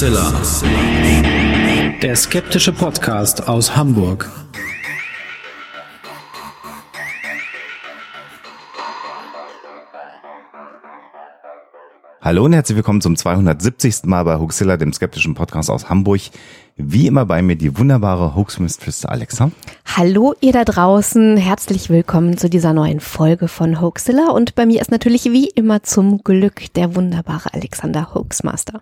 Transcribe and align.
Hoaxilla. 0.00 0.32
Der 2.00 2.16
skeptische 2.16 2.72
Podcast 2.72 3.46
aus 3.46 3.76
Hamburg. 3.76 4.30
Hallo 12.22 12.46
und 12.46 12.54
herzlich 12.54 12.76
willkommen 12.76 13.02
zum 13.02 13.14
270. 13.14 14.04
Mal 14.04 14.22
bei 14.22 14.38
Hoaxilla, 14.38 14.78
dem 14.78 14.94
skeptischen 14.94 15.34
Podcast 15.34 15.68
aus 15.68 15.90
Hamburg. 15.90 16.22
Wie 16.78 17.06
immer 17.06 17.26
bei 17.26 17.42
mir 17.42 17.56
die 17.56 17.76
wunderbare 17.76 18.34
Hoax-Mistress 18.34 19.04
Alexa. 19.04 19.50
Hallo 19.84 20.34
ihr 20.40 20.52
da 20.52 20.64
draußen, 20.64 21.36
herzlich 21.36 21.90
willkommen 21.90 22.38
zu 22.38 22.48
dieser 22.48 22.72
neuen 22.72 23.00
Folge 23.00 23.48
von 23.48 23.82
Hoaxilla 23.82 24.30
und 24.30 24.54
bei 24.54 24.64
mir 24.64 24.80
ist 24.80 24.90
natürlich 24.90 25.26
wie 25.26 25.48
immer 25.48 25.82
zum 25.82 26.24
Glück 26.24 26.72
der 26.72 26.96
wunderbare 26.96 27.52
Alexander 27.52 28.14
Hoaxmaster. 28.14 28.80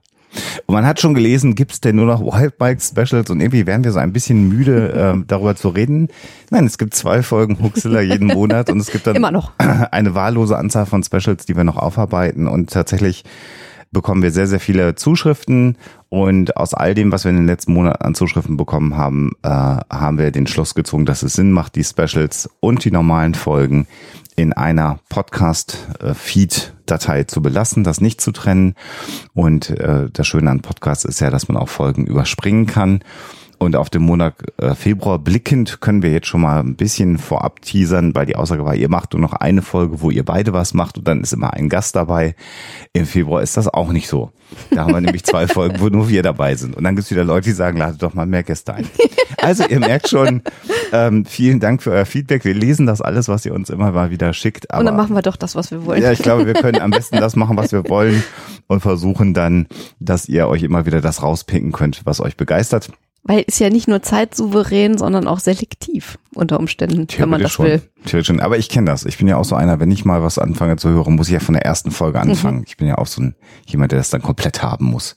Und 0.66 0.74
man 0.74 0.86
hat 0.86 1.00
schon 1.00 1.14
gelesen, 1.14 1.54
gibt's 1.54 1.80
denn 1.80 1.96
nur 1.96 2.06
noch 2.06 2.20
Wildbike 2.20 2.80
Specials 2.82 3.30
und 3.30 3.40
irgendwie 3.40 3.66
werden 3.66 3.84
wir 3.84 3.92
so 3.92 3.98
ein 3.98 4.12
bisschen 4.12 4.48
müde, 4.48 4.92
äh, 5.18 5.24
darüber 5.26 5.56
zu 5.56 5.68
reden. 5.68 6.08
Nein, 6.50 6.66
es 6.66 6.78
gibt 6.78 6.94
zwei 6.94 7.22
Folgen 7.22 7.58
Huxilla 7.62 8.00
jeden 8.00 8.28
Monat 8.28 8.70
und 8.70 8.78
es 8.80 8.90
gibt 8.90 9.06
dann 9.06 9.16
Immer 9.16 9.30
noch. 9.30 9.52
eine 9.58 10.14
wahllose 10.14 10.56
Anzahl 10.56 10.86
von 10.86 11.02
Specials, 11.02 11.46
die 11.46 11.56
wir 11.56 11.64
noch 11.64 11.76
aufarbeiten 11.76 12.46
und 12.46 12.70
tatsächlich 12.70 13.24
bekommen 13.90 14.22
wir 14.22 14.30
sehr, 14.30 14.46
sehr 14.46 14.60
viele 14.60 14.94
Zuschriften 14.94 15.76
und 16.08 16.56
aus 16.56 16.74
all 16.74 16.94
dem, 16.94 17.10
was 17.10 17.24
wir 17.24 17.30
in 17.30 17.36
den 17.36 17.46
letzten 17.46 17.72
Monaten 17.72 18.02
an 18.02 18.14
Zuschriften 18.14 18.56
bekommen 18.56 18.96
haben, 18.96 19.32
äh, 19.42 19.48
haben 19.48 20.18
wir 20.18 20.30
den 20.30 20.46
Schluss 20.46 20.74
gezogen, 20.74 21.06
dass 21.06 21.22
es 21.22 21.34
Sinn 21.34 21.52
macht, 21.52 21.74
die 21.74 21.84
Specials 21.84 22.50
und 22.60 22.84
die 22.84 22.90
normalen 22.90 23.34
Folgen 23.34 23.86
in 24.38 24.52
einer 24.52 25.00
Podcast-Feed-Datei 25.08 27.24
zu 27.24 27.42
belassen, 27.42 27.82
das 27.82 28.00
nicht 28.00 28.20
zu 28.20 28.30
trennen. 28.30 28.76
Und 29.34 29.70
äh, 29.70 30.08
das 30.12 30.28
Schöne 30.28 30.52
an 30.52 30.60
Podcasts 30.60 31.04
ist 31.04 31.18
ja, 31.18 31.30
dass 31.30 31.48
man 31.48 31.56
auch 31.56 31.68
Folgen 31.68 32.06
überspringen 32.06 32.66
kann. 32.66 33.00
Und 33.58 33.74
auf 33.74 33.90
den 33.90 34.02
Monat 34.02 34.36
äh, 34.58 34.76
Februar 34.76 35.18
blickend 35.18 35.80
können 35.80 36.04
wir 36.04 36.12
jetzt 36.12 36.28
schon 36.28 36.42
mal 36.42 36.60
ein 36.60 36.76
bisschen 36.76 37.18
vorab 37.18 37.62
teasern, 37.62 38.14
weil 38.14 38.26
die 38.26 38.36
Aussage 38.36 38.64
war, 38.64 38.76
ihr 38.76 38.88
macht 38.88 39.14
nur 39.14 39.20
noch 39.20 39.32
eine 39.32 39.62
Folge, 39.62 40.00
wo 40.00 40.12
ihr 40.12 40.24
beide 40.24 40.52
was 40.52 40.72
macht 40.72 40.96
und 40.96 41.08
dann 41.08 41.22
ist 41.22 41.32
immer 41.32 41.54
ein 41.54 41.68
Gast 41.68 41.96
dabei. 41.96 42.36
Im 42.92 43.06
Februar 43.06 43.42
ist 43.42 43.56
das 43.56 43.66
auch 43.66 43.90
nicht 43.90 44.06
so. 44.06 44.30
Da 44.70 44.82
haben 44.82 44.92
wir 44.92 45.00
nämlich 45.00 45.24
zwei 45.24 45.48
Folgen, 45.48 45.80
wo 45.80 45.88
nur 45.88 46.08
wir 46.08 46.22
dabei 46.22 46.54
sind. 46.54 46.76
Und 46.76 46.84
dann 46.84 46.94
gibt 46.94 47.06
es 47.06 47.10
wieder 47.10 47.24
Leute, 47.24 47.48
die 47.48 47.56
sagen, 47.56 47.78
ladet 47.78 48.00
doch 48.00 48.14
mal 48.14 48.26
mehr 48.26 48.44
Gäste 48.44 48.74
ein. 48.74 48.86
Also 49.38 49.66
ihr 49.66 49.80
merkt 49.80 50.08
schon, 50.08 50.42
ähm, 50.92 51.24
vielen 51.24 51.60
Dank 51.60 51.82
für 51.82 51.90
euer 51.90 52.06
Feedback. 52.06 52.44
Wir 52.44 52.54
lesen 52.54 52.86
das 52.86 53.00
alles, 53.00 53.28
was 53.28 53.44
ihr 53.44 53.54
uns 53.54 53.70
immer 53.70 53.92
mal 53.92 54.10
wieder 54.10 54.32
schickt. 54.32 54.70
Aber, 54.70 54.80
und 54.80 54.86
dann 54.86 54.96
machen 54.96 55.14
wir 55.14 55.22
doch 55.22 55.36
das, 55.36 55.54
was 55.54 55.70
wir 55.70 55.84
wollen. 55.84 56.02
Ja, 56.02 56.12
ich 56.12 56.22
glaube, 56.22 56.46
wir 56.46 56.54
können 56.54 56.80
am 56.80 56.90
besten 56.90 57.16
das 57.16 57.36
machen, 57.36 57.56
was 57.56 57.72
wir 57.72 57.88
wollen 57.88 58.22
und 58.66 58.80
versuchen 58.80 59.34
dann, 59.34 59.66
dass 60.00 60.28
ihr 60.28 60.48
euch 60.48 60.62
immer 60.62 60.86
wieder 60.86 61.00
das 61.00 61.22
rauspicken 61.22 61.72
könnt, 61.72 62.02
was 62.04 62.20
euch 62.20 62.36
begeistert. 62.36 62.90
Weil 63.24 63.44
ist 63.46 63.58
ja 63.58 63.68
nicht 63.68 63.88
nur 63.88 64.00
zeitsouverän, 64.00 64.96
sondern 64.96 65.26
auch 65.26 65.40
selektiv 65.40 66.18
unter 66.34 66.58
Umständen, 66.58 67.06
wenn 67.18 67.28
man 67.28 67.42
das 67.42 67.52
schon. 67.52 67.66
will. 67.66 67.82
Theoretisch 68.06 68.28
schon. 68.28 68.40
Aber 68.40 68.56
ich 68.56 68.68
kenne 68.68 68.86
das. 68.86 69.04
Ich 69.04 69.18
bin 69.18 69.26
ja 69.26 69.36
auch 69.36 69.44
so 69.44 69.54
einer, 69.54 69.80
wenn 69.80 69.90
ich 69.90 70.04
mal 70.04 70.22
was 70.22 70.38
anfange 70.38 70.76
zu 70.76 70.88
hören, 70.88 71.16
muss 71.16 71.26
ich 71.26 71.34
ja 71.34 71.40
von 71.40 71.54
der 71.54 71.64
ersten 71.64 71.90
Folge 71.90 72.20
anfangen. 72.20 72.58
Mhm. 72.58 72.64
Ich 72.66 72.76
bin 72.76 72.86
ja 72.86 72.96
auch 72.96 73.06
so 73.06 73.20
ein 73.20 73.34
jemand, 73.66 73.92
der 73.92 73.98
das 73.98 74.10
dann 74.10 74.22
komplett 74.22 74.62
haben 74.62 74.86
muss. 74.86 75.16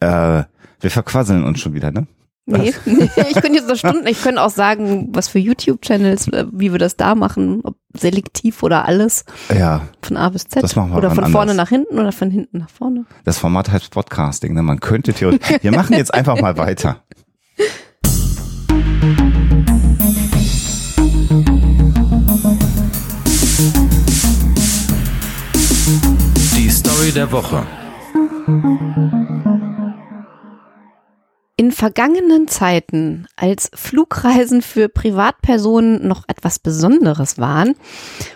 Äh, 0.00 0.44
wir 0.80 0.90
verquasseln 0.90 1.44
uns 1.44 1.60
schon 1.60 1.74
wieder, 1.74 1.90
ne? 1.90 2.06
Nee, 2.46 2.74
ich 2.84 3.34
könnte 3.34 3.54
jetzt 3.54 3.68
noch 3.68 3.76
Stunden, 3.76 4.06
ich 4.06 4.22
könnte 4.22 4.42
auch 4.42 4.50
sagen, 4.50 5.08
was 5.12 5.28
für 5.28 5.38
YouTube-Channels, 5.38 6.28
äh, 6.28 6.44
wie 6.52 6.72
wir 6.72 6.78
das 6.78 6.96
da 6.96 7.14
machen, 7.14 7.60
ob 7.64 7.76
selektiv 7.96 8.62
oder 8.62 8.84
alles. 8.84 9.24
Ja. 9.56 9.82
Von 10.02 10.18
A 10.18 10.28
bis 10.28 10.46
Z. 10.48 10.62
Das 10.62 10.76
machen 10.76 10.90
wir 10.90 10.98
Oder 10.98 11.08
von 11.10 11.18
anders. 11.20 11.32
vorne 11.32 11.54
nach 11.54 11.68
hinten 11.70 11.98
oder 11.98 12.12
von 12.12 12.30
hinten 12.30 12.58
nach 12.58 12.68
vorne. 12.68 13.06
Das 13.24 13.38
Format 13.38 13.70
heißt 13.70 13.90
Podcasting, 13.90 14.52
ne? 14.52 14.62
Man 14.62 14.80
könnte 14.80 15.14
theoretisch, 15.14 15.58
wir 15.62 15.72
machen 15.72 15.96
jetzt 15.96 16.12
einfach 16.12 16.38
mal 16.40 16.58
weiter. 16.58 17.02
Die 26.56 26.70
Story 26.70 27.12
der 27.12 27.30
Woche. 27.32 27.64
In 31.56 31.70
vergangenen 31.70 32.48
Zeiten, 32.48 33.28
als 33.36 33.70
Flugreisen 33.74 34.60
für 34.60 34.88
Privatpersonen 34.88 36.04
noch 36.04 36.24
etwas 36.26 36.58
Besonderes 36.58 37.38
waren 37.38 37.76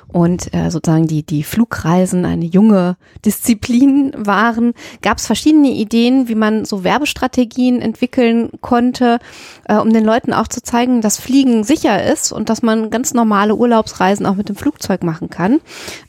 und 0.07 0.55
äh, 0.55 0.71
sozusagen 0.71 1.09
die, 1.09 1.25
die 1.25 1.43
Flugreisen 1.43 2.25
eine 2.25 2.45
junge 2.45 2.97
Disziplin 3.25 4.13
waren, 4.17 4.73
gab 5.03 5.19
es 5.19 5.27
verschiedene 5.27 5.71
Ideen, 5.71 6.29
wie 6.29 6.37
man 6.37 6.65
so 6.65 6.85
Werbestrategien 6.85 7.81
entwickeln 7.81 8.51
konnte, 8.61 9.19
äh, 9.65 9.79
um 9.79 9.93
den 9.93 10.05
Leuten 10.05 10.33
auch 10.33 10.47
zu 10.47 10.63
zeigen, 10.63 11.01
dass 11.01 11.19
Fliegen 11.19 11.65
sicher 11.65 12.05
ist 12.05 12.31
und 12.31 12.49
dass 12.49 12.63
man 12.63 12.89
ganz 12.89 13.15
normale 13.15 13.57
Urlaubsreisen 13.57 14.27
auch 14.27 14.37
mit 14.37 14.49
dem 14.49 14.55
Flugzeug 14.55 15.03
machen 15.03 15.29
kann. 15.29 15.61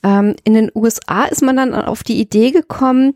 Ähm, 0.03 0.35
in 0.43 0.53
den 0.53 0.69
USA 0.75 1.23
ist 1.23 1.41
man 1.41 1.57
dann 1.57 1.73
auf 1.73 2.03
die 2.03 2.21
Idee 2.21 2.51
gekommen, 2.51 3.15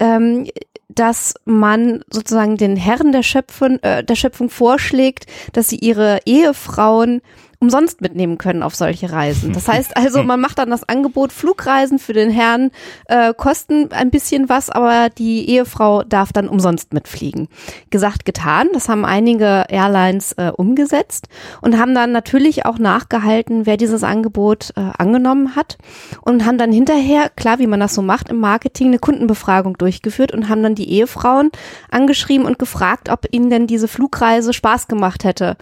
ähm, 0.00 0.46
dass 0.94 1.34
man 1.44 2.02
sozusagen 2.10 2.56
den 2.56 2.76
Herren 2.76 3.12
der 3.12 3.22
Schöpfung, 3.22 3.78
äh, 3.82 4.04
der 4.04 4.14
Schöpfung 4.14 4.50
vorschlägt, 4.50 5.26
dass 5.52 5.68
sie 5.68 5.78
ihre 5.78 6.20
Ehefrauen 6.26 7.20
umsonst 7.64 8.02
mitnehmen 8.02 8.36
können 8.36 8.62
auf 8.62 8.74
solche 8.74 9.10
Reisen. 9.10 9.54
Das 9.54 9.68
heißt 9.68 9.96
also, 9.96 10.22
man 10.22 10.38
macht 10.38 10.58
dann 10.58 10.68
das 10.68 10.86
Angebot, 10.86 11.32
Flugreisen 11.32 11.98
für 11.98 12.12
den 12.12 12.30
Herrn 12.30 12.70
äh, 13.06 13.32
kosten 13.32 13.90
ein 13.90 14.10
bisschen 14.10 14.50
was, 14.50 14.68
aber 14.68 15.08
die 15.08 15.48
Ehefrau 15.48 16.02
darf 16.02 16.30
dann 16.30 16.46
umsonst 16.46 16.92
mitfliegen. 16.92 17.48
Gesagt, 17.88 18.26
getan. 18.26 18.68
Das 18.74 18.90
haben 18.90 19.06
einige 19.06 19.64
Airlines 19.68 20.32
äh, 20.32 20.52
umgesetzt 20.54 21.28
und 21.62 21.78
haben 21.78 21.94
dann 21.94 22.12
natürlich 22.12 22.66
auch 22.66 22.78
nachgehalten, 22.78 23.64
wer 23.64 23.78
dieses 23.78 24.04
Angebot 24.04 24.72
äh, 24.76 24.90
angenommen 24.98 25.56
hat 25.56 25.78
und 26.20 26.44
haben 26.44 26.58
dann 26.58 26.70
hinterher, 26.70 27.30
klar, 27.30 27.58
wie 27.58 27.66
man 27.66 27.80
das 27.80 27.94
so 27.94 28.02
macht 28.02 28.28
im 28.28 28.40
Marketing, 28.40 28.88
eine 28.88 28.98
Kundenbefragung 28.98 29.78
durchgeführt 29.78 30.32
und 30.32 30.50
haben 30.50 30.62
dann 30.62 30.74
die 30.74 30.90
Ehefrauen 30.90 31.50
angeschrieben 31.90 32.46
und 32.46 32.58
gefragt, 32.58 33.08
ob 33.08 33.26
ihnen 33.30 33.48
denn 33.48 33.66
diese 33.66 33.88
Flugreise 33.88 34.52
Spaß 34.52 34.86
gemacht 34.86 35.24
hätte. 35.24 35.56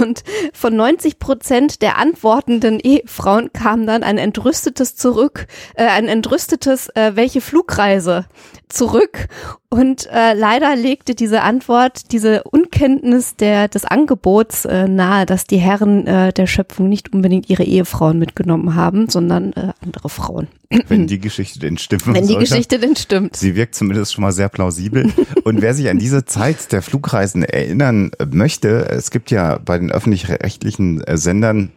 Und 0.00 0.22
von 0.52 0.76
90 0.76 1.18
Prozent 1.18 1.39
der 1.82 1.98
antwortenden 1.98 2.80
Ehefrauen 2.80 3.52
kam 3.52 3.86
dann 3.86 4.02
ein 4.02 4.18
entrüstetes 4.18 4.96
zurück, 4.96 5.46
äh, 5.74 5.86
ein 5.86 6.08
entrüstetes, 6.08 6.88
äh, 6.90 7.12
welche 7.14 7.40
Flugreise 7.40 8.26
zurück. 8.68 9.28
Und 9.68 10.08
äh, 10.12 10.34
leider 10.34 10.76
legte 10.76 11.14
diese 11.14 11.42
Antwort, 11.42 12.12
diese 12.12 12.42
Unkenntnis 12.44 13.36
der, 13.36 13.68
des 13.68 13.84
Angebots 13.84 14.64
äh, 14.64 14.88
nahe, 14.88 15.26
dass 15.26 15.44
die 15.46 15.58
Herren 15.58 16.06
äh, 16.06 16.32
der 16.32 16.46
Schöpfung 16.46 16.88
nicht 16.88 17.12
unbedingt 17.12 17.48
ihre 17.48 17.64
Ehefrauen 17.64 18.18
mitgenommen 18.18 18.74
haben, 18.74 19.08
sondern 19.08 19.52
äh, 19.52 19.72
andere 19.82 20.08
Frauen. 20.08 20.48
Wenn 20.86 21.08
die 21.08 21.18
Geschichte 21.18 21.58
denn 21.58 21.78
stimmt. 21.78 22.06
Wenn 22.06 22.22
die 22.22 22.34
sollte. 22.34 22.48
Geschichte 22.48 22.78
denn 22.78 22.94
stimmt. 22.94 23.34
Sie 23.34 23.56
wirkt 23.56 23.74
zumindest 23.74 24.12
schon 24.12 24.22
mal 24.22 24.32
sehr 24.32 24.48
plausibel. 24.48 25.12
Und 25.42 25.62
wer 25.62 25.74
sich 25.74 25.88
an 25.88 25.98
diese 25.98 26.24
Zeit 26.24 26.70
der 26.70 26.82
Flugreisen 26.82 27.42
erinnern 27.42 28.12
möchte, 28.32 28.88
es 28.88 29.10
gibt 29.10 29.32
ja 29.32 29.58
bei 29.58 29.78
den 29.78 29.90
öffentlich-rechtlichen 29.90 31.02
äh, 31.02 31.16
Sendern 31.16 31.72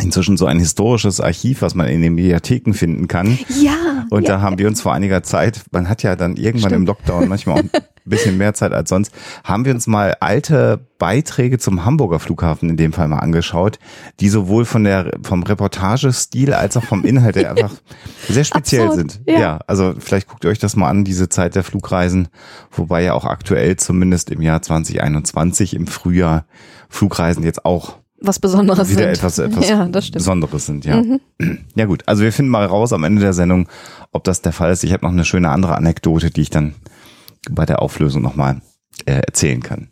inzwischen 0.00 0.36
so 0.36 0.46
ein 0.46 0.58
historisches 0.58 1.20
Archiv, 1.20 1.62
was 1.62 1.74
man 1.74 1.88
in 1.88 2.02
den 2.02 2.14
Mediatheken 2.14 2.72
finden 2.72 3.08
kann. 3.08 3.38
Ja. 3.60 4.06
Und 4.10 4.22
ja, 4.24 4.34
da 4.34 4.40
haben 4.40 4.58
wir 4.58 4.68
uns 4.68 4.80
vor 4.80 4.92
einiger 4.92 5.22
Zeit, 5.22 5.62
man 5.70 5.88
hat 5.88 6.02
ja 6.02 6.16
dann 6.16 6.36
irgendwann 6.36 6.70
Stimmt. 6.70 6.82
im 6.82 6.86
Lockdown 6.86 7.28
manchmal 7.28 7.60
auch 7.60 7.64
ein 7.64 8.10
bisschen 8.10 8.36
mehr 8.38 8.54
Zeit 8.54 8.72
als 8.72 8.88
sonst, 8.88 9.12
haben 9.44 9.64
wir 9.64 9.72
uns 9.72 9.86
mal 9.86 10.16
alte 10.20 10.80
Beiträge 10.98 11.58
zum 11.58 11.84
Hamburger 11.84 12.18
Flughafen 12.18 12.70
in 12.70 12.76
dem 12.76 12.92
Fall 12.92 13.08
mal 13.08 13.18
angeschaut, 13.18 13.78
die 14.20 14.28
sowohl 14.28 14.64
von 14.64 14.84
der 14.84 15.18
vom 15.22 15.42
Reportagestil 15.42 16.52
als 16.52 16.76
auch 16.76 16.84
vom 16.84 17.04
Inhalt 17.04 17.36
her 17.36 17.50
einfach 17.50 17.72
sehr 18.28 18.44
speziell 18.44 18.88
Absurd, 18.88 19.10
sind. 19.12 19.22
ja. 19.26 19.40
ja, 19.40 19.60
also 19.66 19.94
vielleicht 19.98 20.28
guckt 20.28 20.44
ihr 20.44 20.50
euch 20.50 20.58
das 20.58 20.74
mal 20.74 20.88
an, 20.88 21.04
diese 21.04 21.28
Zeit 21.28 21.54
der 21.54 21.64
Flugreisen, 21.64 22.28
wobei 22.70 23.02
ja 23.02 23.14
auch 23.14 23.24
aktuell 23.24 23.76
zumindest 23.76 24.30
im 24.30 24.42
Jahr 24.42 24.62
2021 24.62 25.74
im 25.74 25.86
Frühjahr 25.86 26.46
Flugreisen 26.88 27.44
jetzt 27.44 27.64
auch 27.64 28.01
was 28.22 28.38
Besonderes 28.38 28.88
wieder 28.88 29.00
sind. 29.02 29.08
etwas, 29.10 29.38
etwas 29.38 29.68
ja, 29.68 29.86
das 29.88 30.06
stimmt. 30.06 30.18
Besonderes 30.18 30.66
sind, 30.66 30.84
ja. 30.84 30.96
Mhm. 31.02 31.20
Ja 31.74 31.86
gut, 31.86 32.02
also 32.06 32.22
wir 32.22 32.32
finden 32.32 32.50
mal 32.50 32.66
raus 32.66 32.92
am 32.92 33.04
Ende 33.04 33.20
der 33.20 33.32
Sendung, 33.32 33.68
ob 34.12 34.24
das 34.24 34.42
der 34.42 34.52
Fall 34.52 34.70
ist. 34.72 34.84
Ich 34.84 34.92
habe 34.92 35.04
noch 35.04 35.12
eine 35.12 35.24
schöne 35.24 35.50
andere 35.50 35.76
Anekdote, 35.76 36.30
die 36.30 36.42
ich 36.42 36.50
dann 36.50 36.74
bei 37.50 37.66
der 37.66 37.82
Auflösung 37.82 38.22
nochmal 38.22 38.60
äh, 39.06 39.14
erzählen 39.14 39.62
kann. 39.62 39.88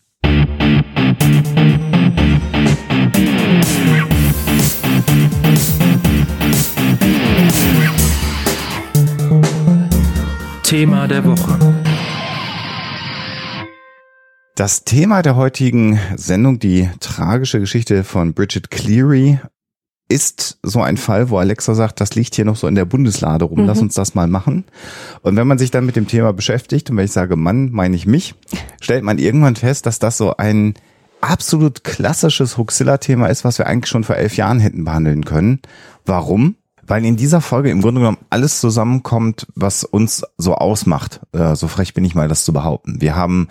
Thema 10.62 11.08
der 11.08 11.24
Woche. 11.24 11.79
Das 14.60 14.84
Thema 14.84 15.22
der 15.22 15.36
heutigen 15.36 15.98
Sendung, 16.16 16.58
die 16.58 16.90
tragische 17.00 17.60
Geschichte 17.60 18.04
von 18.04 18.34
Bridget 18.34 18.70
Cleary, 18.70 19.40
ist 20.06 20.58
so 20.62 20.82
ein 20.82 20.98
Fall, 20.98 21.30
wo 21.30 21.38
Alexa 21.38 21.74
sagt, 21.74 21.98
das 21.98 22.14
liegt 22.14 22.34
hier 22.34 22.44
noch 22.44 22.56
so 22.56 22.66
in 22.66 22.74
der 22.74 22.84
Bundeslade 22.84 23.46
rum, 23.46 23.64
lass 23.64 23.80
uns 23.80 23.94
das 23.94 24.14
mal 24.14 24.26
machen. 24.26 24.64
Und 25.22 25.36
wenn 25.36 25.46
man 25.46 25.56
sich 25.56 25.70
dann 25.70 25.86
mit 25.86 25.96
dem 25.96 26.06
Thema 26.06 26.34
beschäftigt 26.34 26.90
und 26.90 26.98
wenn 26.98 27.06
ich 27.06 27.12
sage 27.12 27.36
Mann, 27.36 27.70
meine 27.70 27.96
ich 27.96 28.04
mich, 28.04 28.34
stellt 28.82 29.02
man 29.02 29.16
irgendwann 29.16 29.56
fest, 29.56 29.86
dass 29.86 29.98
das 29.98 30.18
so 30.18 30.36
ein 30.36 30.74
absolut 31.22 31.82
klassisches 31.82 32.58
Huxilla-Thema 32.58 33.28
ist, 33.28 33.46
was 33.46 33.56
wir 33.56 33.66
eigentlich 33.66 33.88
schon 33.88 34.04
vor 34.04 34.16
elf 34.16 34.36
Jahren 34.36 34.60
hätten 34.60 34.84
behandeln 34.84 35.24
können. 35.24 35.60
Warum? 36.04 36.56
Weil 36.90 37.04
in 37.04 37.14
dieser 37.14 37.40
Folge 37.40 37.70
im 37.70 37.82
Grunde 37.82 38.00
genommen 38.00 38.18
alles 38.30 38.58
zusammenkommt, 38.58 39.46
was 39.54 39.84
uns 39.84 40.24
so 40.38 40.56
ausmacht. 40.56 41.20
Äh, 41.30 41.54
so 41.54 41.68
frech 41.68 41.94
bin 41.94 42.04
ich 42.04 42.16
mal, 42.16 42.26
das 42.26 42.44
zu 42.44 42.52
behaupten. 42.52 43.00
Wir 43.00 43.14
haben 43.14 43.46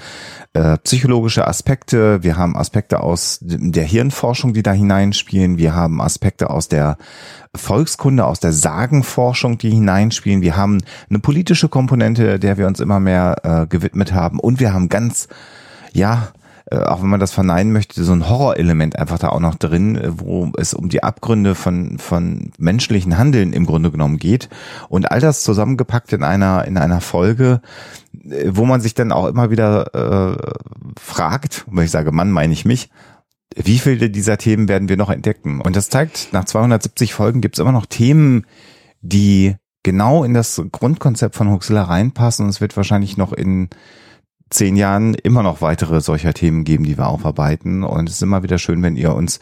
äh, 0.52 0.78
psychologische 0.80 1.48
Aspekte, 1.48 2.22
wir 2.22 2.36
haben 2.36 2.58
Aspekte 2.58 3.00
aus 3.00 3.40
der 3.42 3.86
Hirnforschung, 3.86 4.54
die 4.54 4.62
da 4.62 4.74
hineinspielen, 4.74 5.58
wir 5.58 5.74
haben 5.74 6.02
Aspekte 6.02 6.50
aus 6.50 6.68
der 6.68 6.98
Volkskunde, 7.56 8.26
aus 8.26 8.42
der 8.42 8.52
Sagenforschung, 8.52 9.58
die 9.58 9.70
hineinspielen, 9.70 10.42
wir 10.42 10.58
haben 10.58 10.80
eine 11.10 11.20
politische 11.20 11.70
Komponente, 11.70 12.40
der 12.40 12.58
wir 12.58 12.68
uns 12.68 12.82
immer 12.82 13.00
mehr 13.00 13.38
äh, 13.44 13.68
gewidmet 13.68 14.12
haben 14.12 14.42
und 14.42 14.60
wir 14.60 14.74
haben 14.74 14.90
ganz 14.90 15.30
ja, 15.94 16.30
auch 16.77 17.01
wenn 17.01 17.10
man 17.10 17.19
das 17.19 17.31
verneinen 17.31 17.71
möchte, 17.71 18.04
so 18.04 18.13
ein 18.13 18.30
Horrorelement 18.30 18.98
einfach 18.98 19.18
da 19.19 19.30
auch 19.30 19.39
noch 19.39 19.56
drin, 19.56 19.95
äh, 19.95 20.19
wo 20.19 20.51
es 20.57 20.74
um 20.74 20.89
die 20.89 21.04
Abgründe 21.04 21.56
von, 21.56 21.98
von 21.98 22.51
menschlichen 22.57 23.18
Handeln 23.18 23.54
im 23.54 23.66
Grunde 23.66 23.92
genommen 23.92 24.18
geht. 24.18 24.50
Und 24.88 25.12
all 25.12 25.19
das 25.19 25.44
zusammengepackt 25.44 26.13
in 26.13 26.24
einer, 26.24 26.66
in 26.66 26.77
einer 26.77 27.01
Folge, 27.01 27.62
äh, 28.24 28.45
wo 28.50 28.66
man 28.66 28.81
sich 28.81 28.94
dann 28.94 29.12
auch 29.12 29.27
immer 29.27 29.50
wieder 29.50 29.94
äh, 29.94 30.38
fragt, 31.00 31.66
wenn 31.71 31.86
ich 31.86 31.92
sage 31.92 32.12
Mann, 32.12 32.31
meine 32.31 32.54
ich 32.54 32.66
mich, 32.66 32.89
wie 33.56 33.80
viele 33.80 34.10
dieser 34.10 34.38
Themen 34.38 34.68
werden 34.68 34.89
wir 34.89 34.98
noch 34.98 35.10
entdecken? 35.10 35.62
Und 35.62 35.75
das 35.75 35.89
zeigt, 35.89 36.30
nach 36.31 36.45
270 36.45 37.13
Folgen 37.13 37.42
gibt 37.42 37.56
es 37.56 37.60
immer 37.60 37.71
noch 37.71 37.88
Themen, 37.88 38.45
die 39.01 39.56
genau 39.83 40.24
in 40.24 40.33
das 40.33 40.62
Grundkonzept 40.71 41.36
von 41.36 41.50
Huxilla 41.50 41.83
reinpassen. 41.83 42.45
Und 42.45 42.50
es 42.50 42.62
wird 42.62 42.77
wahrscheinlich 42.77 43.18
noch 43.18 43.33
in 43.33 43.69
zehn 44.50 44.75
Jahren 44.75 45.13
immer 45.13 45.44
noch 45.44 45.62
weitere 45.62 46.01
solcher 46.01 46.34
Themen 46.34 46.63
geben, 46.63 46.84
die 46.84 46.98
wir 46.98 47.07
aufarbeiten. 47.07 47.84
Und 47.84 48.10
es 48.10 48.16
ist 48.16 48.24
immer 48.24 48.44
wieder 48.44 48.57
schön, 48.57 48.81
wenn 48.81 48.96
ihr 48.96 49.13
uns 49.13 49.40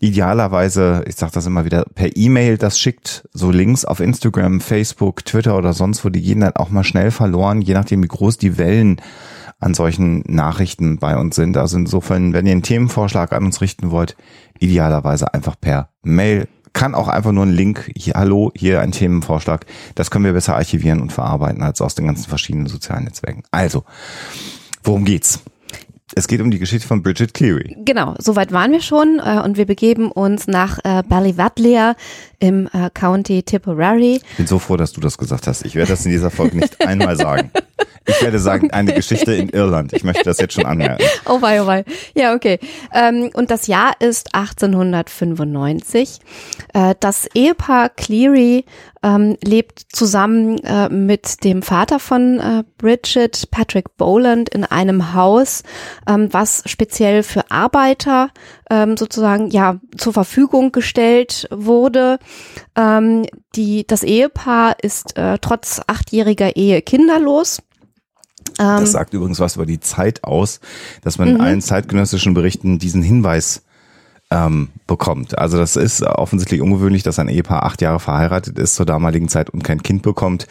idealerweise, 0.00 1.04
ich 1.06 1.16
sage 1.16 1.32
das 1.32 1.46
immer 1.46 1.64
wieder, 1.64 1.84
per 1.94 2.16
E-Mail 2.16 2.58
das 2.58 2.78
schickt, 2.78 3.28
so 3.32 3.50
Links 3.50 3.84
auf 3.84 4.00
Instagram, 4.00 4.60
Facebook, 4.60 5.24
Twitter 5.24 5.56
oder 5.56 5.72
sonst 5.72 6.04
wo, 6.04 6.10
die 6.10 6.22
gehen 6.22 6.40
dann 6.40 6.56
auch 6.56 6.70
mal 6.70 6.84
schnell 6.84 7.10
verloren, 7.10 7.62
je 7.62 7.74
nachdem 7.74 8.02
wie 8.02 8.08
groß 8.08 8.36
die 8.36 8.58
Wellen 8.58 9.00
an 9.58 9.72
solchen 9.72 10.22
Nachrichten 10.26 10.98
bei 10.98 11.16
uns 11.16 11.36
sind. 11.36 11.56
Also 11.56 11.78
insofern, 11.78 12.34
wenn 12.34 12.46
ihr 12.46 12.52
einen 12.52 12.62
Themenvorschlag 12.62 13.32
an 13.32 13.44
uns 13.44 13.60
richten 13.60 13.90
wollt, 13.90 14.16
idealerweise 14.58 15.32
einfach 15.32 15.58
per 15.58 15.90
Mail 16.02 16.46
kann 16.72 16.94
auch 16.94 17.08
einfach 17.08 17.32
nur 17.32 17.46
ein 17.46 17.52
Link, 17.52 17.90
hier, 17.96 18.14
hallo, 18.14 18.52
hier 18.54 18.80
ein 18.80 18.92
Themenvorschlag. 18.92 19.66
Das 19.94 20.10
können 20.10 20.24
wir 20.24 20.32
besser 20.32 20.56
archivieren 20.56 21.00
und 21.00 21.12
verarbeiten 21.12 21.62
als 21.62 21.80
aus 21.80 21.94
den 21.94 22.06
ganzen 22.06 22.28
verschiedenen 22.28 22.66
sozialen 22.66 23.04
Netzwerken. 23.04 23.42
Also, 23.50 23.84
worum 24.82 25.04
geht's? 25.04 25.42
Es 26.14 26.28
geht 26.28 26.40
um 26.40 26.52
die 26.52 26.60
Geschichte 26.60 26.86
von 26.86 27.02
Bridget 27.02 27.34
Cleary. 27.34 27.76
Genau, 27.84 28.14
soweit 28.18 28.52
waren 28.52 28.70
wir 28.70 28.80
schon 28.80 29.18
äh, 29.18 29.40
und 29.44 29.56
wir 29.56 29.66
begeben 29.66 30.12
uns 30.12 30.46
nach 30.46 30.78
äh, 30.84 31.02
Ballywadlea 31.02 31.96
im 32.38 32.68
äh, 32.72 32.90
County 32.94 33.42
Tipperary. 33.42 34.20
Ich 34.30 34.36
bin 34.36 34.46
so 34.46 34.60
froh, 34.60 34.76
dass 34.76 34.92
du 34.92 35.00
das 35.00 35.18
gesagt 35.18 35.48
hast. 35.48 35.64
Ich 35.64 35.74
werde 35.74 35.90
das 35.90 36.06
in 36.06 36.12
dieser 36.12 36.30
Folge 36.30 36.58
nicht 36.58 36.80
einmal 36.86 37.16
sagen. 37.16 37.50
Ich 38.06 38.22
werde 38.22 38.38
sagen, 38.38 38.70
eine 38.70 38.94
Geschichte 38.94 39.34
in 39.34 39.48
Irland. 39.48 39.92
Ich 39.94 40.04
möchte 40.04 40.22
das 40.22 40.38
jetzt 40.38 40.54
schon 40.54 40.64
anmerken. 40.64 41.02
Oh 41.28 41.42
wei, 41.42 41.60
oh 41.60 41.66
wei. 41.66 41.84
Ja, 42.14 42.34
okay. 42.34 42.60
Ähm, 42.94 43.30
und 43.34 43.50
das 43.50 43.66
Jahr 43.66 44.00
ist 44.00 44.32
1895. 44.32 46.20
Äh, 46.72 46.94
das 47.00 47.26
Ehepaar 47.34 47.88
Cleary 47.88 48.64
ähm, 49.06 49.36
lebt 49.44 49.86
zusammen 49.92 50.58
äh, 50.64 50.88
mit 50.88 51.44
dem 51.44 51.62
Vater 51.62 52.00
von 52.00 52.40
äh, 52.40 52.64
Bridget, 52.76 53.48
Patrick 53.52 53.96
Boland, 53.96 54.48
in 54.48 54.64
einem 54.64 55.14
Haus, 55.14 55.62
ähm, 56.08 56.28
was 56.32 56.64
speziell 56.66 57.22
für 57.22 57.48
Arbeiter 57.48 58.30
ähm, 58.68 58.96
sozusagen 58.96 59.50
ja 59.50 59.78
zur 59.96 60.12
Verfügung 60.12 60.72
gestellt 60.72 61.46
wurde. 61.52 62.18
Ähm, 62.74 63.26
die, 63.54 63.86
das 63.86 64.02
Ehepaar 64.02 64.76
ist 64.82 65.16
äh, 65.16 65.38
trotz 65.40 65.80
achtjähriger 65.86 66.56
Ehe 66.56 66.82
kinderlos. 66.82 67.62
Das 68.56 68.80
ähm, 68.80 68.86
sagt 68.86 69.14
übrigens 69.14 69.38
was 69.38 69.54
über 69.54 69.66
die 69.66 69.80
Zeit 69.80 70.24
aus, 70.24 70.58
dass 71.02 71.18
man 71.18 71.28
in 71.28 71.34
mhm. 71.34 71.40
allen 71.42 71.60
zeitgenössischen 71.60 72.34
Berichten 72.34 72.80
diesen 72.80 73.02
Hinweis 73.02 73.65
ähm, 74.30 74.68
bekommt. 74.86 75.38
Also 75.38 75.56
das 75.56 75.76
ist 75.76 76.02
offensichtlich 76.02 76.60
ungewöhnlich, 76.60 77.02
dass 77.02 77.18
ein 77.18 77.28
Ehepaar 77.28 77.64
acht 77.64 77.80
Jahre 77.80 78.00
verheiratet 78.00 78.58
ist 78.58 78.74
zur 78.74 78.86
damaligen 78.86 79.28
Zeit 79.28 79.50
und 79.50 79.62
kein 79.62 79.82
Kind 79.82 80.02
bekommt. 80.02 80.46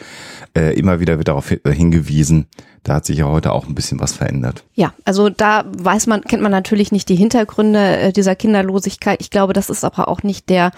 Äh, 0.56 0.78
immer 0.78 1.00
wieder 1.00 1.18
wird 1.18 1.28
darauf 1.28 1.48
hingewiesen, 1.48 2.46
da 2.86 2.94
hat 2.94 3.04
sich 3.04 3.18
ja 3.18 3.24
heute 3.26 3.50
auch 3.50 3.66
ein 3.66 3.74
bisschen 3.74 3.98
was 3.98 4.12
verändert. 4.12 4.64
Ja, 4.74 4.92
also 5.04 5.28
da 5.28 5.64
weiß 5.66 6.06
man, 6.06 6.20
kennt 6.20 6.42
man 6.42 6.52
natürlich 6.52 6.92
nicht 6.92 7.08
die 7.08 7.16
Hintergründe 7.16 7.96
äh, 7.96 8.12
dieser 8.12 8.36
Kinderlosigkeit. 8.36 9.20
Ich 9.20 9.30
glaube, 9.30 9.54
das 9.54 9.70
ist 9.70 9.84
aber 9.84 10.06
auch 10.06 10.22
nicht 10.22 10.48
der 10.48 10.70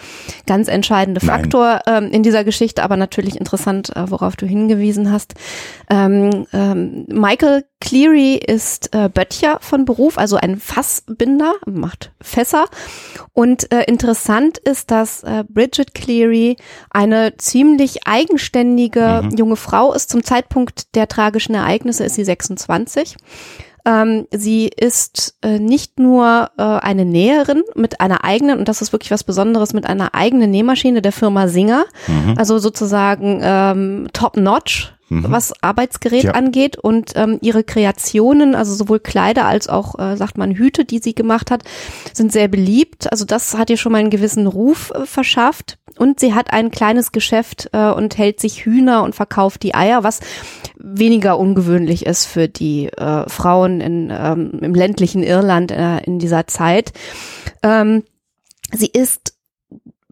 ganz 0.47 0.69
entscheidende 0.69 1.21
Faktor 1.21 1.81
ähm, 1.87 2.09
in 2.11 2.23
dieser 2.23 2.45
Geschichte, 2.45 2.83
aber 2.83 2.97
natürlich 2.97 3.37
interessant, 3.37 3.95
äh, 3.95 4.11
worauf 4.11 4.37
du 4.37 4.47
hingewiesen 4.47 5.13
hast. 5.13 5.35
Ähm, 5.91 6.47
ähm, 6.55 7.05
Michael 7.09 7.65
Cleary 7.81 8.35
ist 8.35 8.95
äh, 8.95 9.09
Böttcher 9.09 9.59
von 9.61 9.85
Beruf, 9.85 10.19
also 10.19 10.37
ein 10.37 10.59
Fassbinder, 10.59 11.55
macht 11.65 12.11
Fässer. 12.21 12.67
Und 13.33 13.73
äh, 13.73 13.85
interessant 13.85 14.59
ist, 14.59 14.91
dass 14.91 15.23
äh, 15.23 15.45
Bridget 15.49 15.95
Cleary 15.95 16.57
eine 16.91 17.37
ziemlich 17.37 18.07
eigenständige 18.07 19.23
mhm. 19.23 19.37
junge 19.37 19.57
Frau 19.57 19.93
ist 19.93 20.11
zum 20.11 20.25
Zeitpunkt 20.25 20.95
der 20.97 21.09
tragischen 21.09 21.55
Ereignisse 21.55 22.05
ist 22.05 22.17
sie 22.17 22.25
26. 22.25 23.17
Ähm, 23.85 24.27
sie 24.33 24.69
ist 24.69 25.37
äh, 25.43 25.59
nicht 25.59 25.99
nur 25.99 26.51
äh, 26.59 26.63
eine 26.63 27.05
Näherin 27.05 27.63
mit 27.75 28.01
einer 28.01 28.25
eigenen, 28.25 28.59
und 28.59 28.69
das 28.69 28.83
ist 28.83 28.93
wirklich 28.93 29.13
was 29.13 29.25
Besonderes, 29.25 29.73
mit 29.73 29.87
einer 29.87 30.15
eigenen 30.15 30.51
Nähmaschine 30.51 31.01
der 31.01 31.13
Firma 31.13 31.49
Singer, 31.49 31.85
mhm. 32.07 32.35
also 32.37 32.59
sozusagen 32.59 33.41
ähm, 33.43 34.09
top-notch 34.13 34.98
mhm. 35.09 35.27
was 35.29 35.53
Arbeitsgerät 35.63 36.25
ja. 36.25 36.33
angeht 36.33 36.77
und 36.77 37.13
ähm, 37.17 37.39
ihre 37.41 37.65
Kreationen, 37.65 38.55
also 38.55 38.75
sowohl 38.75 39.01
Kleider 39.01 39.47
als 39.47 39.69
auch, 39.69 39.99
äh, 39.99 40.17
sagt 40.17 40.39
man, 40.39 40.55
Hüte, 40.55 40.85
die 40.85 40.99
sie 40.99 41.15
gemacht 41.15 41.51
hat, 41.51 41.63
sind 42.13 42.33
sehr 42.33 42.49
beliebt. 42.49 43.11
Also 43.11 43.25
das 43.25 43.57
hat 43.57 43.71
ihr 43.71 43.77
schon 43.77 43.93
mal 43.93 43.99
einen 43.99 44.11
gewissen 44.11 44.47
Ruf 44.47 44.93
äh, 44.95 45.07
verschafft. 45.07 45.79
Und 45.97 46.21
sie 46.21 46.33
hat 46.33 46.53
ein 46.53 46.71
kleines 46.71 47.11
Geschäft 47.11 47.71
äh, 47.73 47.91
und 47.91 48.17
hält 48.19 48.39
sich 48.39 48.65
Hühner 48.65 49.03
und 49.03 49.17
verkauft 49.17 49.65
die 49.65 49.75
Eier, 49.75 50.05
was 50.05 50.21
weniger 50.77 51.39
ungewöhnlich 51.39 52.07
ist 52.07 52.27
für 52.27 52.47
die 52.49 52.87
äh, 52.87 53.29
Frauen 53.29 53.81
in, 53.81 54.13
ähm, 54.17 54.61
im 54.61 54.75
ländlichen 54.75 55.25
Irland 55.25 55.73
äh, 55.73 55.99
in 56.05 56.21
dieser 56.21 56.47
Zeit. 56.47 56.93
Ähm, 57.65 58.05
sie 58.73 58.87
ist 58.87 59.38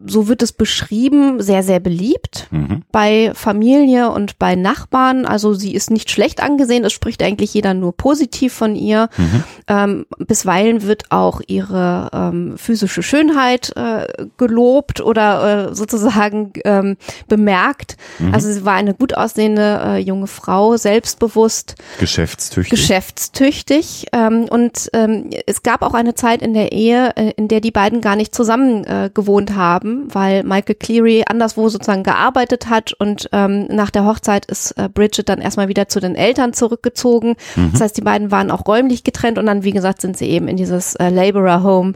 so 0.04 0.28
wird 0.28 0.42
es 0.42 0.52
beschrieben, 0.52 1.40
sehr, 1.40 1.62
sehr 1.62 1.80
beliebt 1.80 2.48
mhm. 2.50 2.82
bei 2.92 3.32
Familie 3.34 4.10
und 4.10 4.38
bei 4.38 4.54
Nachbarn. 4.54 5.24
Also 5.24 5.54
sie 5.54 5.74
ist 5.74 5.90
nicht 5.90 6.10
schlecht 6.10 6.42
angesehen, 6.42 6.84
es 6.84 6.92
spricht 6.92 7.22
eigentlich 7.22 7.54
jeder 7.54 7.72
nur 7.72 7.96
positiv 7.96 8.52
von 8.52 8.76
ihr. 8.76 9.08
Mhm. 9.16 9.44
Ähm, 9.68 10.06
bisweilen 10.18 10.82
wird 10.82 11.10
auch 11.10 11.40
ihre 11.46 12.10
ähm, 12.12 12.58
physische 12.58 13.02
Schönheit 13.02 13.72
äh, 13.74 14.06
gelobt 14.36 15.00
oder 15.00 15.70
äh, 15.70 15.74
sozusagen 15.74 16.52
ähm, 16.64 16.98
bemerkt. 17.26 17.96
Mhm. 18.18 18.34
Also 18.34 18.52
sie 18.52 18.66
war 18.66 18.74
eine 18.74 18.92
gut 18.92 19.16
aussehende 19.16 19.80
äh, 19.82 19.98
junge 19.98 20.26
Frau, 20.26 20.76
selbstbewusst. 20.76 21.74
Geschäftstüchtig. 21.98 22.78
Geschäftstüchtig. 22.78 24.08
Ähm, 24.12 24.44
und 24.50 24.90
ähm, 24.92 25.30
es 25.46 25.62
gab 25.62 25.80
auch 25.80 25.94
eine 25.94 26.14
Zeit 26.14 26.42
in 26.42 26.52
der 26.52 26.72
Ehe, 26.72 27.16
äh, 27.16 27.32
in 27.36 27.48
der 27.48 27.62
die 27.62 27.70
beiden 27.70 28.02
gar 28.02 28.14
nicht 28.14 28.34
zusammen 28.34 28.84
äh, 28.84 29.10
gewohnt 29.12 29.54
haben 29.54 29.85
haben, 29.86 30.14
weil 30.14 30.42
Michael 30.42 30.74
Cleary 30.74 31.24
anderswo 31.26 31.68
sozusagen 31.68 32.02
gearbeitet 32.02 32.68
hat 32.68 32.92
und 32.92 33.28
ähm, 33.32 33.66
nach 33.66 33.90
der 33.90 34.04
Hochzeit 34.04 34.46
ist 34.46 34.72
äh, 34.72 34.88
Bridget 34.92 35.28
dann 35.28 35.40
erstmal 35.40 35.68
wieder 35.68 35.88
zu 35.88 36.00
den 36.00 36.14
Eltern 36.14 36.52
zurückgezogen. 36.52 37.36
Mhm. 37.54 37.72
Das 37.72 37.80
heißt, 37.80 37.96
die 37.96 38.02
beiden 38.02 38.30
waren 38.30 38.50
auch 38.50 38.66
räumlich 38.66 39.04
getrennt 39.04 39.38
und 39.38 39.46
dann, 39.46 39.64
wie 39.64 39.70
gesagt, 39.70 40.00
sind 40.00 40.16
sie 40.16 40.26
eben 40.26 40.48
in 40.48 40.56
dieses 40.56 40.94
äh, 40.96 41.08
Laborer 41.08 41.62
Home 41.62 41.94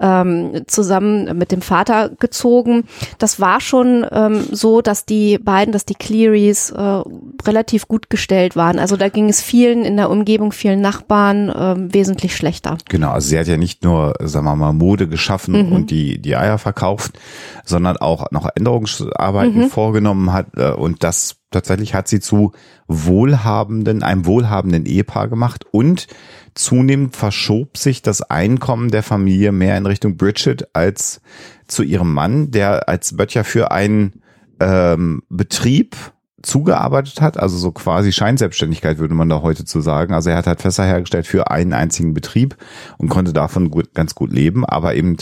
ähm, 0.00 0.62
zusammen 0.66 1.36
mit 1.36 1.52
dem 1.52 1.62
Vater 1.62 2.10
gezogen. 2.18 2.84
Das 3.18 3.40
war 3.40 3.60
schon 3.60 4.06
ähm, 4.10 4.44
so, 4.50 4.80
dass 4.80 5.04
die 5.04 5.38
beiden, 5.38 5.72
dass 5.72 5.84
die 5.84 5.94
Clearys 5.94 6.70
äh, 6.70 7.02
relativ 7.44 7.88
gut 7.88 8.10
gestellt 8.10 8.56
waren. 8.56 8.78
Also 8.78 8.96
da 8.96 9.08
ging 9.08 9.28
es 9.28 9.40
vielen 9.40 9.84
in 9.84 9.96
der 9.96 10.10
Umgebung, 10.10 10.52
vielen 10.52 10.80
Nachbarn 10.80 11.48
äh, 11.48 11.94
wesentlich 11.94 12.36
schlechter. 12.36 12.78
Genau, 12.88 13.10
also 13.10 13.28
sie 13.28 13.38
hat 13.38 13.46
ja 13.46 13.56
nicht 13.56 13.84
nur, 13.84 14.14
sagen 14.20 14.44
wir 14.44 14.56
mal, 14.56 14.72
Mode 14.72 15.08
geschaffen 15.08 15.66
mhm. 15.66 15.72
und 15.72 15.90
die, 15.90 16.20
die 16.20 16.36
Eier 16.36 16.58
verkauft, 16.58 17.18
sondern 17.64 17.96
auch 17.96 18.30
noch 18.30 18.48
Änderungsarbeiten 18.54 19.62
Mhm. 19.62 19.68
vorgenommen 19.68 20.32
hat 20.32 20.46
äh, 20.56 20.70
und 20.70 21.04
das 21.04 21.36
tatsächlich 21.50 21.94
hat 21.94 22.08
sie 22.08 22.20
zu 22.20 22.52
wohlhabenden, 22.88 24.02
einem 24.02 24.26
wohlhabenden 24.26 24.86
Ehepaar 24.86 25.28
gemacht 25.28 25.64
und 25.70 26.06
zunehmend 26.54 27.16
verschob 27.16 27.76
sich 27.76 28.02
das 28.02 28.22
Einkommen 28.22 28.90
der 28.90 29.02
Familie 29.02 29.52
mehr 29.52 29.76
in 29.76 29.86
Richtung 29.86 30.16
Bridget 30.16 30.74
als 30.74 31.20
zu 31.66 31.82
ihrem 31.82 32.12
Mann, 32.12 32.50
der 32.50 32.88
als 32.88 33.16
Böttcher 33.16 33.44
für 33.44 33.70
einen 33.70 34.22
ähm, 34.60 35.22
Betrieb 35.28 35.96
zugearbeitet 36.42 37.20
hat, 37.20 37.38
also 37.38 37.56
so 37.56 37.72
quasi 37.72 38.12
Scheinselbstständigkeit 38.12 38.98
würde 38.98 39.14
man 39.14 39.28
da 39.28 39.42
heute 39.42 39.64
zu 39.64 39.80
sagen. 39.80 40.12
Also 40.12 40.30
er 40.30 40.36
hat 40.36 40.46
halt 40.46 40.60
Fässer 40.60 40.84
hergestellt 40.84 41.26
für 41.26 41.50
einen 41.50 41.72
einzigen 41.72 42.14
Betrieb 42.14 42.56
und 42.98 43.08
konnte 43.08 43.32
davon 43.32 43.70
gut, 43.70 43.94
ganz 43.94 44.14
gut 44.14 44.32
leben, 44.32 44.64
aber 44.64 44.94
eben 44.94 45.16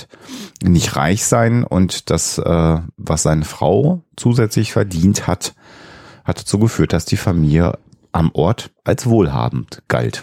nicht 0.62 0.96
reich 0.96 1.24
sein 1.24 1.64
und 1.64 2.10
das, 2.10 2.38
äh, 2.38 2.78
was 2.96 3.22
seine 3.22 3.44
Frau 3.44 4.02
zusätzlich 4.16 4.72
verdient 4.72 5.26
hat, 5.26 5.54
hat 6.24 6.40
dazu 6.40 6.58
geführt, 6.58 6.92
dass 6.92 7.04
die 7.04 7.16
Familie 7.16 7.78
am 8.12 8.30
Ort 8.32 8.70
als 8.84 9.06
wohlhabend 9.06 9.82
galt. 9.88 10.22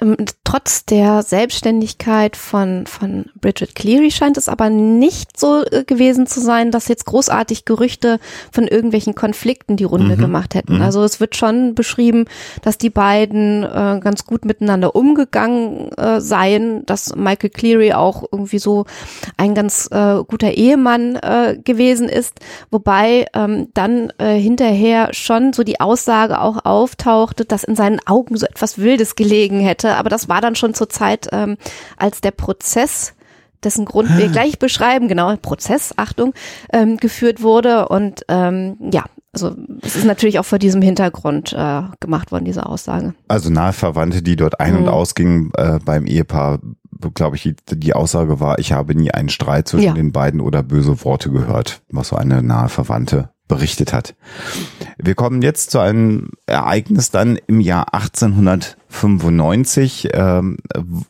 Ähm, 0.00 0.16
Trotz 0.44 0.84
der 0.84 1.22
Selbstständigkeit 1.22 2.34
von, 2.34 2.84
von 2.88 3.26
Bridget 3.40 3.76
Cleary 3.76 4.10
scheint 4.10 4.36
es 4.36 4.48
aber 4.48 4.68
nicht 4.68 5.38
so 5.38 5.62
äh, 5.64 5.84
gewesen 5.84 6.26
zu 6.26 6.40
sein, 6.40 6.72
dass 6.72 6.88
jetzt 6.88 7.06
großartig 7.06 7.66
Gerüchte 7.66 8.18
von 8.50 8.66
irgendwelchen 8.66 9.14
Konflikten 9.14 9.76
die 9.76 9.84
Runde 9.84 10.16
Mhm. 10.16 10.20
gemacht 10.20 10.56
hätten. 10.56 10.78
Mhm. 10.78 10.82
Also 10.82 11.04
es 11.04 11.20
wird 11.20 11.36
schon 11.36 11.76
beschrieben, 11.76 12.24
dass 12.62 12.78
die 12.78 12.90
beiden 12.90 13.62
äh, 13.62 14.00
ganz 14.02 14.26
gut 14.26 14.44
miteinander 14.44 14.96
umgegangen 14.96 15.92
äh, 15.92 16.20
seien, 16.20 16.84
dass 16.84 17.14
Michael 17.14 17.50
Cleary 17.50 17.92
auch 17.92 18.24
irgendwie 18.32 18.58
so 18.58 18.86
ein 19.36 19.54
ganz 19.54 19.88
äh, 19.92 20.16
guter 20.26 20.50
Ehemann 20.50 21.14
äh, 21.14 21.58
gewesen 21.62 22.08
ist, 22.08 22.40
wobei 22.72 23.26
ähm, 23.34 23.68
dann 23.74 24.12
äh, 24.18 24.34
hinterher 24.36 25.10
schon 25.14 25.52
so 25.52 25.62
die 25.62 25.78
Aussage 25.78 26.40
auch 26.40 26.64
auftauchte, 26.64 27.44
dass 27.44 27.62
in 27.62 27.76
seinen 27.76 28.00
Augen 28.06 28.36
so 28.36 28.46
etwas 28.46 28.78
Wildes 28.78 29.14
gelegen 29.14 29.60
hätte, 29.60 29.89
aber 29.96 30.08
das 30.10 30.28
war 30.28 30.40
dann 30.40 30.54
schon 30.54 30.74
zur 30.74 30.88
Zeit, 30.88 31.28
ähm, 31.32 31.56
als 31.96 32.20
der 32.20 32.30
Prozess 32.32 33.14
dessen 33.62 33.84
Grund 33.84 34.16
wir 34.16 34.28
gleich 34.32 34.58
beschreiben, 34.58 35.06
genau, 35.08 35.34
Prozess, 35.36 35.92
Achtung, 35.96 36.32
ähm, 36.72 36.96
geführt 36.96 37.42
wurde 37.42 37.88
und 37.88 38.24
ähm, 38.28 38.76
ja, 38.92 39.04
also 39.32 39.54
es 39.82 39.94
ist 39.96 40.04
natürlich 40.04 40.38
auch 40.40 40.44
vor 40.44 40.58
diesem 40.58 40.82
Hintergrund 40.82 41.52
äh, 41.52 41.82
gemacht 42.00 42.32
worden, 42.32 42.44
diese 42.46 42.66
Aussage. 42.66 43.14
Also 43.28 43.48
nahe 43.50 43.72
Verwandte, 43.72 44.22
die 44.22 44.34
dort 44.36 44.58
ein- 44.60 44.74
und 44.76 44.82
Mhm. 44.84 44.88
ausgingen 44.88 45.50
äh, 45.56 45.78
beim 45.84 46.06
Ehepaar, 46.06 46.58
glaube 47.14 47.36
ich, 47.36 47.42
die, 47.44 47.54
die 47.78 47.92
Aussage 47.94 48.40
war, 48.40 48.58
ich 48.58 48.72
habe 48.72 48.94
nie 48.96 49.12
einen 49.12 49.28
Streit 49.28 49.68
zwischen 49.68 49.86
Ja. 49.86 49.92
den 49.94 50.10
beiden 50.10 50.40
oder 50.40 50.62
böse 50.64 51.04
Worte 51.04 51.30
gehört, 51.30 51.82
was 51.90 52.08
so 52.08 52.16
eine 52.16 52.42
nahe 52.42 52.68
Verwandte 52.68 53.30
berichtet 53.46 53.92
hat. 53.92 54.14
Wir 54.98 55.14
kommen 55.14 55.42
jetzt 55.42 55.70
zu 55.70 55.78
einem 55.78 56.30
Ereignis 56.46 57.10
dann 57.10 57.38
im 57.46 57.60
Jahr 57.60 57.94
1895, 58.90 60.08
ähm, 60.12 60.58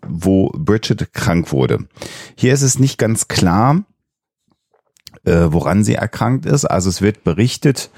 wo 0.07 0.51
Bridget 0.51 1.13
krank 1.13 1.53
wurde. 1.53 1.89
Hier 2.37 2.53
ist 2.53 2.63
es 2.63 2.79
nicht 2.79 2.99
ganz 2.99 3.29
klar, 3.29 3.85
äh, 5.25 5.47
woran 5.49 5.83
sie 5.83 5.95
erkrankt 5.95 6.47
ist. 6.47 6.65
Also 6.67 6.89
es 6.91 7.03
wird 7.03 7.25
berichtet, 7.25 7.91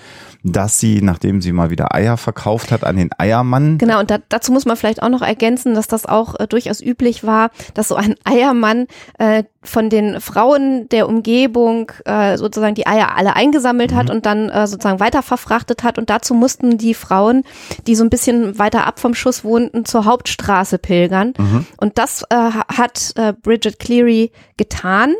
dass 0.45 0.81
sie, 0.81 1.03
nachdem 1.03 1.41
sie 1.41 1.53
mal 1.53 1.71
wieder 1.71 1.95
Eier 1.95 2.17
verkauft 2.17 2.73
hat, 2.73 2.85
an 2.85 2.97
den 2.97 3.11
Eiermann 3.19 3.79
Genau, 3.79 4.01
und 4.01 4.11
da, 4.11 4.19
dazu 4.29 4.53
muss 4.53 4.65
man 4.65 4.77
vielleicht 4.77 5.03
auch 5.03 5.09
noch 5.09 5.23
ergänzen, 5.23 5.75
dass 5.75 5.87
das 5.89 6.07
auch 6.07 6.39
äh, 6.41 6.47
durchaus 6.47 6.81
üblich 6.81 7.25
war, 7.25 7.51
dass 7.75 7.89
so 7.89 7.95
ein 7.95 8.15
Eiermann 8.25 8.87
äh, 9.19 9.45
von 9.65 9.89
den 9.91 10.21
Frauen 10.21 10.89
der 10.89 11.09
Umgebung 11.09 11.93
äh, 12.05 12.37
sozusagen 12.37 12.75
die 12.75 12.89
Eier 12.89 13.17
alle 13.17 13.37
eingesammelt 13.37 13.95
hat 13.95 14.11
und 14.11 14.27
dann 14.27 14.49
äh, 14.49 14.67
sozusagen 14.67 14.99
weiter 14.99 15.23
verfrachtet 15.23 15.85
hat. 15.85 15.99
Und 15.99 16.11
dazu 16.11 16.35
mussten 16.35 16.79
die 16.79 16.95
Frauen, 16.95 17.45
die 17.87 17.95
so 17.95 18.03
ein 18.03 18.11
bisschen 18.11 18.59
weiter 18.59 18.87
ab 18.89 18.99
vom 18.99 19.15
Schuss 19.15 19.45
wohnten, 19.45 19.85
zur 19.85 20.05
Hauptstraße 20.05 20.79
pilgern. 20.79 21.33
Und 21.77 21.99
das 21.99 22.23
äh, 22.31 22.35
ha- 22.35 22.67
hat 22.77 23.13
äh, 23.15 23.33
Bridget 23.41 23.79
Cleary 23.79 24.33
getan. 24.57 25.15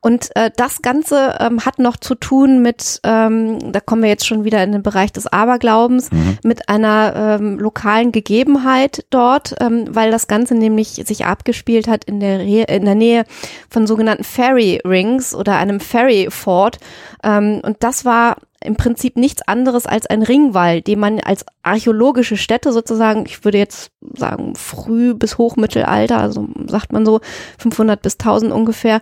Und 0.00 0.30
äh, 0.34 0.50
das 0.56 0.82
Ganze 0.82 1.36
ähm, 1.38 1.64
hat 1.64 1.78
noch 1.78 1.96
zu 1.96 2.16
tun 2.16 2.62
mit, 2.62 3.00
ähm, 3.04 3.72
da 3.72 3.78
kommen 3.78 4.02
wir 4.02 4.08
jetzt 4.08 4.26
schon 4.26 4.42
wieder 4.44 4.63
in 4.64 4.72
den 4.72 4.82
Bereich 4.82 5.12
des 5.12 5.26
Aberglaubens, 5.26 6.10
mit 6.42 6.68
einer 6.68 7.38
ähm, 7.40 7.58
lokalen 7.58 8.12
Gegebenheit 8.12 9.04
dort, 9.10 9.54
ähm, 9.60 9.84
weil 9.88 10.10
das 10.10 10.26
Ganze 10.26 10.54
nämlich 10.54 11.02
sich 11.06 11.24
abgespielt 11.26 11.88
hat 11.88 12.04
in 12.04 12.20
der, 12.20 12.40
Re 12.40 12.64
in 12.68 12.84
der 12.84 12.94
Nähe 12.94 13.24
von 13.70 13.86
sogenannten 13.86 14.24
Ferry 14.24 14.80
Rings 14.84 15.34
oder 15.34 15.56
einem 15.56 15.80
Ferry 15.80 16.28
Fort. 16.30 16.78
Ähm, 17.22 17.60
und 17.62 17.76
das 17.80 18.04
war 18.04 18.36
im 18.64 18.76
Prinzip 18.76 19.16
nichts 19.16 19.42
anderes 19.42 19.86
als 19.86 20.06
ein 20.06 20.22
Ringwall, 20.22 20.80
den 20.80 20.98
man 20.98 21.20
als 21.20 21.44
archäologische 21.62 22.36
Stätte 22.36 22.72
sozusagen, 22.72 23.24
ich 23.26 23.44
würde 23.44 23.58
jetzt 23.58 23.90
sagen 24.14 24.54
früh 24.56 25.14
bis 25.14 25.38
Hochmittelalter, 25.38 26.18
also 26.18 26.48
sagt 26.66 26.92
man 26.92 27.04
so 27.04 27.20
500 27.58 28.00
bis 28.00 28.14
1000 28.14 28.52
ungefähr, 28.52 29.00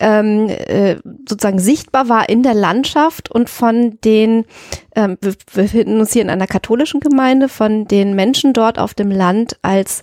ähm, 0.00 0.48
äh, 0.48 0.96
sozusagen 1.28 1.60
sichtbar 1.60 2.08
war 2.08 2.28
in 2.28 2.42
der 2.42 2.54
Landschaft 2.54 3.30
und 3.30 3.48
von 3.48 3.98
den, 4.04 4.44
ähm, 4.96 5.16
wir 5.20 5.34
befinden 5.54 6.00
uns 6.00 6.12
hier 6.12 6.22
in 6.22 6.30
einer 6.30 6.48
katholischen 6.48 7.00
Gemeinde, 7.00 7.48
von 7.48 7.86
den 7.86 8.14
Menschen 8.14 8.52
dort 8.52 8.78
auf 8.78 8.94
dem 8.94 9.10
Land 9.10 9.58
als 9.62 10.02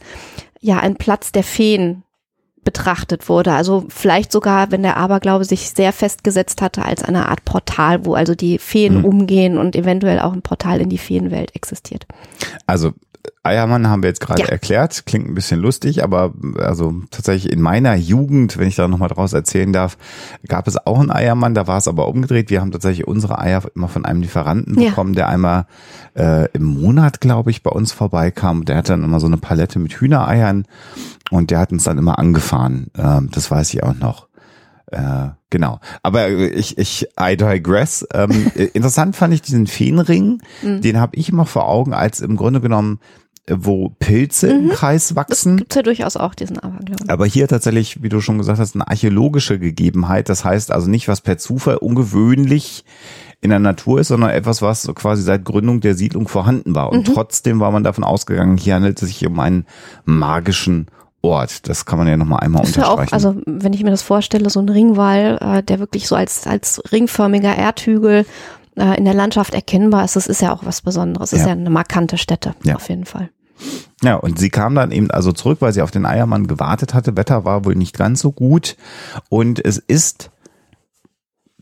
ja 0.62 0.80
ein 0.80 0.96
Platz 0.96 1.32
der 1.32 1.44
Feen 1.44 2.04
betrachtet 2.64 3.28
wurde. 3.28 3.54
Also 3.54 3.86
vielleicht 3.90 4.32
sogar, 4.32 4.72
wenn 4.72 4.84
der 4.84 4.98
Aberglaube 4.98 5.46
sich 5.46 5.70
sehr 5.72 5.92
festgesetzt 5.94 6.62
hatte, 6.62 6.86
als 6.86 7.04
eine 7.04 7.28
Art 7.30 7.44
Portal, 7.46 8.06
wo 8.06 8.14
also 8.14 8.36
die 8.36 8.58
Feen 8.60 9.00
Mhm. 9.00 9.06
umgehen 9.06 9.58
und 9.58 9.76
eventuell 9.76 10.20
auch 10.20 10.34
ein 10.34 10.42
Portal 10.42 10.80
in 10.82 10.90
die 10.90 10.98
Feenwelt 10.98 11.56
existiert. 11.56 12.06
Also 12.68 12.92
Eiermann 13.44 13.88
haben 13.88 14.04
wir 14.04 14.10
jetzt 14.10 14.22
gerade 14.22 14.44
Ja. 14.44 14.48
erklärt, 14.50 15.06
klingt 15.06 15.28
ein 15.28 15.34
bisschen 15.36 15.60
lustig, 15.60 16.04
aber 16.04 16.34
also 16.60 16.94
tatsächlich 17.12 17.52
in 17.52 17.62
meiner 17.62 17.96
Jugend, 17.96 18.58
wenn 18.58 18.68
ich 18.68 18.76
da 18.76 18.88
nochmal 18.88 19.10
draus 19.10 19.34
erzählen 19.34 19.74
darf, 19.74 19.98
gab 20.48 20.68
es 20.68 20.78
auch 20.86 21.00
einen 21.00 21.12
Eiermann, 21.12 21.54
da 21.54 21.68
war 21.68 21.78
es 21.78 21.88
aber 21.88 22.08
umgedreht. 22.08 22.50
Wir 22.50 22.62
haben 22.62 22.72
tatsächlich 22.72 23.08
unsere 23.08 23.40
Eier 23.40 23.64
immer 23.76 23.88
von 23.88 24.06
einem 24.06 24.22
Lieferanten 24.22 24.80
Ja. 24.80 24.90
bekommen, 24.90 25.14
der 25.14 25.28
einmal 25.30 25.66
äh, 26.16 26.50
im 26.54 26.64
Monat, 26.66 27.22
glaube 27.22 27.52
ich, 27.52 27.64
bei 27.64 27.72
uns 27.72 27.92
vorbeikam. 27.92 28.66
Der 28.66 28.78
hatte 28.78 28.94
dann 28.94 29.04
immer 29.04 29.20
so 29.20 29.28
eine 29.28 29.38
Palette 29.38 29.80
mit 29.80 29.94
Hühnereiern 29.94 30.66
und 31.32 31.52
der 31.52 31.60
hat 31.60 31.72
uns 31.72 31.84
dann 31.84 31.98
immer 31.98 32.20
angefahren. 32.20 32.88
Ähm, 32.98 33.30
das 33.32 33.50
weiß 33.50 33.74
ich 33.74 33.84
auch 33.84 33.96
noch. 33.96 34.28
Äh, 34.92 35.30
genau. 35.50 35.80
Aber 36.04 36.28
äh, 36.28 36.48
ich, 36.48 36.78
ich, 36.78 37.08
I 37.20 37.38
digress. 37.38 38.06
Ähm, 38.14 38.52
äh, 38.56 38.66
interessant 38.66 39.16
fand 39.16 39.34
ich 39.34 39.42
diesen 39.42 39.68
Feenring. 39.68 40.42
Mhm. 40.62 40.82
Den 40.82 41.00
habe 41.00 41.16
ich 41.16 41.30
immer 41.30 41.46
vor 41.46 41.68
Augen 41.68 41.94
als 41.94 42.20
im 42.20 42.36
Grunde 42.36 42.60
genommen, 42.60 43.00
äh, 43.48 43.56
wo 43.58 43.90
Pilze 43.90 44.50
im 44.50 44.70
Kreis 44.70 45.16
wachsen. 45.16 45.58
gibt's 45.58 45.76
ja 45.76 45.82
durchaus 45.82 46.18
auch, 46.18 46.36
diesen 46.36 46.60
Aberglauben. 46.60 47.10
Aber 47.10 47.26
hier 47.26 47.48
tatsächlich, 47.48 48.04
wie 48.04 48.10
du 48.10 48.20
schon 48.20 48.38
gesagt 48.38 48.60
hast, 48.60 48.76
eine 48.76 48.88
archäologische 48.88 49.60
Gegebenheit. 49.60 50.28
Das 50.28 50.44
heißt 50.44 50.72
also 50.72 50.90
nicht, 50.90 51.08
was 51.08 51.22
per 51.22 51.38
Zufall 51.38 51.78
ungewöhnlich 51.78 52.84
in 53.40 53.50
der 53.50 53.60
Natur 53.60 54.02
ist, 54.02 54.10
sondern 54.10 54.30
etwas, 54.30 54.62
was 54.62 54.84
so 54.84 54.94
quasi 54.94 55.24
seit 55.24 55.46
Gründung 55.46 55.80
der 55.80 55.96
Siedlung 55.96 56.28
vorhanden 56.28 56.76
war. 56.76 56.92
Und 56.92 57.06
trotzdem 57.06 57.60
war 57.60 57.72
man 57.72 57.84
davon 57.84 58.04
ausgegangen, 58.04 58.58
hier 58.58 58.76
handelt 58.76 59.02
es 59.02 59.08
sich 59.08 59.26
um 59.26 59.40
einen 59.40 59.66
magischen 60.06 60.88
Ort. 61.22 61.68
Das 61.70 61.86
kann 61.86 61.98
man 62.00 62.08
ja 62.08 62.18
nochmal 62.18 62.40
einmal 62.40 62.62
Das 62.62 62.72
ist 62.72 62.76
ja 62.78 62.88
auch, 62.88 62.98
unterstreichen. 62.98 63.14
also 63.14 63.42
wenn 63.46 63.74
ich 63.74 63.84
mir 63.84 63.92
das 63.92 64.02
vorstelle, 64.02 64.50
so 64.50 64.60
ein 64.60 64.70
Ringwall, 64.70 65.38
äh, 65.42 65.64
der 65.64 65.80
wirklich 65.80 66.08
so 66.08 66.16
als, 66.16 66.48
als 66.48 66.82
ringförmiger 66.92 67.56
Erdhügel 67.56 68.26
äh, 68.76 68.98
in 68.98 69.06
der 69.06 69.14
Landschaft 69.14 69.54
erkennbar 69.54 70.06
ist, 70.06 70.16
das 70.16 70.28
ist 70.28 70.42
ja 70.42 70.52
auch 70.54 70.66
was 70.66 70.82
Besonderes. 70.82 71.30
Das 71.32 71.40
ist 71.40 71.46
Ja. 71.46 71.54
ja 71.54 71.60
eine 71.60 71.70
markante 71.70 72.18
Stätte, 72.18 72.56
Ja. 72.64 72.76
auf 72.76 72.90
jeden 72.90 73.06
Fall. 73.06 73.30
Ja, 74.04 74.16
und 74.16 74.40
sie 74.40 74.50
kam 74.50 74.74
dann 74.74 74.92
eben 74.92 75.12
also 75.12 75.32
zurück, 75.32 75.58
weil 75.62 75.72
sie 75.74 75.84
auf 75.84 75.92
den 75.92 76.06
Eiermann 76.08 76.48
gewartet 76.48 76.96
hatte. 76.96 77.16
Wetter 77.16 77.46
war 77.46 77.64
wohl 77.66 77.76
nicht 77.76 77.96
ganz 77.96 78.20
so 78.20 78.32
gut. 78.32 78.76
Und 79.30 79.64
es 79.64 79.78
ist 79.78 80.32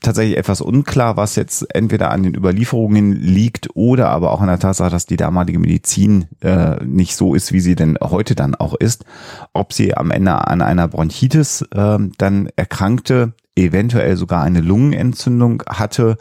tatsächlich 0.02 0.38
etwas 0.38 0.62
unklar, 0.62 1.18
was 1.18 1.36
jetzt 1.36 1.76
entweder 1.76 2.12
an 2.12 2.24
den 2.24 2.36
Überlieferungen 2.36 3.14
liegt 3.14 3.70
oder 3.76 4.10
aber 4.10 4.32
auch 4.32 4.42
an 4.42 4.48
der 4.48 4.60
Tatsache, 4.60 4.90
dass 4.90 5.06
die 5.06 5.18
damalige 5.18 5.60
Medizin 5.60 6.28
äh, 6.42 6.84
nicht 6.84 7.16
so 7.16 7.36
ist, 7.36 7.54
wie 7.54 7.60
sie 7.60 7.76
denn 7.76 7.98
heute 8.02 8.36
dann 8.36 8.56
auch 8.56 8.74
ist. 8.74 9.06
Ob 9.54 9.74
sie 9.74 9.96
am 9.96 10.12
Ende 10.12 10.48
an 10.48 10.62
einer 10.62 10.88
Bronchitis 10.88 11.62
äh, 11.74 11.98
dann 12.18 12.50
erkrankte, 12.56 13.34
eventuell 13.66 14.18
sogar 14.18 14.44
eine 14.44 14.62
Lungenentzündung 14.62 15.64
hatte 15.68 16.18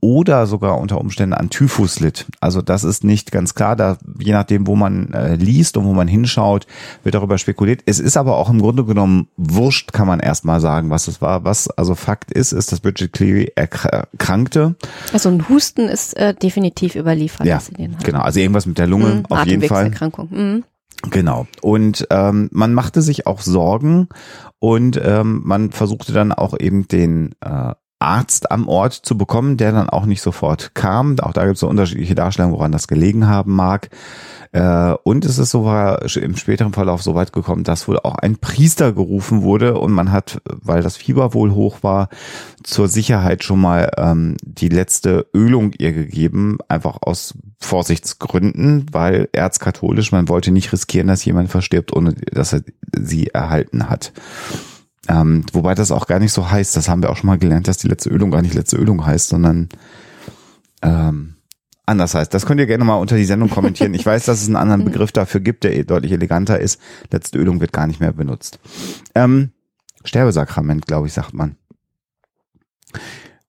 oder 0.00 0.46
sogar 0.46 0.78
unter 0.78 1.00
Umständen 1.00 1.34
an 1.34 1.50
Typhus 1.50 1.98
litt. 1.98 2.26
Also 2.40 2.62
das 2.62 2.84
ist 2.84 3.02
nicht 3.02 3.32
ganz 3.32 3.54
klar, 3.54 3.74
da 3.74 3.98
je 4.20 4.32
nachdem, 4.32 4.66
wo 4.66 4.76
man 4.76 5.12
äh, 5.12 5.34
liest 5.34 5.76
und 5.76 5.84
wo 5.84 5.92
man 5.92 6.06
hinschaut, 6.06 6.66
wird 7.02 7.16
darüber 7.16 7.36
spekuliert. 7.38 7.82
Es 7.86 7.98
ist 7.98 8.16
aber 8.16 8.36
auch 8.36 8.48
im 8.48 8.60
Grunde 8.60 8.84
genommen 8.84 9.28
wurscht, 9.36 9.92
kann 9.92 10.06
man 10.06 10.20
erstmal 10.20 10.60
sagen, 10.60 10.90
was 10.90 11.08
es 11.08 11.20
war. 11.20 11.44
Was 11.44 11.68
also 11.70 11.94
Fakt 11.96 12.32
ist, 12.32 12.52
ist, 12.52 12.70
dass 12.70 12.80
Bridget 12.80 13.12
Cleary 13.12 13.52
erkrankte. 13.56 14.76
Also 15.12 15.30
ein 15.30 15.48
Husten 15.48 15.88
ist 15.88 16.16
äh, 16.16 16.32
definitiv 16.34 16.94
überliefert, 16.94 17.46
Ja, 17.46 17.60
genau. 18.02 18.20
Also 18.20 18.38
irgendwas 18.38 18.66
mit 18.66 18.78
der 18.78 18.86
Lunge 18.86 19.08
Mhm, 19.08 19.26
auf 19.28 19.46
jeden 19.46 19.62
Fall. 19.62 19.90
Mhm. 20.30 20.64
Genau. 21.02 21.46
Und 21.62 22.06
ähm, 22.10 22.48
man 22.52 22.74
machte 22.74 23.02
sich 23.02 23.26
auch 23.26 23.40
Sorgen 23.40 24.08
und 24.58 25.00
ähm, 25.02 25.42
man 25.44 25.70
versuchte 25.70 26.12
dann 26.12 26.32
auch 26.32 26.58
eben 26.58 26.88
den 26.88 27.34
äh, 27.40 27.74
Arzt 27.98 28.50
am 28.50 28.68
Ort 28.68 28.94
zu 28.94 29.18
bekommen, 29.18 29.56
der 29.56 29.72
dann 29.72 29.88
auch 29.88 30.06
nicht 30.06 30.22
sofort 30.22 30.74
kam. 30.74 31.18
Auch 31.20 31.32
da 31.32 31.44
gibt 31.44 31.54
es 31.54 31.60
so 31.60 31.68
unterschiedliche 31.68 32.14
Darstellungen, 32.14 32.56
woran 32.56 32.72
das 32.72 32.88
gelegen 32.88 33.26
haben 33.26 33.54
mag. 33.54 33.90
Äh, 34.52 34.94
und 35.02 35.24
es 35.24 35.38
ist 35.38 35.50
sogar 35.50 36.02
im 36.16 36.36
späteren 36.36 36.72
Verlauf 36.72 37.02
so 37.02 37.14
weit 37.14 37.32
gekommen, 37.32 37.64
dass 37.64 37.88
wohl 37.88 37.98
auch 37.98 38.14
ein 38.14 38.36
Priester 38.36 38.92
gerufen 38.92 39.42
wurde 39.42 39.78
und 39.78 39.92
man 39.92 40.10
hat, 40.12 40.40
weil 40.44 40.82
das 40.82 40.96
Fieber 40.96 41.34
wohl 41.34 41.52
hoch 41.52 41.82
war, 41.82 42.08
zur 42.62 42.88
Sicherheit 42.88 43.44
schon 43.44 43.60
mal 43.60 43.90
ähm, 43.96 44.36
die 44.42 44.68
letzte 44.68 45.26
Ölung 45.34 45.72
ihr 45.76 45.92
gegeben, 45.92 46.58
einfach 46.68 46.98
aus 47.02 47.34
Vorsichtsgründen, 47.60 48.86
weil 48.92 49.28
erzkatholisch, 49.32 50.12
man 50.12 50.28
wollte 50.28 50.50
nicht 50.50 50.72
riskieren, 50.72 51.08
dass 51.08 51.24
jemand 51.24 51.50
verstirbt, 51.50 51.94
ohne 51.94 52.14
dass 52.14 52.52
er 52.52 52.62
sie 52.96 53.28
erhalten 53.28 53.90
hat. 53.90 54.12
Ähm, 55.08 55.44
wobei 55.52 55.74
das 55.74 55.90
auch 55.90 56.06
gar 56.06 56.18
nicht 56.18 56.32
so 56.32 56.50
heißt. 56.50 56.76
Das 56.76 56.88
haben 56.88 57.02
wir 57.02 57.10
auch 57.10 57.16
schon 57.16 57.28
mal 57.28 57.38
gelernt, 57.38 57.66
dass 57.66 57.78
die 57.78 57.88
letzte 57.88 58.10
Ölung 58.10 58.30
gar 58.30 58.42
nicht 58.42 58.54
letzte 58.54 58.76
Ölung 58.76 59.04
heißt, 59.04 59.28
sondern 59.28 59.70
ähm, 60.82 61.36
anders 61.86 62.14
heißt. 62.14 62.32
Das 62.32 62.44
könnt 62.44 62.60
ihr 62.60 62.66
gerne 62.66 62.84
mal 62.84 62.96
unter 62.96 63.16
die 63.16 63.24
Sendung 63.24 63.48
kommentieren. 63.48 63.94
Ich 63.94 64.04
weiß, 64.04 64.26
dass 64.26 64.42
es 64.42 64.46
einen 64.46 64.56
anderen 64.56 64.84
Begriff 64.86 65.10
dafür 65.10 65.40
gibt, 65.40 65.64
der 65.64 65.82
deutlich 65.84 66.12
eleganter 66.12 66.60
ist. 66.60 66.80
Letzte 67.10 67.38
Ölung 67.38 67.60
wird 67.60 67.72
gar 67.72 67.86
nicht 67.86 68.00
mehr 68.00 68.12
benutzt. 68.12 68.60
Ähm, 69.14 69.50
Sterbesakrament, 70.04 70.86
glaube 70.86 71.06
ich, 71.06 71.14
sagt 71.14 71.32
man. 71.32 71.56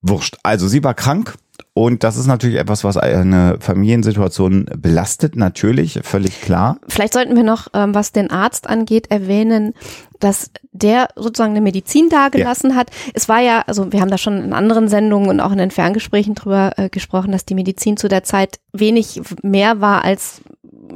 Wurscht. 0.01 0.37
Also 0.43 0.67
sie 0.67 0.83
war 0.83 0.93
krank 0.93 1.35
und 1.73 2.03
das 2.03 2.17
ist 2.17 2.27
natürlich 2.27 2.57
etwas, 2.57 2.83
was 2.83 2.97
eine 2.97 3.57
Familiensituation 3.59 4.65
belastet, 4.77 5.35
natürlich, 5.35 5.99
völlig 6.03 6.41
klar. 6.41 6.77
Vielleicht 6.87 7.13
sollten 7.13 7.35
wir 7.35 7.43
noch, 7.43 7.67
ähm, 7.73 7.95
was 7.95 8.11
den 8.11 8.31
Arzt 8.31 8.67
angeht, 8.67 9.11
erwähnen, 9.11 9.73
dass 10.19 10.51
der 10.71 11.09
sozusagen 11.15 11.51
eine 11.51 11.61
Medizin 11.61 12.09
dargelassen 12.09 12.71
ja. 12.71 12.75
hat. 12.75 12.91
Es 13.13 13.29
war 13.29 13.39
ja, 13.39 13.63
also 13.65 13.91
wir 13.91 14.01
haben 14.01 14.11
da 14.11 14.17
schon 14.17 14.43
in 14.43 14.53
anderen 14.53 14.89
Sendungen 14.89 15.29
und 15.29 15.39
auch 15.39 15.51
in 15.51 15.57
den 15.57 15.71
Ferngesprächen 15.71 16.35
drüber 16.35 16.73
äh, 16.77 16.89
gesprochen, 16.89 17.31
dass 17.31 17.45
die 17.45 17.55
Medizin 17.55 17.97
zu 17.97 18.07
der 18.07 18.23
Zeit 18.23 18.59
wenig 18.73 19.21
mehr 19.41 19.81
war 19.81 20.03
als 20.03 20.41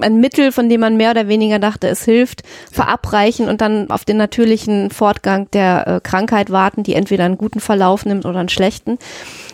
ein 0.02 0.20
Mittel, 0.20 0.52
von 0.52 0.70
dem 0.70 0.82
man 0.82 0.98
mehr 0.98 1.12
oder 1.12 1.28
weniger 1.28 1.60
dachte, 1.60 1.88
es 1.88 2.04
hilft, 2.04 2.44
verabreichen 2.72 3.48
und 3.48 3.62
dann 3.62 3.90
auf 3.90 4.06
den 4.06 4.18
natürlichen 4.18 4.92
Fortgang 4.92 5.50
der 5.52 5.88
äh, 5.88 6.00
Krankheit 6.02 6.52
warten, 6.52 6.84
die 6.84 6.96
entweder 6.96 7.26
einen 7.26 7.38
guten 7.38 7.60
Verlauf 7.60 8.06
nimmt 8.06 8.26
oder 8.26 8.40
einen 8.40 8.50
schlechten. 8.50 8.98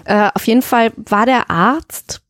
Äh, 0.06 0.30
auf 0.34 0.48
jeden 0.48 0.62
Fall 0.62 0.92
war 0.96 1.26
der 1.26 1.50
Arzt, 1.50 2.22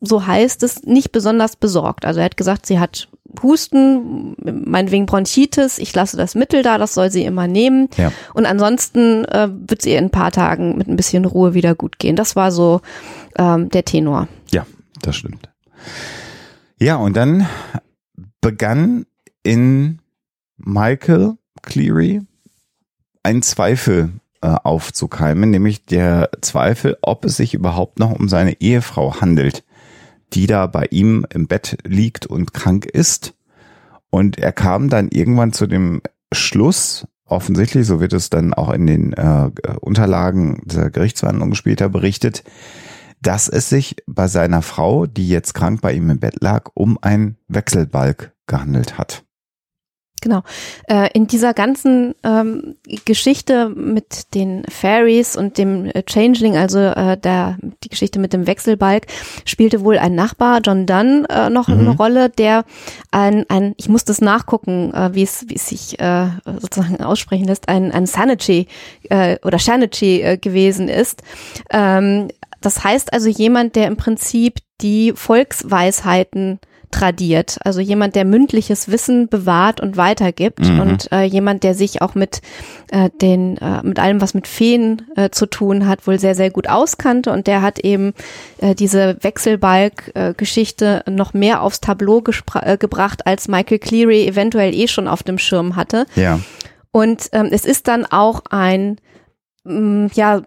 so 0.00 0.26
heißt 0.26 0.62
es, 0.62 0.82
nicht 0.84 1.12
besonders 1.12 1.56
besorgt. 1.56 2.04
Also 2.04 2.20
er 2.20 2.26
hat 2.26 2.36
gesagt, 2.36 2.66
sie 2.66 2.78
hat 2.78 3.08
Husten, 3.42 4.36
meinetwegen 4.38 5.06
Bronchitis, 5.06 5.78
ich 5.78 5.94
lasse 5.94 6.16
das 6.16 6.34
Mittel 6.34 6.62
da, 6.62 6.78
das 6.78 6.94
soll 6.94 7.10
sie 7.10 7.24
immer 7.24 7.46
nehmen. 7.48 7.88
Ja. 7.96 8.12
Und 8.32 8.46
ansonsten 8.46 9.24
äh, 9.24 9.48
wird 9.50 9.82
sie 9.82 9.94
in 9.94 10.04
ein 10.04 10.10
paar 10.10 10.30
Tagen 10.30 10.76
mit 10.76 10.88
ein 10.88 10.96
bisschen 10.96 11.24
Ruhe 11.24 11.54
wieder 11.54 11.74
gut 11.74 11.98
gehen. 11.98 12.16
Das 12.16 12.36
war 12.36 12.52
so 12.52 12.80
ähm, 13.36 13.70
der 13.70 13.84
Tenor. 13.84 14.28
Ja, 14.52 14.66
das 15.02 15.16
stimmt. 15.16 15.48
Ja, 16.78 16.96
und 16.96 17.16
dann 17.16 17.46
begann 18.40 19.06
in 19.42 20.00
Michael 20.56 21.34
Cleary 21.62 22.22
ein 23.22 23.42
Zweifel 23.42 24.12
äh, 24.42 24.48
aufzukeimen, 24.48 25.50
nämlich 25.50 25.86
der 25.86 26.30
Zweifel, 26.42 26.98
ob 27.00 27.24
es 27.24 27.36
sich 27.36 27.54
überhaupt 27.54 27.98
noch 27.98 28.12
um 28.12 28.28
seine 28.28 28.60
Ehefrau 28.60 29.20
handelt, 29.20 29.64
die 30.32 30.46
da 30.46 30.66
bei 30.66 30.86
ihm 30.90 31.26
im 31.32 31.46
Bett 31.46 31.78
liegt 31.84 32.26
und 32.26 32.52
krank 32.52 32.84
ist. 32.84 33.34
Und 34.10 34.38
er 34.38 34.52
kam 34.52 34.90
dann 34.90 35.08
irgendwann 35.08 35.52
zu 35.52 35.66
dem 35.66 36.02
Schluss, 36.32 37.06
offensichtlich, 37.24 37.86
so 37.86 38.00
wird 38.00 38.12
es 38.12 38.30
dann 38.30 38.52
auch 38.52 38.70
in 38.70 38.86
den 38.86 39.12
äh, 39.14 39.50
Unterlagen 39.80 40.60
der 40.64 40.90
Gerichtsverhandlung 40.90 41.54
später 41.54 41.88
berichtet, 41.88 42.44
dass 43.24 43.48
es 43.48 43.68
sich 43.68 43.96
bei 44.06 44.28
seiner 44.28 44.62
Frau, 44.62 45.06
die 45.06 45.28
jetzt 45.28 45.54
krank 45.54 45.80
bei 45.80 45.92
ihm 45.92 46.10
im 46.10 46.20
Bett 46.20 46.36
lag, 46.40 46.70
um 46.74 46.98
ein 47.00 47.36
Wechselbalg 47.48 48.32
gehandelt 48.46 48.98
hat. 48.98 49.24
Genau. 50.24 50.42
Äh, 50.88 51.10
in 51.12 51.26
dieser 51.26 51.52
ganzen 51.52 52.14
ähm, 52.22 52.76
Geschichte 53.04 53.68
mit 53.68 54.34
den 54.34 54.64
Fairies 54.70 55.36
und 55.36 55.58
dem 55.58 55.84
äh, 55.84 56.02
Changeling, 56.02 56.56
also 56.56 56.78
äh, 56.78 57.18
der, 57.18 57.58
die 57.82 57.90
Geschichte 57.90 58.18
mit 58.18 58.32
dem 58.32 58.46
Wechselbalg, 58.46 59.06
spielte 59.44 59.84
wohl 59.84 59.98
ein 59.98 60.14
Nachbar, 60.14 60.62
John 60.64 60.86
Dunn, 60.86 61.26
äh, 61.26 61.50
noch 61.50 61.68
mhm. 61.68 61.80
eine 61.80 61.90
Rolle, 61.90 62.30
der 62.30 62.64
ein, 63.10 63.44
ein, 63.50 63.74
ich 63.76 63.90
muss 63.90 64.04
das 64.06 64.22
nachgucken, 64.22 64.94
äh, 64.94 65.10
wie 65.12 65.24
es, 65.24 65.44
wie 65.48 65.56
es 65.56 65.68
sich 65.68 66.00
äh, 66.00 66.28
sozusagen 66.58 67.04
aussprechen 67.04 67.44
lässt, 67.44 67.68
ein, 67.68 67.92
ein 67.92 68.06
Sanity 68.06 68.66
äh, 69.10 69.36
oder 69.44 69.58
Shanichi 69.58 70.22
äh, 70.22 70.38
gewesen 70.38 70.88
ist. 70.88 71.22
Ähm, 71.70 72.28
das 72.64 72.84
heißt 72.84 73.12
also 73.12 73.28
jemand, 73.28 73.76
der 73.76 73.86
im 73.86 73.96
Prinzip 73.96 74.58
die 74.80 75.12
Volksweisheiten 75.14 76.58
tradiert. 76.94 77.58
Also 77.64 77.80
jemand, 77.80 78.14
der 78.14 78.24
mündliches 78.24 78.88
Wissen 78.88 79.28
bewahrt 79.28 79.80
und 79.80 79.96
weitergibt 79.96 80.60
mhm. 80.60 80.80
und 80.80 81.12
äh, 81.12 81.24
jemand, 81.24 81.64
der 81.64 81.74
sich 81.74 82.00
auch 82.00 82.14
mit 82.14 82.40
äh, 82.92 83.10
den 83.20 83.56
äh, 83.58 83.82
mit 83.82 83.98
allem, 83.98 84.20
was 84.20 84.32
mit 84.32 84.46
Feen 84.46 85.02
äh, 85.16 85.30
zu 85.30 85.46
tun 85.46 85.88
hat, 85.88 86.06
wohl 86.06 86.20
sehr 86.20 86.36
sehr 86.36 86.50
gut 86.50 86.68
auskannte 86.68 87.32
und 87.32 87.48
der 87.48 87.62
hat 87.62 87.80
eben 87.80 88.14
äh, 88.58 88.74
diese 88.76 89.16
Wechselbalg-Geschichte 89.20 91.02
noch 91.10 91.34
mehr 91.34 91.62
aufs 91.62 91.80
Tableau 91.80 92.22
äh, 92.62 92.78
gebracht, 92.78 93.26
als 93.26 93.48
Michael 93.48 93.80
Cleary 93.80 94.26
eventuell 94.26 94.72
eh 94.72 94.86
schon 94.86 95.08
auf 95.08 95.24
dem 95.24 95.38
Schirm 95.38 95.74
hatte. 95.74 96.06
Ja. 96.14 96.38
Und 96.92 97.28
ähm, 97.32 97.48
es 97.50 97.64
ist 97.64 97.88
dann 97.88 98.06
auch 98.06 98.42
ein 98.50 98.98
ja, 99.66 100.42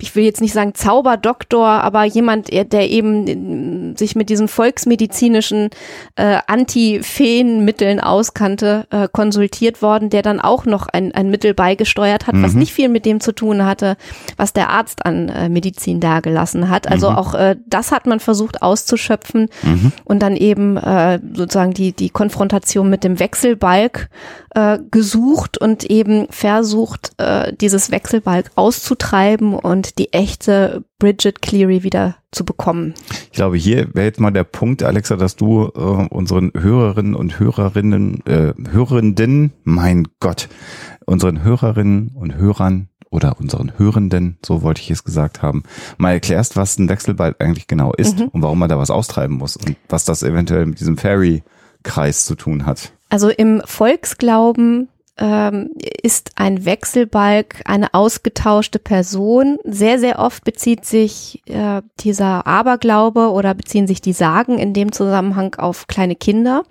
ich 0.00 0.16
will 0.16 0.24
jetzt 0.24 0.40
nicht 0.40 0.52
sagen 0.52 0.74
Zauberdoktor, 0.74 1.64
aber 1.64 2.02
jemand, 2.02 2.48
der 2.50 2.90
eben 2.90 3.92
äh, 3.94 3.96
sich 3.96 4.16
mit 4.16 4.30
diesen 4.30 4.48
volksmedizinischen 4.48 5.70
äh, 6.16 6.38
Anti-Feen-Mitteln 6.48 8.00
auskannte, 8.00 8.88
äh, 8.90 9.06
konsultiert 9.12 9.80
worden, 9.80 10.10
der 10.10 10.22
dann 10.22 10.40
auch 10.40 10.64
noch 10.64 10.88
ein, 10.88 11.14
ein 11.14 11.30
Mittel 11.30 11.54
beigesteuert 11.54 12.26
hat, 12.26 12.34
mhm. 12.34 12.42
was 12.42 12.54
nicht 12.54 12.72
viel 12.72 12.88
mit 12.88 13.06
dem 13.06 13.20
zu 13.20 13.30
tun 13.30 13.64
hatte, 13.64 13.96
was 14.36 14.52
der 14.52 14.70
Arzt 14.70 15.06
an 15.06 15.28
äh, 15.28 15.48
Medizin 15.48 16.00
dargelassen 16.00 16.68
hat. 16.68 16.90
Also 16.90 17.10
mhm. 17.10 17.16
auch 17.16 17.34
äh, 17.34 17.54
das 17.66 17.92
hat 17.92 18.06
man 18.06 18.18
versucht 18.18 18.60
auszuschöpfen 18.60 19.48
mhm. 19.62 19.92
und 20.04 20.20
dann 20.20 20.34
eben 20.34 20.76
äh, 20.76 21.20
sozusagen 21.32 21.74
die, 21.74 21.92
die 21.92 22.10
Konfrontation 22.10 22.90
mit 22.90 23.04
dem 23.04 23.20
Wechselbalg 23.20 24.08
äh, 24.56 24.78
gesucht 24.90 25.58
und 25.58 25.84
eben 25.84 26.28
versucht, 26.30 27.12
äh, 27.18 27.52
dieses 27.54 27.90
Wechselbalg 27.90 28.50
auszutreiben 28.54 29.52
und 29.52 29.98
die 29.98 30.14
echte 30.14 30.82
Bridget 30.98 31.42
Cleary 31.42 31.82
wieder 31.82 32.16
zu 32.32 32.46
bekommen. 32.46 32.94
Ich 33.24 33.32
glaube, 33.32 33.58
hier 33.58 33.94
wäre 33.94 34.06
jetzt 34.06 34.18
mal 34.18 34.30
der 34.30 34.44
Punkt, 34.44 34.82
Alexa, 34.82 35.16
dass 35.16 35.36
du 35.36 35.66
äh, 35.66 35.78
unseren 35.78 36.52
Hörerinnen 36.58 37.14
und 37.14 37.38
Hörerinnen, 37.38 38.24
äh, 38.24 38.54
Hörenden, 38.70 39.52
mein 39.64 40.08
Gott, 40.20 40.48
unseren 41.04 41.44
Hörerinnen 41.44 42.12
und 42.14 42.36
Hörern 42.36 42.88
oder 43.10 43.38
unseren 43.38 43.78
Hörenden, 43.78 44.38
so 44.44 44.62
wollte 44.62 44.80
ich 44.80 44.90
es 44.90 45.04
gesagt 45.04 45.42
haben, 45.42 45.64
mal 45.98 46.12
erklärst, 46.12 46.56
was 46.56 46.78
ein 46.78 46.88
Wechselbalg 46.88 47.36
eigentlich 47.40 47.66
genau 47.66 47.92
ist 47.92 48.20
mhm. 48.20 48.28
und 48.28 48.40
warum 48.40 48.58
man 48.58 48.70
da 48.70 48.78
was 48.78 48.90
austreiben 48.90 49.36
muss 49.36 49.56
und 49.56 49.76
was 49.90 50.06
das 50.06 50.22
eventuell 50.22 50.64
mit 50.64 50.80
diesem 50.80 50.96
Fairy-Kreis 50.96 52.24
zu 52.24 52.36
tun 52.36 52.64
hat. 52.64 52.95
Also 53.08 53.28
im 53.28 53.62
Volksglauben 53.64 54.88
ähm, 55.18 55.70
ist 56.02 56.32
ein 56.36 56.64
Wechselbalg 56.64 57.62
eine 57.64 57.94
ausgetauschte 57.94 58.78
Person. 58.78 59.58
Sehr, 59.64 59.98
sehr 59.98 60.18
oft 60.18 60.44
bezieht 60.44 60.84
sich 60.84 61.42
äh, 61.46 61.82
dieser 62.00 62.46
Aberglaube 62.46 63.30
oder 63.30 63.54
beziehen 63.54 63.86
sich 63.86 64.00
die 64.00 64.12
Sagen 64.12 64.58
in 64.58 64.74
dem 64.74 64.92
Zusammenhang 64.92 65.54
auf 65.54 65.86
kleine 65.86 66.16
Kinder. 66.16 66.64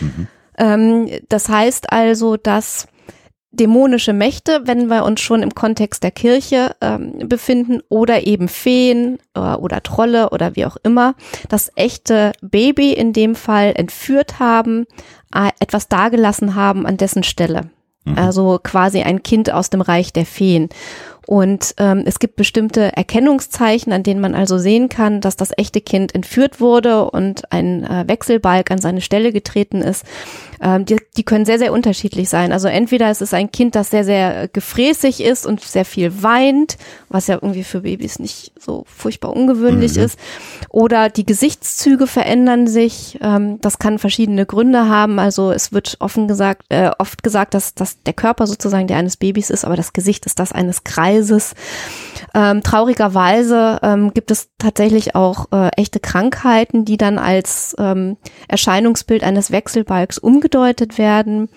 Mhm. 0.00 0.28
Ähm, 0.58 1.10
das 1.28 1.48
heißt 1.48 1.92
also, 1.92 2.36
dass 2.36 2.88
dämonische 3.52 4.14
Mächte, 4.14 4.62
wenn 4.64 4.86
wir 4.86 5.04
uns 5.04 5.20
schon 5.20 5.42
im 5.42 5.54
Kontext 5.54 6.02
der 6.02 6.10
Kirche 6.10 6.74
ähm, 6.80 7.28
befinden, 7.28 7.80
oder 7.90 8.26
eben 8.26 8.48
Feen 8.48 9.18
äh, 9.34 9.40
oder 9.40 9.82
Trolle 9.82 10.30
oder 10.30 10.56
wie 10.56 10.64
auch 10.64 10.78
immer, 10.82 11.14
das 11.50 11.70
echte 11.76 12.32
Baby 12.40 12.92
in 12.94 13.12
dem 13.12 13.34
Fall 13.34 13.74
entführt 13.76 14.38
haben, 14.38 14.86
etwas 15.58 15.88
dagelassen 15.88 16.54
haben 16.54 16.86
an 16.86 16.96
dessen 16.96 17.22
Stelle. 17.22 17.70
Mhm. 18.04 18.18
Also 18.18 18.60
quasi 18.62 19.02
ein 19.02 19.22
Kind 19.22 19.52
aus 19.52 19.70
dem 19.70 19.80
Reich 19.80 20.12
der 20.12 20.26
Feen. 20.26 20.68
Und 21.26 21.74
ähm, 21.78 22.02
es 22.04 22.18
gibt 22.18 22.34
bestimmte 22.34 22.96
Erkennungszeichen, 22.96 23.92
an 23.92 24.02
denen 24.02 24.20
man 24.20 24.34
also 24.34 24.58
sehen 24.58 24.88
kann, 24.88 25.20
dass 25.20 25.36
das 25.36 25.52
echte 25.56 25.80
Kind 25.80 26.14
entführt 26.14 26.60
wurde 26.60 27.08
und 27.10 27.52
ein 27.52 27.84
äh, 27.84 28.04
Wechselbalg 28.08 28.72
an 28.72 28.78
seine 28.78 29.00
Stelle 29.00 29.32
getreten 29.32 29.82
ist. 29.82 30.04
Ähm, 30.62 30.84
die 30.84 30.96
die 31.16 31.24
können 31.24 31.44
sehr, 31.44 31.58
sehr 31.58 31.72
unterschiedlich 31.72 32.30
sein. 32.30 32.52
Also 32.52 32.68
entweder 32.68 33.10
es 33.10 33.20
ist 33.20 33.34
ein 33.34 33.52
Kind, 33.52 33.74
das 33.74 33.90
sehr, 33.90 34.04
sehr 34.04 34.48
gefräßig 34.48 35.22
ist 35.22 35.46
und 35.46 35.60
sehr 35.60 35.84
viel 35.84 36.22
weint, 36.22 36.78
was 37.10 37.26
ja 37.26 37.34
irgendwie 37.34 37.64
für 37.64 37.82
Babys 37.82 38.18
nicht 38.18 38.52
so 38.58 38.84
furchtbar 38.86 39.36
ungewöhnlich 39.36 39.96
mhm. 39.96 40.04
ist. 40.04 40.18
Oder 40.70 41.10
die 41.10 41.26
Gesichtszüge 41.26 42.06
verändern 42.06 42.66
sich. 42.66 43.18
Ähm, 43.20 43.60
das 43.60 43.78
kann 43.78 43.98
verschiedene 43.98 44.46
Gründe 44.46 44.88
haben. 44.88 45.18
Also 45.18 45.52
es 45.52 45.72
wird 45.72 45.96
offen 46.00 46.28
gesagt, 46.28 46.64
äh, 46.70 46.90
oft 46.98 47.22
gesagt, 47.22 47.52
dass, 47.52 47.74
dass 47.74 48.02
der 48.02 48.14
Körper 48.14 48.46
sozusagen 48.46 48.86
der 48.86 48.96
eines 48.96 49.18
Babys 49.18 49.50
ist, 49.50 49.66
aber 49.66 49.76
das 49.76 49.92
Gesicht 49.92 50.24
ist 50.24 50.38
das 50.38 50.52
eines 50.52 50.82
Kreises. 50.84 51.54
Ähm, 52.34 52.62
traurigerweise 52.62 53.80
ähm, 53.82 54.14
gibt 54.14 54.30
es 54.30 54.48
tatsächlich 54.56 55.14
auch 55.14 55.48
äh, 55.52 55.68
echte 55.76 56.00
Krankheiten, 56.00 56.86
die 56.86 56.96
dann 56.96 57.18
als 57.18 57.76
ähm, 57.78 58.16
Erscheinungsbild 58.48 59.24
eines 59.24 59.50
Wechselbalgs 59.50 60.16
umgedeutet 60.16 60.51
werden. 60.98 61.48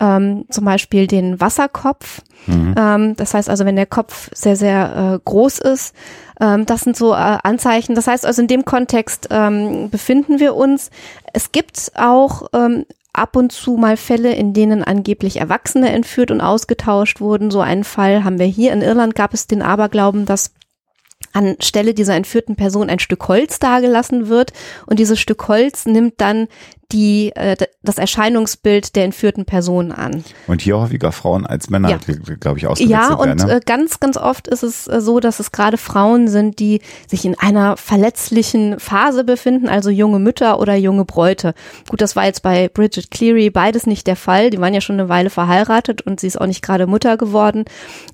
Ähm, 0.00 0.46
zum 0.50 0.64
Beispiel 0.64 1.06
den 1.06 1.40
Wasserkopf. 1.40 2.22
Mhm. 2.46 2.74
Ähm, 2.76 3.16
das 3.16 3.32
heißt 3.32 3.48
also, 3.48 3.64
wenn 3.64 3.76
der 3.76 3.86
Kopf 3.86 4.28
sehr, 4.34 4.56
sehr 4.56 5.14
äh, 5.14 5.20
groß 5.24 5.60
ist, 5.60 5.94
ähm, 6.40 6.66
das 6.66 6.80
sind 6.80 6.96
so 6.96 7.12
äh, 7.12 7.38
Anzeichen. 7.42 7.94
Das 7.94 8.08
heißt 8.08 8.26
also, 8.26 8.42
in 8.42 8.48
dem 8.48 8.64
Kontext 8.64 9.28
ähm, 9.30 9.90
befinden 9.90 10.40
wir 10.40 10.56
uns. 10.56 10.90
Es 11.32 11.52
gibt 11.52 11.92
auch 11.94 12.48
ähm, 12.52 12.86
ab 13.12 13.36
und 13.36 13.52
zu 13.52 13.76
mal 13.76 13.96
Fälle, 13.96 14.34
in 14.34 14.52
denen 14.52 14.82
angeblich 14.82 15.38
Erwachsene 15.38 15.90
entführt 15.90 16.30
und 16.30 16.40
ausgetauscht 16.40 17.20
wurden. 17.20 17.50
So 17.50 17.60
einen 17.60 17.84
Fall 17.84 18.24
haben 18.24 18.38
wir 18.38 18.46
hier. 18.46 18.72
In 18.72 18.82
Irland 18.82 19.14
gab 19.14 19.32
es 19.32 19.46
den 19.46 19.62
Aberglauben, 19.62 20.26
dass 20.26 20.52
anstelle 21.32 21.94
dieser 21.94 22.14
entführten 22.14 22.56
Person 22.56 22.90
ein 22.90 22.98
Stück 22.98 23.26
Holz 23.28 23.58
dagelassen 23.58 24.28
wird 24.28 24.52
und 24.86 24.98
dieses 24.98 25.18
Stück 25.18 25.48
Holz 25.48 25.86
nimmt 25.86 26.14
dann 26.18 26.48
die, 26.94 27.32
äh, 27.34 27.56
das 27.82 27.98
Erscheinungsbild 27.98 28.94
der 28.94 29.04
entführten 29.04 29.44
Person 29.44 29.90
an. 29.90 30.24
Und 30.46 30.62
hier 30.62 30.78
häufiger 30.78 31.10
Frauen 31.10 31.44
als 31.44 31.68
Männer, 31.68 31.90
ja. 31.90 31.98
glaube 32.38 32.58
ich, 32.58 32.68
ausgewechselt 32.68 32.88
Ja, 32.88 33.14
und 33.14 33.26
werden, 33.26 33.48
ne? 33.48 33.56
Äh, 33.56 33.60
ganz, 33.66 33.98
ganz 33.98 34.16
oft 34.16 34.46
ist 34.46 34.62
es 34.62 34.86
äh, 34.86 35.00
so, 35.00 35.18
dass 35.18 35.40
es 35.40 35.50
gerade 35.50 35.76
Frauen 35.76 36.28
sind, 36.28 36.60
die 36.60 36.80
sich 37.08 37.24
in 37.24 37.36
einer 37.38 37.76
verletzlichen 37.76 38.78
Phase 38.78 39.24
befinden, 39.24 39.68
also 39.68 39.90
junge 39.90 40.20
Mütter 40.20 40.60
oder 40.60 40.76
junge 40.76 41.04
Bräute. 41.04 41.54
Gut, 41.88 42.00
das 42.00 42.14
war 42.14 42.26
jetzt 42.26 42.42
bei 42.42 42.68
Bridget 42.68 43.10
Cleary 43.10 43.50
beides 43.50 43.86
nicht 43.86 44.06
der 44.06 44.16
Fall. 44.16 44.50
Die 44.50 44.60
waren 44.60 44.72
ja 44.72 44.80
schon 44.80 44.98
eine 45.00 45.08
Weile 45.08 45.30
verheiratet 45.30 46.02
und 46.02 46.20
sie 46.20 46.28
ist 46.28 46.40
auch 46.40 46.46
nicht 46.46 46.62
gerade 46.62 46.86
Mutter 46.86 47.16
geworden. 47.16 47.64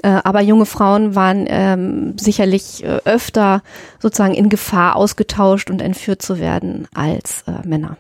Äh, 0.03 0.21
aber 0.25 0.41
junge 0.41 0.67
Frauen 0.67 1.15
waren 1.15 1.45
ähm, 1.49 2.17
sicherlich 2.19 2.83
öfter 3.05 3.63
sozusagen 3.99 4.35
in 4.35 4.49
Gefahr 4.49 4.97
ausgetauscht 4.97 5.71
und 5.71 5.83
entführt 5.83 6.23
zu 6.23 6.39
werden 6.39 6.89
als 6.95 7.45
äh, 7.47 7.67
Männer. 7.69 7.99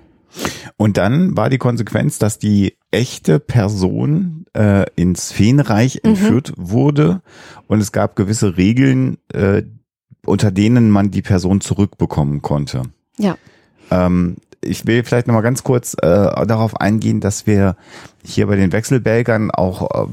Und 0.76 0.96
dann 0.96 1.36
war 1.36 1.50
die 1.50 1.58
Konsequenz, 1.58 2.18
dass 2.18 2.38
die 2.38 2.76
echte 2.90 3.38
Person 3.38 4.46
äh, 4.54 4.86
ins 4.96 5.32
Feenreich 5.32 6.00
mhm. 6.02 6.10
entführt 6.10 6.54
mhm. 6.56 6.70
wurde 6.70 7.22
und 7.66 7.80
es 7.80 7.92
gab 7.92 8.16
gewisse 8.16 8.56
Regeln, 8.56 9.18
äh, 9.32 9.62
unter 10.24 10.50
denen 10.50 10.90
man 10.90 11.10
die 11.10 11.22
Person 11.22 11.60
zurückbekommen 11.60 12.42
konnte. 12.42 12.82
Ja. 13.18 13.36
Ähm, 13.90 14.36
ich 14.62 14.86
will 14.86 15.04
vielleicht 15.04 15.26
nochmal 15.26 15.42
ganz 15.42 15.64
kurz 15.64 15.94
äh, 15.94 16.46
darauf 16.46 16.80
eingehen, 16.80 17.20
dass 17.20 17.46
wir 17.46 17.76
hier 18.24 18.46
bei 18.46 18.56
den 18.56 18.72
Wechselbelgern 18.72 19.50
auch 19.50 20.06
äh, 20.06 20.10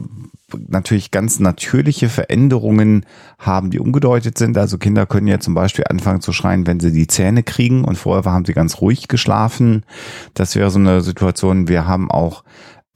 natürlich 0.69 1.11
ganz 1.11 1.39
natürliche 1.39 2.07
Veränderungen 2.07 3.05
haben, 3.37 3.69
die 3.69 3.79
umgedeutet 3.79 4.37
sind. 4.37 4.57
Also 4.57 4.77
Kinder 4.77 5.05
können 5.05 5.27
ja 5.27 5.39
zum 5.39 5.53
Beispiel 5.53 5.85
anfangen 5.89 6.21
zu 6.21 6.31
schreien, 6.31 6.65
wenn 6.65 6.79
sie 6.79 6.91
die 6.91 7.07
Zähne 7.07 7.43
kriegen 7.43 7.83
und 7.83 7.97
vorher 7.97 8.31
haben 8.31 8.45
sie 8.45 8.53
ganz 8.53 8.79
ruhig 8.79 9.09
geschlafen. 9.09 9.83
Das 10.33 10.55
wäre 10.55 10.69
so 10.69 10.79
eine 10.79 11.01
Situation. 11.01 11.67
Wir 11.67 11.85
haben 11.85 12.09
auch 12.09 12.43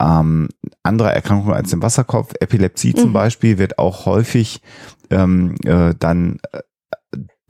ähm, 0.01 0.47
andere 0.83 1.13
Erkrankungen 1.13 1.53
als 1.53 1.71
den 1.71 1.81
Wasserkopf. 1.81 2.33
Epilepsie 2.39 2.93
mhm. 2.95 3.01
zum 3.01 3.13
Beispiel 3.13 3.57
wird 3.57 3.77
auch 3.77 4.05
häufig 4.05 4.61
ähm, 5.09 5.55
äh, 5.65 5.93
dann 5.99 6.39
äh, 6.53 6.59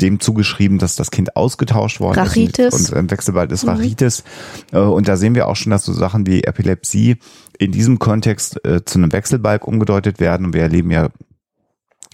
dem 0.02 0.20
zugeschrieben, 0.20 0.78
dass 0.78 0.96
das 0.96 1.12
Kind 1.12 1.36
ausgetauscht 1.36 2.00
worden 2.00 2.20
Rachitis. 2.20 2.74
ist. 2.74 2.92
Und 2.92 2.98
im 2.98 3.12
Wechselbald 3.12 3.52
ist 3.52 3.64
mhm. 3.64 3.70
Rachitis. 3.70 4.24
Mhm. 4.72 4.80
Und 4.80 5.08
da 5.08 5.18
sehen 5.18 5.36
wir 5.36 5.48
auch 5.48 5.56
schon, 5.56 5.72
dass 5.72 5.86
so 5.86 5.94
Sachen 5.94 6.28
wie 6.28 6.44
Epilepsie 6.44 7.18
in 7.58 7.72
diesem 7.72 8.00
Kontext 8.00 8.64
äh, 8.66 8.84
zu 8.84 9.00
einem 9.00 9.12
Wechselbalg 9.12 9.68
umgedeutet 9.68 10.20
werden. 10.20 10.48
Und 10.48 10.54
wir 10.54 10.62
erleben 10.62 10.92
ja 10.92 11.10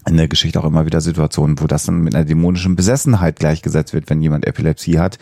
in 0.08 0.17
der 0.17 0.28
Geschichte 0.28 0.60
auch 0.60 0.65
immer 0.65 0.86
wieder 0.86 1.02
Situationen, 1.02 1.60
wo 1.60 1.67
das 1.67 1.86
dann 1.86 2.02
mit 2.02 2.15
einer 2.15 2.26
dämonischen 2.26 2.76
Besessenheit 2.76 3.39
gleichgesetzt 3.39 3.93
wird, 3.93 4.10
wenn 4.10 4.21
jemand 4.21 4.45
Epilepsie 4.45 5.00
hat, 5.00 5.17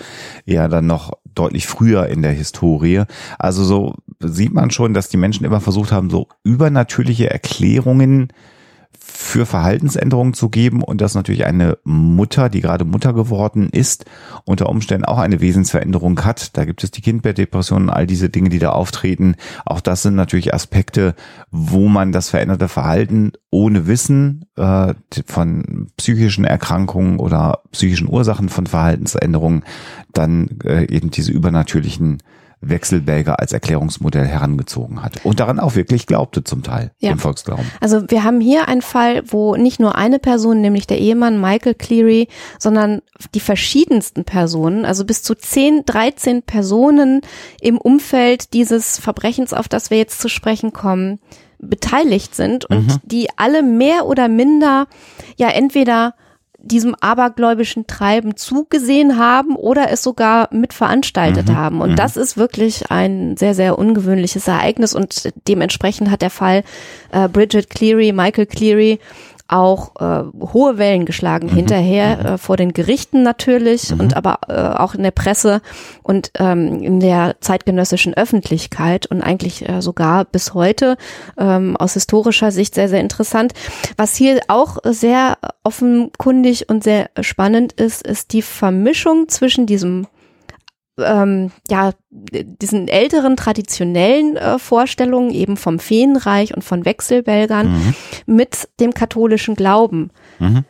eher 0.45 0.69
dann 0.69 0.85
noch 0.85 1.13
deutlich 1.33 1.67
früher 1.67 2.07
in 2.07 2.21
der 2.21 2.31
Historie. 2.31 3.03
Also 3.39 3.63
so 3.63 3.95
sieht 4.19 4.53
man 4.53 4.71
schon, 4.71 4.93
dass 4.93 5.09
die 5.09 5.17
Menschen 5.17 5.45
immer 5.45 5.59
versucht 5.59 5.91
haben, 5.91 6.09
so 6.09 6.27
übernatürliche 6.43 7.29
Erklärungen 7.29 8.31
für 8.99 9.45
Verhaltensänderungen 9.45 10.33
zu 10.33 10.49
geben 10.49 10.83
und 10.83 11.01
dass 11.01 11.15
natürlich 11.15 11.45
eine 11.45 11.77
Mutter, 11.83 12.49
die 12.49 12.61
gerade 12.61 12.85
Mutter 12.85 13.13
geworden 13.13 13.69
ist, 13.71 14.05
unter 14.45 14.69
Umständen 14.69 15.05
auch 15.05 15.17
eine 15.17 15.41
Wesensveränderung 15.41 16.23
hat. 16.23 16.57
Da 16.57 16.65
gibt 16.65 16.83
es 16.83 16.91
die 16.91 17.01
Kindbettdepressionen, 17.01 17.89
all 17.89 18.07
diese 18.07 18.29
Dinge, 18.29 18.49
die 18.49 18.59
da 18.59 18.69
auftreten. 18.69 19.35
Auch 19.65 19.81
das 19.81 20.03
sind 20.03 20.15
natürlich 20.15 20.53
Aspekte, 20.53 21.15
wo 21.51 21.87
man 21.87 22.11
das 22.11 22.29
veränderte 22.29 22.67
Verhalten 22.67 23.33
ohne 23.49 23.87
Wissen 23.87 24.45
äh, 24.55 24.93
von 25.25 25.87
psychischen 25.97 26.45
Erkrankungen 26.45 27.19
oder 27.19 27.61
psychischen 27.71 28.09
Ursachen 28.09 28.49
von 28.49 28.67
Verhaltensänderungen 28.67 29.63
dann 30.13 30.59
äh, 30.63 30.85
eben 30.93 31.11
diese 31.11 31.31
übernatürlichen 31.31 32.19
Wechselbälger 32.69 33.39
als 33.39 33.53
Erklärungsmodell 33.53 34.25
herangezogen 34.25 35.03
hat 35.03 35.23
und 35.23 35.39
daran 35.39 35.59
auch 35.59 35.75
wirklich 35.75 36.05
glaubte 36.07 36.43
zum 36.43 36.63
Teil, 36.63 36.91
ja. 36.99 37.11
im 37.11 37.19
Volksglauben. 37.19 37.65
Also 37.79 38.03
wir 38.09 38.23
haben 38.23 38.41
hier 38.41 38.67
einen 38.67 38.81
Fall, 38.81 39.23
wo 39.25 39.55
nicht 39.55 39.79
nur 39.79 39.95
eine 39.95 40.19
Person, 40.19 40.61
nämlich 40.61 40.87
der 40.87 40.99
Ehemann 40.99 41.39
Michael 41.39 41.75
Cleary, 41.75 42.27
sondern 42.59 43.01
die 43.33 43.39
verschiedensten 43.39 44.23
Personen, 44.23 44.85
also 44.85 45.05
bis 45.05 45.23
zu 45.23 45.35
10, 45.35 45.85
13 45.85 46.43
Personen 46.43 47.21
im 47.61 47.77
Umfeld 47.77 48.53
dieses 48.53 48.99
Verbrechens, 48.99 49.53
auf 49.53 49.67
das 49.67 49.89
wir 49.89 49.97
jetzt 49.97 50.19
zu 50.19 50.29
sprechen 50.29 50.73
kommen, 50.73 51.19
beteiligt 51.59 52.35
sind 52.35 52.65
und 52.65 52.87
mhm. 52.87 52.99
die 53.03 53.27
alle 53.37 53.63
mehr 53.63 54.05
oder 54.05 54.27
minder 54.27 54.87
ja 55.37 55.49
entweder 55.49 56.15
diesem 56.65 56.95
abergläubischen 56.99 57.85
Treiben 57.85 58.35
zugesehen 58.35 59.17
haben 59.17 59.55
oder 59.55 59.91
es 59.91 60.01
sogar 60.01 60.49
mitveranstaltet 60.51 61.49
mhm. 61.49 61.55
haben. 61.55 61.81
Und 61.81 61.91
mhm. 61.91 61.95
das 61.95 62.17
ist 62.17 62.37
wirklich 62.37 62.91
ein 62.91 63.37
sehr, 63.37 63.53
sehr 63.53 63.77
ungewöhnliches 63.77 64.47
Ereignis 64.47 64.95
und 64.95 65.31
dementsprechend 65.47 66.09
hat 66.09 66.23
der 66.23 66.31
Fall 66.31 66.63
äh, 67.11 67.29
Bridget 67.29 67.69
Cleary, 67.69 68.11
Michael 68.11 68.47
Cleary 68.47 68.99
auch 69.47 69.95
äh, 69.99 70.23
hohe 70.53 70.77
Wellen 70.77 71.05
geschlagen 71.05 71.47
mhm. 71.47 71.55
hinterher 71.55 72.17
mhm. 72.17 72.25
äh, 72.25 72.37
vor 72.37 72.57
den 72.57 72.73
Gerichten 72.73 73.23
natürlich 73.23 73.91
mhm. 73.91 73.99
und 73.99 74.17
aber 74.17 74.39
äh, 74.47 74.53
auch 74.53 74.95
in 74.95 75.03
der 75.03 75.11
Presse 75.11 75.61
und 76.01 76.31
ähm, 76.39 76.81
in 76.81 76.99
der 76.99 77.35
zeitgenössischen 77.41 78.13
Öffentlichkeit 78.15 79.05
und 79.05 79.21
eigentlich 79.21 79.67
äh, 79.69 79.81
sogar 79.81 80.25
bis 80.25 80.53
heute 80.53 80.97
ähm, 81.37 81.77
aus 81.77 81.93
historischer 81.93 82.51
Sicht 82.51 82.73
sehr 82.73 82.89
sehr 82.89 83.01
interessant. 83.01 83.53
Was 83.97 84.15
hier 84.15 84.41
auch 84.47 84.77
sehr 84.83 85.37
offenkundig 85.63 86.69
und 86.69 86.83
sehr 86.83 87.09
spannend 87.21 87.73
ist, 87.73 88.05
ist 88.05 88.33
die 88.33 88.41
Vermischung 88.41 89.29
zwischen 89.29 89.67
diesem 89.67 90.07
ähm, 90.97 91.51
ja, 91.69 91.91
diesen 92.09 92.87
älteren 92.87 93.35
traditionellen 93.35 94.37
äh, 94.37 94.59
Vorstellungen 94.59 95.31
eben 95.31 95.57
vom 95.57 95.79
Feenreich 95.79 96.55
und 96.55 96.63
von 96.63 96.85
Wechselbelgern 96.85 97.71
mhm. 97.71 97.93
mit 98.25 98.69
dem 98.79 98.93
katholischen 98.93 99.55
Glauben. 99.55 100.11
Mhm. 100.39 100.65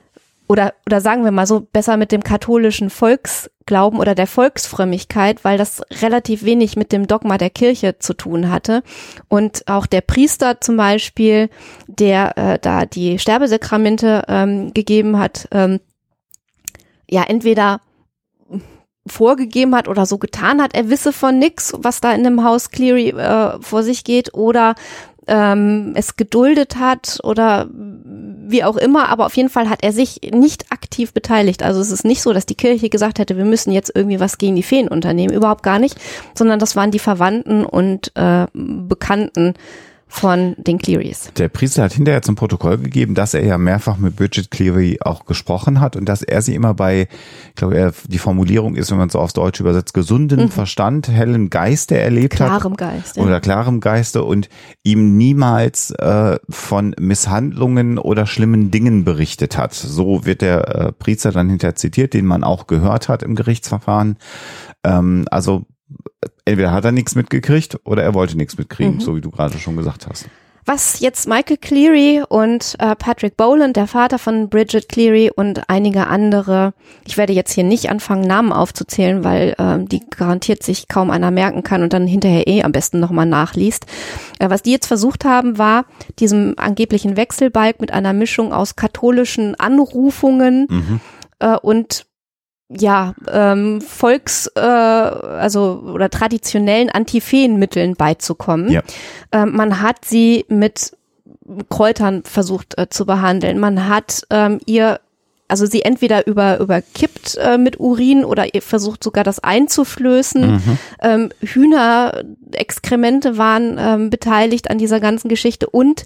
Oder, 0.47 0.75
oder 0.85 1.01
sagen 1.01 1.23
wir 1.23 1.31
mal 1.31 1.47
so, 1.47 1.61
besser 1.61 1.97
mit 1.97 2.11
dem 2.11 2.23
katholischen 2.23 2.91
Volksglauben 2.91 3.99
oder 3.99 4.13
der 4.13 4.27
Volksfrömmigkeit, 4.27 5.43
weil 5.43 5.57
das 5.57 5.81
relativ 6.01 6.43
wenig 6.43 6.75
mit 6.75 6.91
dem 6.91 7.07
Dogma 7.07 7.39
der 7.39 7.49
Kirche 7.49 7.97
zu 7.97 8.13
tun 8.13 8.51
hatte. 8.51 8.83
Und 9.27 9.67
auch 9.67 9.87
der 9.87 10.01
Priester 10.01 10.61
zum 10.61 10.77
Beispiel, 10.77 11.49
der 11.87 12.37
äh, 12.37 12.59
da 12.59 12.85
die 12.85 13.17
Sterbesakramente 13.17 14.23
ähm, 14.27 14.71
gegeben 14.73 15.17
hat, 15.17 15.47
ähm, 15.51 15.79
ja, 17.09 17.23
entweder 17.23 17.81
vorgegeben 19.07 19.75
hat 19.75 19.87
oder 19.87 20.05
so 20.05 20.17
getan 20.17 20.61
hat, 20.61 20.73
er 20.73 20.89
wisse 20.89 21.13
von 21.13 21.37
nix, 21.37 21.73
was 21.77 22.01
da 22.01 22.11
in 22.13 22.23
dem 22.23 22.43
Haus 22.43 22.71
Cleary 22.71 23.09
äh, 23.09 23.61
vor 23.61 23.83
sich 23.83 24.03
geht 24.03 24.33
oder 24.33 24.75
ähm, 25.27 25.93
es 25.95 26.15
geduldet 26.15 26.77
hat 26.77 27.19
oder 27.23 27.67
wie 27.71 28.63
auch 28.63 28.77
immer, 28.77 29.09
aber 29.09 29.25
auf 29.25 29.35
jeden 29.37 29.49
Fall 29.49 29.69
hat 29.69 29.83
er 29.83 29.91
sich 29.91 30.21
nicht 30.33 30.71
aktiv 30.71 31.13
beteiligt. 31.13 31.63
Also 31.63 31.81
es 31.81 31.91
ist 31.91 32.05
nicht 32.05 32.21
so, 32.21 32.31
dass 32.31 32.45
die 32.45 32.55
Kirche 32.55 32.89
gesagt 32.89 33.17
hätte, 33.17 33.37
wir 33.37 33.45
müssen 33.45 33.71
jetzt 33.71 33.91
irgendwie 33.93 34.19
was 34.19 34.37
gegen 34.37 34.55
die 34.55 34.63
Feen 34.63 34.87
unternehmen, 34.87 35.33
überhaupt 35.33 35.63
gar 35.63 35.79
nicht, 35.79 35.97
sondern 36.35 36.59
das 36.59 36.75
waren 36.75 36.91
die 36.91 36.99
Verwandten 36.99 37.65
und 37.65 38.11
äh, 38.15 38.45
Bekannten 38.53 39.55
von 40.15 40.55
den 40.57 40.77
Clearys. 40.77 41.29
Der 41.37 41.49
Priester 41.49 41.83
hat 41.83 41.91
hinterher 41.91 42.21
zum 42.21 42.35
Protokoll 42.35 42.77
gegeben, 42.77 43.15
dass 43.15 43.33
er 43.33 43.43
ja 43.43 43.57
mehrfach 43.57 43.97
mit 43.97 44.15
Bridget 44.15 44.49
Cleary 44.49 44.97
auch 45.01 45.25
gesprochen 45.25 45.81
hat 45.81 45.97
und 45.97 46.07
dass 46.07 46.21
er 46.23 46.41
sie 46.41 46.55
immer 46.55 46.73
bei, 46.73 47.09
ich 47.49 47.55
glaube, 47.55 47.93
die 48.07 48.17
Formulierung 48.17 48.75
ist, 48.75 48.91
wenn 48.91 48.97
man 48.97 49.07
es 49.07 49.13
so 49.13 49.19
aufs 49.19 49.33
Deutsch 49.33 49.59
übersetzt, 49.59 49.93
gesunden 49.93 50.43
mhm. 50.43 50.49
Verstand, 50.49 51.09
hellen 51.09 51.49
Geiste 51.49 51.97
erlebt 51.97 52.35
klarem 52.35 52.53
hat. 52.53 52.61
Klarem 52.61 52.77
Geiste. 52.77 53.19
Oder 53.19 53.41
klarem 53.41 53.81
Geiste 53.81 54.23
und 54.23 54.47
ihm 54.83 55.17
niemals 55.17 55.91
äh, 55.91 56.39
von 56.49 56.95
Misshandlungen 56.97 57.97
oder 57.97 58.25
schlimmen 58.25 58.71
Dingen 58.71 59.03
berichtet 59.03 59.57
hat. 59.57 59.73
So 59.73 60.25
wird 60.25 60.41
der 60.41 60.75
äh, 60.75 60.91
Priester 60.93 61.33
dann 61.33 61.49
hinterher 61.49 61.75
zitiert, 61.75 62.13
den 62.13 62.25
man 62.25 62.45
auch 62.45 62.67
gehört 62.67 63.09
hat 63.09 63.21
im 63.21 63.35
Gerichtsverfahren. 63.35 64.17
Ähm, 64.85 65.25
also 65.29 65.65
entweder 66.45 66.71
hat 66.71 66.85
er 66.85 66.91
nichts 66.91 67.15
mitgekriegt 67.15 67.79
oder 67.83 68.03
er 68.03 68.13
wollte 68.13 68.37
nichts 68.37 68.57
mitkriegen, 68.57 68.95
mhm. 68.95 69.01
so 69.01 69.15
wie 69.15 69.21
du 69.21 69.31
gerade 69.31 69.57
schon 69.57 69.75
gesagt 69.75 70.07
hast. 70.07 70.25
Was 70.67 70.99
jetzt 70.99 71.27
Michael 71.27 71.57
Cleary 71.57 72.23
und 72.27 72.75
äh, 72.79 72.95
Patrick 72.95 73.37
Boland, 73.37 73.75
der 73.75 73.85
Vater 73.85 74.17
von 74.17 74.49
Bridget 74.49 74.89
Cleary 74.89 75.29
und 75.29 75.69
einige 75.69 76.07
andere, 76.07 76.73
ich 77.05 77.17
werde 77.17 77.33
jetzt 77.33 77.51
hier 77.51 77.63
nicht 77.63 77.91
anfangen, 77.91 78.25
Namen 78.25 78.51
aufzuzählen, 78.51 79.23
weil 79.23 79.53
äh, 79.59 79.85
die 79.85 80.01
garantiert 80.09 80.63
sich 80.63 80.87
kaum 80.87 81.11
einer 81.11 81.29
merken 81.29 81.61
kann 81.61 81.83
und 81.83 81.93
dann 81.93 82.07
hinterher 82.07 82.47
eh 82.47 82.63
am 82.63 82.71
besten 82.71 82.99
nochmal 82.99 83.27
nachliest. 83.27 83.85
Äh, 84.39 84.49
was 84.49 84.63
die 84.63 84.71
jetzt 84.71 84.87
versucht 84.87 85.23
haben, 85.23 85.59
war 85.59 85.85
diesem 86.17 86.55
angeblichen 86.57 87.15
Wechselbalg 87.15 87.79
mit 87.79 87.93
einer 87.93 88.13
Mischung 88.13 88.51
aus 88.51 88.75
katholischen 88.75 89.53
Anrufungen 89.53 90.65
mhm. 90.67 90.99
äh, 91.41 91.57
und 91.57 92.07
ja, 92.69 93.13
ähm, 93.31 93.81
Volks, 93.81 94.47
äh, 94.55 94.59
also 94.59 95.83
oder 95.93 96.09
traditionellen 96.09 96.89
Antifeenmitteln 96.89 97.95
beizukommen. 97.95 98.71
Ja. 98.71 98.81
Ähm, 99.31 99.55
man 99.55 99.81
hat 99.81 100.03
sie 100.05 100.45
mit 100.47 100.97
Kräutern 101.69 102.23
versucht 102.23 102.77
äh, 102.77 102.89
zu 102.89 103.05
behandeln. 103.05 103.59
Man 103.59 103.87
hat 103.87 104.23
ähm, 104.31 104.59
ihr 104.65 104.99
also 105.47 105.65
sie 105.65 105.83
entweder 105.83 106.25
über, 106.25 106.59
überkippt 106.59 107.37
äh, 107.37 107.57
mit 107.57 107.79
Urin 107.79 108.25
oder 108.25 108.53
ihr 108.55 108.61
versucht 108.61 109.03
sogar 109.03 109.23
das 109.23 109.39
einzuflößen. 109.39 110.53
Mhm. 110.53 110.77
Ähm, 111.01 111.29
Hühnerexkremente 111.41 113.37
waren 113.37 113.77
ähm, 113.79 114.09
beteiligt 114.09 114.71
an 114.71 114.79
dieser 114.79 114.99
ganzen 114.99 115.29
Geschichte 115.29 115.69
und 115.69 116.05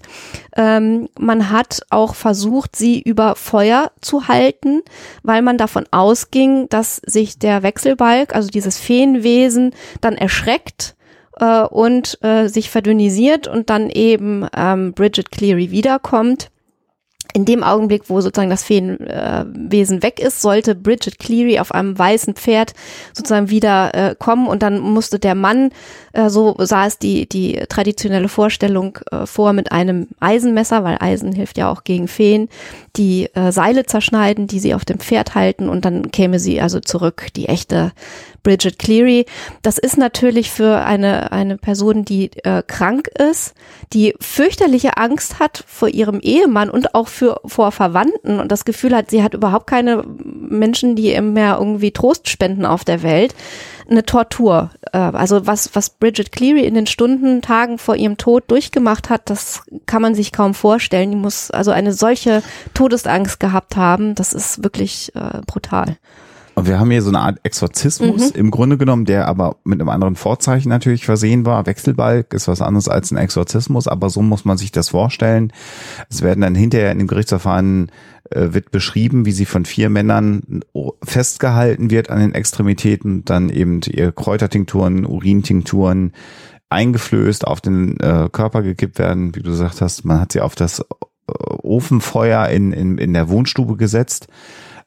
ähm, 0.56 1.08
man 1.18 1.50
hat 1.50 1.80
auch 1.88 2.14
versucht, 2.14 2.76
sie 2.76 3.00
über 3.00 3.34
Feuer 3.34 3.92
zu 4.02 4.28
halten, 4.28 4.82
weil 5.22 5.40
man 5.40 5.56
davon 5.56 5.86
ausging, 5.90 6.68
dass 6.68 6.96
sich 7.06 7.38
der 7.38 7.62
Wechselbalg, 7.62 8.34
also 8.34 8.48
dieses 8.48 8.78
Feenwesen, 8.78 9.74
dann 10.02 10.16
erschreckt 10.16 10.96
äh, 11.38 11.62
und 11.62 12.22
äh, 12.22 12.48
sich 12.48 12.68
verdünnisiert 12.68 13.48
und 13.48 13.70
dann 13.70 13.88
eben 13.88 14.46
ähm, 14.54 14.92
Bridget 14.92 15.30
Cleary 15.30 15.70
wiederkommt 15.70 16.50
in 17.32 17.44
dem 17.44 17.62
Augenblick, 17.62 18.04
wo 18.08 18.20
sozusagen 18.20 18.50
das 18.50 18.64
Feenwesen 18.64 19.98
äh, 19.98 20.02
weg 20.02 20.20
ist, 20.20 20.40
sollte 20.40 20.74
Bridget 20.74 21.18
Cleary 21.18 21.58
auf 21.58 21.72
einem 21.72 21.98
weißen 21.98 22.34
Pferd 22.34 22.74
sozusagen 23.12 23.50
wieder 23.50 23.94
äh, 23.94 24.14
kommen 24.18 24.46
und 24.46 24.62
dann 24.62 24.80
musste 24.80 25.18
der 25.18 25.34
Mann, 25.34 25.70
so 26.28 26.56
sah 26.58 26.86
es 26.86 26.98
die, 26.98 27.28
die 27.28 27.62
traditionelle 27.68 28.28
Vorstellung 28.28 28.98
äh, 29.10 29.26
vor, 29.26 29.52
mit 29.52 29.72
einem 29.72 30.08
Eisenmesser, 30.18 30.84
weil 30.84 30.98
Eisen 31.00 31.32
hilft 31.32 31.58
ja 31.58 31.70
auch 31.70 31.84
gegen 31.84 32.08
Feen, 32.08 32.48
die 32.96 33.28
äh, 33.34 33.52
Seile 33.52 33.86
zerschneiden, 33.86 34.46
die 34.46 34.58
sie 34.58 34.74
auf 34.74 34.84
dem 34.84 34.98
Pferd 34.98 35.34
halten 35.34 35.68
und 35.68 35.84
dann 35.84 36.10
käme 36.10 36.38
sie 36.38 36.60
also 36.60 36.80
zurück, 36.80 37.28
die 37.36 37.48
echte 37.48 37.92
Bridget 38.42 38.78
Cleary. 38.78 39.26
Das 39.62 39.78
ist 39.78 39.96
natürlich 39.96 40.50
für 40.50 40.84
eine, 40.84 41.32
eine 41.32 41.56
Person, 41.56 42.04
die 42.04 42.30
äh, 42.44 42.62
krank 42.66 43.08
ist, 43.08 43.54
die 43.92 44.14
fürchterliche 44.20 44.96
Angst 44.96 45.38
hat 45.38 45.64
vor 45.66 45.88
ihrem 45.88 46.20
Ehemann 46.20 46.70
und 46.70 46.94
auch 46.94 47.08
für, 47.08 47.40
vor 47.46 47.72
Verwandten 47.72 48.40
und 48.40 48.50
das 48.50 48.64
Gefühl 48.64 48.96
hat, 48.96 49.10
sie 49.10 49.22
hat 49.22 49.34
überhaupt 49.34 49.66
keine 49.66 50.02
Menschen, 50.04 50.96
die 50.96 51.14
ihm 51.14 51.32
mehr 51.32 51.56
irgendwie 51.58 51.92
Trost 51.92 52.28
spenden 52.28 52.64
auf 52.66 52.84
der 52.84 53.02
Welt. 53.02 53.34
Eine 53.90 54.06
Tortur. 54.06 54.70
Äh, 54.92 54.98
also 54.98 55.46
was, 55.46 55.74
was 55.74 55.90
Bridget 55.90 56.30
Cleary 56.30 56.64
in 56.64 56.74
den 56.74 56.86
Stunden, 56.86 57.42
Tagen 57.42 57.76
vor 57.76 57.96
ihrem 57.96 58.16
Tod 58.16 58.44
durchgemacht 58.48 59.10
hat, 59.10 59.28
das 59.28 59.62
kann 59.86 60.00
man 60.00 60.14
sich 60.14 60.32
kaum 60.32 60.54
vorstellen. 60.54 61.10
Die 61.10 61.16
muss 61.16 61.50
also 61.50 61.72
eine 61.72 61.92
solche 61.92 62.42
Todesangst 62.72 63.40
gehabt 63.40 63.76
haben. 63.76 64.14
Das 64.14 64.32
ist 64.32 64.62
wirklich 64.62 65.12
äh, 65.16 65.40
brutal. 65.46 65.96
Und 66.54 66.66
wir 66.66 66.78
haben 66.78 66.90
hier 66.90 67.02
so 67.02 67.10
eine 67.10 67.20
Art 67.20 67.38
Exorzismus 67.42 68.34
mhm. 68.34 68.40
im 68.40 68.50
Grunde 68.50 68.76
genommen, 68.76 69.04
der 69.04 69.28
aber 69.28 69.56
mit 69.64 69.80
einem 69.80 69.88
anderen 69.88 70.16
Vorzeichen 70.16 70.68
natürlich 70.68 71.04
versehen 71.04 71.46
war. 71.46 71.66
Wechselbalg 71.66 72.34
ist 72.34 72.48
was 72.48 72.60
anderes 72.60 72.88
als 72.88 73.10
ein 73.10 73.16
Exorzismus, 73.16 73.88
aber 73.88 74.10
so 74.10 74.20
muss 74.22 74.44
man 74.44 74.58
sich 74.58 74.72
das 74.72 74.90
vorstellen. 74.90 75.52
Es 76.08 76.22
werden 76.22 76.40
dann 76.40 76.54
hinterher 76.54 76.92
in 76.92 76.98
dem 76.98 77.06
Gerichtsverfahren 77.06 77.90
äh, 78.30 78.52
wird 78.52 78.70
beschrieben, 78.70 79.26
wie 79.26 79.32
sie 79.32 79.46
von 79.46 79.64
vier 79.64 79.90
Männern 79.90 80.62
festgehalten 81.02 81.90
wird 81.90 82.10
an 82.10 82.20
den 82.20 82.34
Extremitäten, 82.34 83.24
dann 83.24 83.48
eben 83.48 83.80
ihr 83.86 84.12
Kräutertinkturen, 84.12 85.06
Urintinkturen 85.06 86.12
eingeflößt, 86.68 87.46
auf 87.46 87.60
den 87.60 87.98
äh, 88.00 88.28
Körper 88.30 88.62
gekippt 88.62 88.98
werden, 88.98 89.34
wie 89.34 89.40
du 89.40 89.50
gesagt 89.50 89.80
hast. 89.80 90.04
Man 90.04 90.20
hat 90.20 90.32
sie 90.32 90.40
auf 90.40 90.54
das 90.54 90.80
äh, 90.80 90.84
Ofenfeuer 91.62 92.48
in, 92.48 92.72
in, 92.72 92.98
in 92.98 93.14
der 93.14 93.28
Wohnstube 93.28 93.76
gesetzt 93.76 94.28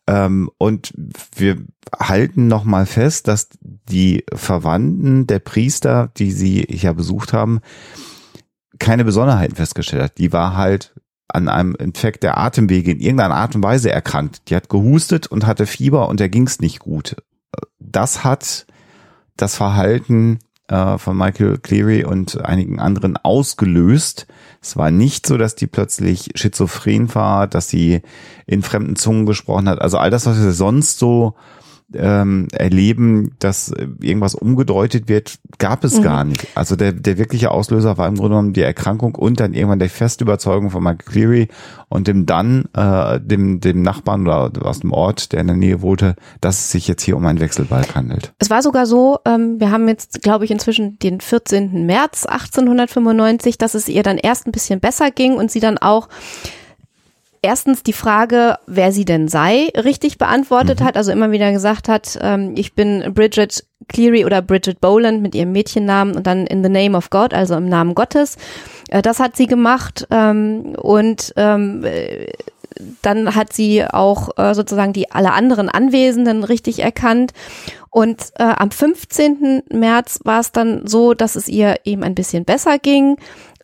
ähm, 0.07 0.49
und 0.57 0.93
wir 1.35 1.63
halten 1.97 2.47
nochmal 2.47 2.85
fest, 2.85 3.27
dass 3.27 3.49
die 3.61 4.25
Verwandten 4.33 5.27
der 5.27 5.39
Priester, 5.39 6.11
die 6.17 6.31
sie 6.31 6.65
ja 6.69 6.93
besucht 6.93 7.33
haben, 7.33 7.61
keine 8.79 9.05
Besonderheiten 9.05 9.55
festgestellt 9.55 10.03
hat. 10.03 10.17
Die 10.17 10.33
war 10.33 10.57
halt 10.57 10.93
an 11.27 11.47
einem 11.47 11.75
Infekt 11.75 12.23
der 12.23 12.37
Atemwege 12.37 12.91
in 12.91 12.99
irgendeiner 12.99 13.35
Art 13.35 13.55
und 13.55 13.63
Weise 13.63 13.91
erkrankt. 13.91 14.49
Die 14.49 14.55
hat 14.55 14.69
gehustet 14.69 15.27
und 15.27 15.45
hatte 15.45 15.65
Fieber 15.65 16.09
und 16.09 16.19
der 16.19 16.29
ging 16.29 16.47
es 16.47 16.59
nicht 16.59 16.79
gut. 16.79 17.15
Das 17.79 18.23
hat 18.23 18.65
das 19.37 19.55
Verhalten 19.55 20.39
äh, 20.67 20.97
von 20.97 21.17
Michael 21.17 21.57
Cleary 21.57 22.05
und 22.05 22.43
einigen 22.43 22.79
anderen 22.79 23.17
ausgelöst. 23.17 24.27
Es 24.61 24.77
war 24.77 24.91
nicht 24.91 25.27
so, 25.27 25.37
dass 25.37 25.55
die 25.55 25.67
plötzlich 25.67 26.31
schizophren 26.35 27.13
war, 27.15 27.47
dass 27.47 27.69
sie 27.69 28.01
in 28.45 28.61
fremden 28.61 28.95
Zungen 28.95 29.25
gesprochen 29.25 29.67
hat. 29.67 29.81
Also 29.81 29.97
all 29.97 30.09
das, 30.09 30.25
was 30.25 30.41
wir 30.41 30.51
sonst 30.51 30.99
so 30.99 31.35
ähm, 31.93 32.47
erleben, 32.51 33.35
dass 33.39 33.73
irgendwas 34.01 34.35
umgedeutet 34.35 35.07
wird, 35.07 35.39
gab 35.57 35.83
es 35.83 35.97
mhm. 35.97 36.03
gar 36.03 36.23
nicht. 36.23 36.47
Also 36.55 36.75
der, 36.75 36.93
der 36.93 37.17
wirkliche 37.17 37.51
Auslöser 37.51 37.97
war 37.97 38.07
im 38.07 38.15
Grunde 38.15 38.29
genommen 38.29 38.53
die 38.53 38.61
Erkrankung 38.61 39.15
und 39.15 39.39
dann 39.39 39.53
irgendwann 39.53 39.79
der 39.79 39.89
feste 39.89 40.23
Überzeugung 40.23 40.69
von 40.69 40.83
Michael 40.83 41.05
Cleary 41.05 41.47
und 41.89 42.07
dem 42.07 42.25
dann, 42.25 42.65
äh, 42.75 43.19
dem, 43.19 43.59
dem 43.59 43.81
Nachbarn 43.81 44.27
oder 44.27 44.51
aus 44.65 44.79
dem 44.79 44.91
Ort, 44.91 45.31
der 45.31 45.41
in 45.41 45.47
der 45.47 45.55
Nähe 45.55 45.81
wohnte, 45.81 46.15
dass 46.41 46.59
es 46.59 46.71
sich 46.71 46.87
jetzt 46.87 47.03
hier 47.03 47.17
um 47.17 47.25
einen 47.25 47.39
Wechselbalg 47.39 47.95
handelt. 47.95 48.33
Es 48.39 48.49
war 48.49 48.61
sogar 48.61 48.85
so, 48.85 49.19
ähm, 49.25 49.59
wir 49.59 49.71
haben 49.71 49.87
jetzt, 49.87 50.21
glaube 50.21 50.45
ich, 50.45 50.51
inzwischen 50.51 50.97
den 50.99 51.21
14. 51.21 51.85
März 51.85 52.25
1895, 52.25 53.57
dass 53.57 53.75
es 53.75 53.87
ihr 53.87 54.03
dann 54.03 54.17
erst 54.17 54.47
ein 54.47 54.51
bisschen 54.51 54.79
besser 54.79 55.11
ging 55.11 55.33
und 55.33 55.51
sie 55.51 55.59
dann 55.59 55.77
auch 55.77 56.09
erstens 57.43 57.83
die 57.83 57.93
Frage, 57.93 58.57
wer 58.65 58.91
sie 58.91 59.05
denn 59.05 59.27
sei, 59.27 59.69
richtig 59.75 60.17
beantwortet 60.17 60.79
mhm. 60.79 60.85
hat, 60.85 60.97
also 60.97 61.11
immer 61.11 61.31
wieder 61.31 61.51
gesagt 61.51 61.87
hat, 61.87 62.17
ähm, 62.21 62.53
ich 62.57 62.73
bin 62.73 63.13
Bridget 63.13 63.65
Cleary 63.89 64.25
oder 64.25 64.41
Bridget 64.41 64.81
Boland 64.81 65.21
mit 65.21 65.35
ihrem 65.35 65.51
Mädchennamen 65.51 66.15
und 66.15 66.25
dann 66.25 66.47
in 66.47 66.63
the 66.63 66.69
name 66.69 66.97
of 66.97 67.09
God, 67.09 67.33
also 67.33 67.55
im 67.55 67.67
Namen 67.67 67.93
Gottes. 67.93 68.37
Äh, 68.89 69.01
das 69.01 69.19
hat 69.19 69.35
sie 69.35 69.45
gemacht 69.45 70.07
ähm, 70.09 70.75
und 70.81 71.33
ähm, 71.35 71.85
dann 73.01 73.35
hat 73.35 73.53
sie 73.53 73.85
auch 73.85 74.29
äh, 74.37 74.55
sozusagen 74.55 74.93
die 74.93 75.11
alle 75.11 75.33
anderen 75.33 75.69
Anwesenden 75.69 76.43
richtig 76.43 76.79
erkannt. 76.79 77.33
Und 77.89 78.31
äh, 78.39 78.43
am 78.43 78.71
15. 78.71 79.63
März 79.71 80.21
war 80.23 80.39
es 80.39 80.51
dann 80.51 80.87
so, 80.87 81.13
dass 81.13 81.35
es 81.35 81.47
ihr 81.47 81.75
eben 81.83 82.03
ein 82.03 82.15
bisschen 82.15 82.45
besser 82.45 82.79
ging 82.79 83.17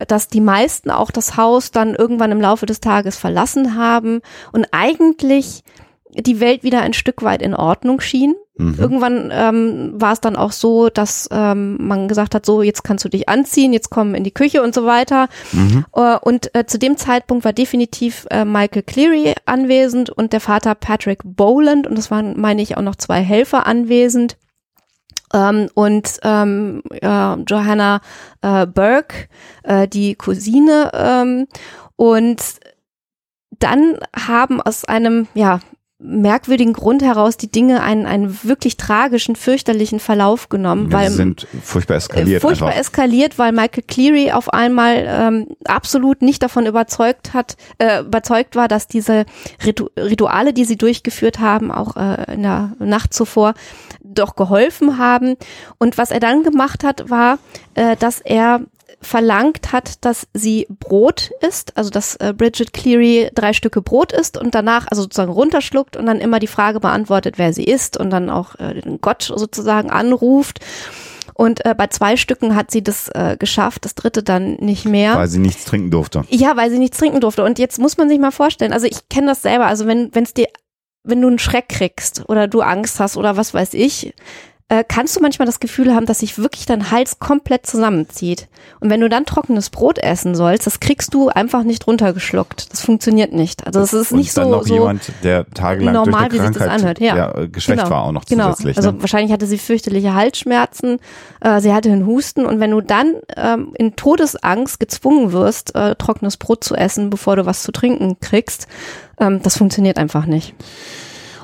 dass 0.07 0.27
die 0.27 0.41
meisten 0.41 0.91
auch 0.91 1.11
das 1.11 1.37
Haus 1.37 1.71
dann 1.71 1.95
irgendwann 1.95 2.31
im 2.31 2.41
Laufe 2.41 2.65
des 2.65 2.79
Tages 2.79 3.17
verlassen 3.17 3.75
haben 3.75 4.21
und 4.51 4.67
eigentlich 4.71 5.63
die 6.11 6.39
Welt 6.39 6.63
wieder 6.63 6.81
ein 6.81 6.93
Stück 6.93 7.23
weit 7.23 7.41
in 7.41 7.53
Ordnung 7.53 8.01
schien. 8.01 8.35
Mhm. 8.57 8.75
Irgendwann 8.77 9.29
ähm, 9.31 9.91
war 9.95 10.11
es 10.11 10.21
dann 10.21 10.35
auch 10.35 10.51
so, 10.51 10.89
dass 10.89 11.29
ähm, 11.31 11.77
man 11.79 12.07
gesagt 12.07 12.35
hat, 12.35 12.45
so 12.45 12.61
jetzt 12.61 12.83
kannst 12.83 13.05
du 13.05 13.09
dich 13.09 13.29
anziehen, 13.29 13.71
jetzt 13.71 13.89
kommen 13.89 14.15
in 14.15 14.23
die 14.23 14.33
Küche 14.33 14.61
und 14.61 14.73
so 14.75 14.85
weiter. 14.85 15.29
Mhm. 15.53 15.85
Äh, 15.95 16.17
und 16.17 16.53
äh, 16.55 16.65
zu 16.65 16.77
dem 16.77 16.97
Zeitpunkt 16.97 17.45
war 17.45 17.53
definitiv 17.53 18.27
äh, 18.31 18.43
Michael 18.43 18.83
Cleary 18.83 19.33
anwesend 19.45 20.09
und 20.09 20.33
der 20.33 20.41
Vater 20.41 20.75
Patrick 20.75 21.19
Boland 21.23 21.87
und 21.87 21.97
es 21.97 22.11
waren, 22.11 22.39
meine 22.39 22.61
ich, 22.61 22.75
auch 22.75 22.81
noch 22.81 22.95
zwei 22.95 23.21
Helfer 23.21 23.65
anwesend. 23.65 24.35
Ähm, 25.33 25.69
und 25.73 26.19
ähm, 26.23 26.81
äh, 26.91 27.35
Johanna 27.47 28.01
äh, 28.41 28.65
Burke, 28.65 29.27
äh, 29.63 29.87
die 29.87 30.15
Cousine. 30.15 30.91
Ähm, 30.93 31.47
und 31.95 32.41
dann 33.59 33.97
haben 34.15 34.61
aus 34.61 34.85
einem, 34.85 35.27
ja, 35.33 35.59
merkwürdigen 36.01 36.71
Grund 36.71 37.03
heraus 37.03 37.35
die 37.35 37.51
Dinge 37.51 37.81
einen, 37.83 38.05
einen 38.05 38.39
wirklich 38.43 38.77
tragischen, 38.77 39.35
fürchterlichen 39.35 39.99
Verlauf 39.99 40.47
genommen. 40.47 40.93
Weil, 40.93 41.09
sind 41.11 41.45
furchtbar 41.61 41.97
eskaliert. 41.97 42.41
furchtbar 42.41 42.69
einfach. 42.69 42.79
eskaliert, 42.79 43.37
weil 43.37 43.51
Michael 43.51 43.83
Cleary 43.85 44.31
auf 44.31 44.53
einmal 44.53 45.05
ähm, 45.07 45.47
absolut 45.65 46.21
nicht 46.21 46.41
davon 46.41 46.65
überzeugt 46.65 47.33
hat, 47.33 47.57
äh, 47.79 47.99
überzeugt 47.99 48.55
war, 48.55 48.69
dass 48.69 48.87
diese 48.87 49.25
Ritu 49.65 49.89
Rituale, 49.97 50.53
die 50.53 50.63
sie 50.63 50.77
durchgeführt 50.77 51.39
haben, 51.39 51.69
auch 51.69 51.97
äh, 51.97 52.33
in 52.33 52.43
der 52.43 52.71
Nacht 52.79 53.13
zuvor, 53.13 53.53
doch 54.01 54.37
geholfen 54.37 54.97
haben. 54.97 55.35
Und 55.79 55.97
was 55.97 56.11
er 56.11 56.21
dann 56.21 56.43
gemacht 56.43 56.85
hat, 56.85 57.09
war, 57.09 57.39
äh, 57.73 57.97
dass 57.97 58.21
er 58.21 58.61
verlangt 59.01 59.71
hat, 59.71 60.03
dass 60.03 60.27
sie 60.33 60.67
Brot 60.69 61.31
isst, 61.47 61.77
also 61.77 61.89
dass 61.89 62.15
äh, 62.17 62.33
Bridget 62.35 62.73
Cleary 62.73 63.29
drei 63.33 63.53
Stücke 63.53 63.81
Brot 63.81 64.11
isst 64.11 64.37
und 64.37 64.53
danach 64.55 64.87
also 64.89 65.03
sozusagen 65.03 65.31
runterschluckt 65.31 65.95
und 65.95 66.05
dann 66.05 66.19
immer 66.19 66.39
die 66.39 66.47
Frage 66.47 66.79
beantwortet, 66.79 67.37
wer 67.37 67.53
sie 67.53 67.63
ist 67.63 67.97
und 67.97 68.09
dann 68.09 68.29
auch 68.29 68.55
äh, 68.55 68.81
den 68.81 68.99
Gott 68.99 69.23
sozusagen 69.23 69.89
anruft. 69.89 70.59
Und 71.33 71.65
äh, 71.65 71.73
bei 71.73 71.87
zwei 71.87 72.17
Stücken 72.17 72.53
hat 72.55 72.69
sie 72.69 72.83
das 72.83 73.07
äh, 73.09 73.37
geschafft, 73.39 73.85
das 73.85 73.95
dritte 73.95 74.23
dann 74.23 74.55
nicht 74.55 74.83
mehr. 74.83 75.15
Weil 75.15 75.29
sie 75.29 75.39
nichts 75.39 75.63
trinken 75.63 75.89
durfte. 75.89 76.25
Ja, 76.29 76.57
weil 76.57 76.69
sie 76.69 76.79
nichts 76.79 76.97
trinken 76.97 77.21
durfte. 77.21 77.45
Und 77.45 77.59
jetzt 77.59 77.79
muss 77.79 77.95
man 77.95 78.09
sich 78.09 78.19
mal 78.19 78.31
vorstellen, 78.31 78.73
also 78.73 78.85
ich 78.85 79.07
kenne 79.07 79.27
das 79.27 79.41
selber, 79.41 79.67
also 79.67 79.87
wenn 79.87 80.11
es 80.13 80.33
dir, 80.33 80.47
wenn 81.05 81.21
du 81.21 81.29
einen 81.29 81.39
Schreck 81.39 81.69
kriegst 81.69 82.27
oder 82.27 82.49
du 82.49 82.59
Angst 82.59 82.99
hast 82.99 83.15
oder 83.15 83.37
was 83.37 83.53
weiß 83.53 83.73
ich, 83.75 84.13
äh, 84.69 84.83
kannst 84.87 85.15
du 85.15 85.21
manchmal 85.21 85.47
das 85.47 85.59
Gefühl 85.59 85.95
haben, 85.95 86.05
dass 86.05 86.19
sich 86.19 86.37
wirklich 86.37 86.67
dein 86.67 86.91
Hals 86.91 87.19
komplett 87.19 87.65
zusammenzieht. 87.65 88.47
Und 88.79 88.91
wenn 88.91 89.01
du 89.01 89.09
dann 89.09 89.25
trockenes 89.25 89.71
Brot 89.71 89.97
essen 89.97 90.35
sollst, 90.35 90.67
das 90.67 90.79
kriegst 90.79 91.13
du 91.15 91.29
einfach 91.29 91.63
nicht 91.63 91.87
runtergeschluckt. 91.87 92.71
Das 92.71 92.81
funktioniert 92.81 93.33
nicht. 93.33 93.65
Also 93.65 93.79
es 93.79 93.93
ist 93.93 94.11
Und 94.11 94.19
nicht 94.19 94.37
dann 94.37 94.45
so, 94.45 94.51
noch 94.51 94.63
so 94.63 94.73
jemand, 94.75 95.11
der 95.23 95.49
tagelang 95.49 95.95
normal, 95.95 96.29
durch 96.29 96.33
wie 96.33 96.45
eine 96.45 96.53
sich 96.53 96.57
das 96.57 96.67
Krankheit 96.67 97.01
anhört. 97.01 97.17
Ja, 97.35 97.35
äh, 97.35 97.47
geschwächt 97.47 97.79
genau. 97.79 97.89
war 97.89 98.03
auch 98.03 98.11
noch 98.11 98.25
genau. 98.25 98.51
zusätzlich. 98.51 98.77
Also 98.77 98.91
ne? 98.91 99.01
wahrscheinlich 99.01 99.33
hatte 99.33 99.47
sie 99.47 99.57
fürchterliche 99.57 100.13
Halsschmerzen, 100.13 100.99
äh, 101.41 101.59
sie 101.61 101.73
hatte 101.73 101.91
einen 101.91 102.05
Husten 102.05 102.45
und 102.45 102.59
wenn 102.59 102.71
du 102.71 102.81
dann 102.81 103.15
ähm, 103.37 103.73
in 103.75 103.95
Todesangst 103.95 104.79
gezwungen 104.79 105.31
wirst, 105.31 105.73
äh, 105.73 105.95
trockenes 105.95 106.37
Brot 106.37 106.63
zu 106.63 106.75
essen, 106.75 107.09
bevor 107.09 107.35
du 107.35 107.47
was 107.47 107.63
zu 107.63 107.71
trinken 107.71 108.19
kriegst, 108.19 108.67
ähm, 109.19 109.41
das 109.41 109.57
funktioniert 109.57 109.97
einfach 109.97 110.27
nicht. 110.27 110.53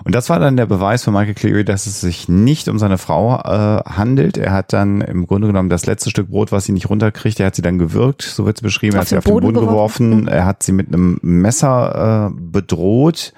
Und 0.06 0.14
das 0.14 0.30
war 0.30 0.40
dann 0.40 0.56
der 0.56 0.68
Beweis 0.68 1.04
für 1.04 1.10
Michael 1.10 1.34
Cleary, 1.34 1.66
dass 1.66 1.88
es 1.88 2.00
sich 2.00 2.30
nicht 2.30 2.70
um 2.70 2.78
seine 2.78 3.00
Frau 3.00 3.38
äh, 3.40 3.82
handelt. 3.90 4.38
Er 4.38 4.54
hat 4.54 4.72
dann 4.72 5.02
im 5.02 5.26
Grunde 5.26 5.48
genommen 5.48 5.70
das 5.70 5.88
letzte 5.88 6.12
Stück 6.12 6.30
Brot, 6.30 6.52
was 6.52 6.66
sie 6.66 6.74
nicht 6.74 6.92
runterkriegt, 6.92 7.40
er 7.40 7.48
hat 7.48 7.56
sie 7.56 7.64
dann 7.64 7.80
gewürgt, 7.80 8.22
so 8.22 8.46
wird 8.46 8.58
es 8.58 8.62
beschrieben, 8.62 8.96
er 8.96 9.02
hat 9.02 9.08
sie 9.08 9.18
auf 9.18 9.24
den 9.24 9.34
Boden 9.34 9.54
Boden 9.54 9.66
geworfen, 9.66 10.10
geworfen. 10.12 10.28
er 10.28 10.46
hat 10.46 10.62
sie 10.62 10.74
mit 10.74 10.90
einem 10.90 11.18
Messer 11.24 12.30
äh, 12.30 12.40
bedroht. 12.40 13.34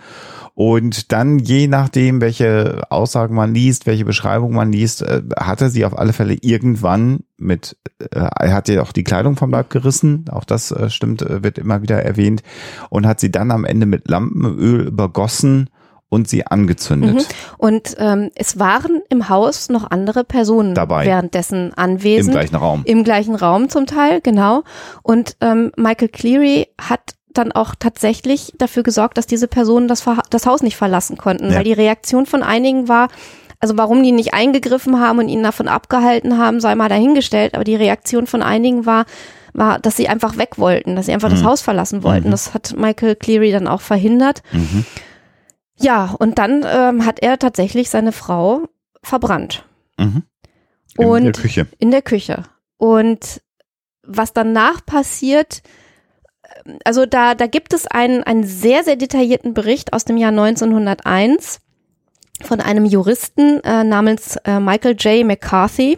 Und 0.55 1.13
dann, 1.13 1.39
je 1.39 1.67
nachdem, 1.67 2.19
welche 2.19 2.81
Aussagen 2.89 3.35
man 3.35 3.53
liest, 3.53 3.85
welche 3.85 4.03
Beschreibung 4.03 4.53
man 4.53 4.71
liest, 4.71 5.03
äh, 5.03 5.21
hatte 5.39 5.69
sie 5.69 5.85
auf 5.85 5.97
alle 5.97 6.11
Fälle 6.11 6.33
irgendwann 6.33 7.21
mit, 7.37 7.77
äh, 7.99 8.07
er 8.11 8.53
hat 8.53 8.67
ihr 8.67 8.83
auch 8.83 8.91
die 8.91 9.05
Kleidung 9.05 9.37
vom 9.37 9.51
Leib 9.51 9.69
gerissen, 9.69 10.25
auch 10.31 10.43
das 10.43 10.71
äh, 10.71 10.89
stimmt, 10.89 11.23
wird 11.25 11.59
immer 11.59 11.81
wieder 11.81 12.03
erwähnt, 12.03 12.43
und 12.89 13.07
hat 13.07 13.21
sie 13.21 13.31
dann 13.31 13.51
am 13.51 13.63
Ende 13.63 13.85
mit 13.85 14.09
Lampenöl 14.09 14.87
übergossen 14.87 15.69
und 16.09 16.27
sie 16.29 16.45
angezündet. 16.47 17.15
Mhm. 17.15 17.23
Und 17.57 17.95
ähm, 17.99 18.29
es 18.35 18.59
waren 18.59 19.01
im 19.09 19.27
Haus 19.29 19.69
noch 19.69 19.91
andere 19.91 20.23
Personen 20.23 20.73
Dabei. 20.73 21.05
währenddessen 21.05 21.67
Im 21.69 21.73
anwesend. 21.77 22.31
gleichen 22.33 22.55
Raum. 22.55 22.81
Im 22.85 23.03
gleichen 23.03 23.35
Raum 23.35 23.69
zum 23.69 23.85
Teil, 23.85 24.21
genau. 24.21 24.63
Und 25.03 25.35
ähm, 25.41 25.71
Michael 25.75 26.07
Cleary 26.09 26.67
hat 26.79 27.01
dann 27.33 27.51
auch 27.51 27.75
tatsächlich 27.77 28.53
dafür 28.57 28.83
gesorgt, 28.83 29.17
dass 29.17 29.27
diese 29.27 29.47
Personen 29.47 29.87
das, 29.87 30.03
das 30.29 30.45
Haus 30.45 30.63
nicht 30.63 30.77
verlassen 30.77 31.17
konnten, 31.17 31.51
Ja. 31.51 31.57
weil 31.57 31.63
die 31.65 31.73
Reaktion 31.73 32.25
von 32.25 32.41
einigen 32.41 32.87
war, 32.87 33.09
also 33.59 33.77
warum 33.77 34.01
die 34.01 34.11
nicht 34.11 34.33
eingegriffen 34.33 34.99
haben 34.99 35.19
und 35.19 35.27
ihn 35.29 35.43
davon 35.43 35.67
abgehalten 35.67 36.37
haben, 36.37 36.61
sei 36.61 36.73
mal 36.75 36.89
dahingestellt, 36.89 37.53
aber 37.53 37.63
die 37.63 37.75
Reaktion 37.75 38.27
von 38.27 38.41
einigen 38.41 38.85
war, 38.85 39.05
war, 39.53 39.79
dass 39.79 39.97
sie 39.97 40.07
einfach 40.07 40.37
weg 40.37 40.57
wollten, 40.57 40.95
dass 40.95 41.07
sie 41.07 41.13
einfach 41.13 41.29
das 41.29 41.41
Mhm. 41.41 41.45
Haus 41.47 41.61
verlassen 41.61 42.03
wollten. 42.03 42.27
Mhm. 42.27 42.31
Das 42.31 42.53
hat 42.53 42.75
Michael 42.77 43.15
Cleary 43.15 43.51
dann 43.51 43.67
auch 43.67 43.81
verhindert. 43.81 44.41
Mhm. 44.51 44.85
Ja, 45.79 46.15
und 46.17 46.37
dann 46.39 46.65
ähm, 46.67 47.05
hat 47.05 47.19
er 47.21 47.37
tatsächlich 47.39 47.89
seine 47.89 48.11
Frau 48.11 48.67
verbrannt 49.03 49.63
Mhm. 49.99 50.23
In 50.97 51.05
Und- 51.05 51.23
der 51.23 51.31
Küche. 51.33 51.67
in 51.79 51.91
der 51.91 52.01
Küche. 52.03 52.43
Und 52.77 53.41
was 54.03 54.33
danach 54.33 54.85
passiert, 54.85 55.61
ähm, 56.65 56.77
also 56.85 57.05
da, 57.07 57.33
da 57.35 57.47
gibt 57.47 57.73
es 57.73 57.87
einen, 57.87 58.23
einen 58.23 58.43
sehr, 58.43 58.83
sehr 58.83 58.95
detaillierten 58.95 59.53
Bericht 59.53 59.93
aus 59.93 60.05
dem 60.05 60.17
Jahr 60.17 60.31
1901 60.31 61.59
von 62.43 62.61
einem 62.61 62.85
Juristen 62.85 63.59
äh, 63.63 63.83
namens 63.83 64.35
äh, 64.45 64.59
Michael 64.59 64.95
J. 64.99 65.25
McCarthy. 65.25 65.97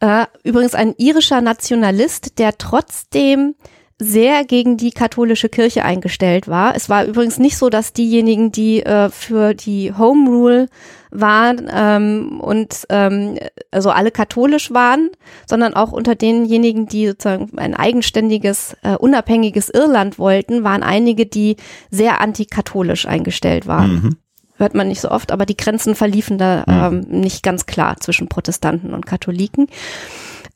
Äh, 0.00 0.26
übrigens 0.42 0.74
ein 0.74 0.94
irischer 0.98 1.40
Nationalist, 1.40 2.38
der 2.40 2.58
trotzdem 2.58 3.54
sehr 3.98 4.44
gegen 4.44 4.76
die 4.76 4.90
katholische 4.90 5.48
Kirche 5.48 5.84
eingestellt 5.84 6.48
war. 6.48 6.74
Es 6.74 6.88
war 6.88 7.04
übrigens 7.04 7.38
nicht 7.38 7.56
so, 7.56 7.70
dass 7.70 7.92
diejenigen, 7.92 8.50
die 8.50 8.82
äh, 8.82 9.08
für 9.08 9.54
die 9.54 9.92
Home 9.92 10.28
Rule 10.28 10.68
waren 11.10 11.70
ähm, 11.72 12.40
und 12.40 12.86
ähm, 12.88 13.38
also 13.70 13.90
alle 13.90 14.10
katholisch 14.10 14.72
waren, 14.72 15.10
sondern 15.46 15.74
auch 15.74 15.92
unter 15.92 16.16
denjenigen, 16.16 16.86
die 16.86 17.06
sozusagen 17.06 17.56
ein 17.56 17.74
eigenständiges, 17.74 18.76
äh, 18.82 18.96
unabhängiges 18.96 19.70
Irland 19.70 20.18
wollten, 20.18 20.64
waren 20.64 20.82
einige, 20.82 21.26
die 21.26 21.56
sehr 21.90 22.20
antikatholisch 22.20 23.06
eingestellt 23.06 23.68
waren. 23.68 23.94
Mhm. 23.94 24.16
Hört 24.56 24.74
man 24.74 24.88
nicht 24.88 25.00
so 25.00 25.10
oft, 25.10 25.30
aber 25.30 25.46
die 25.46 25.56
Grenzen 25.56 25.94
verliefen 25.94 26.38
da 26.38 26.64
ähm, 26.68 27.00
nicht 27.08 27.42
ganz 27.42 27.66
klar 27.66 27.96
zwischen 28.00 28.28
Protestanten 28.28 28.92
und 28.92 29.06
Katholiken. 29.06 29.68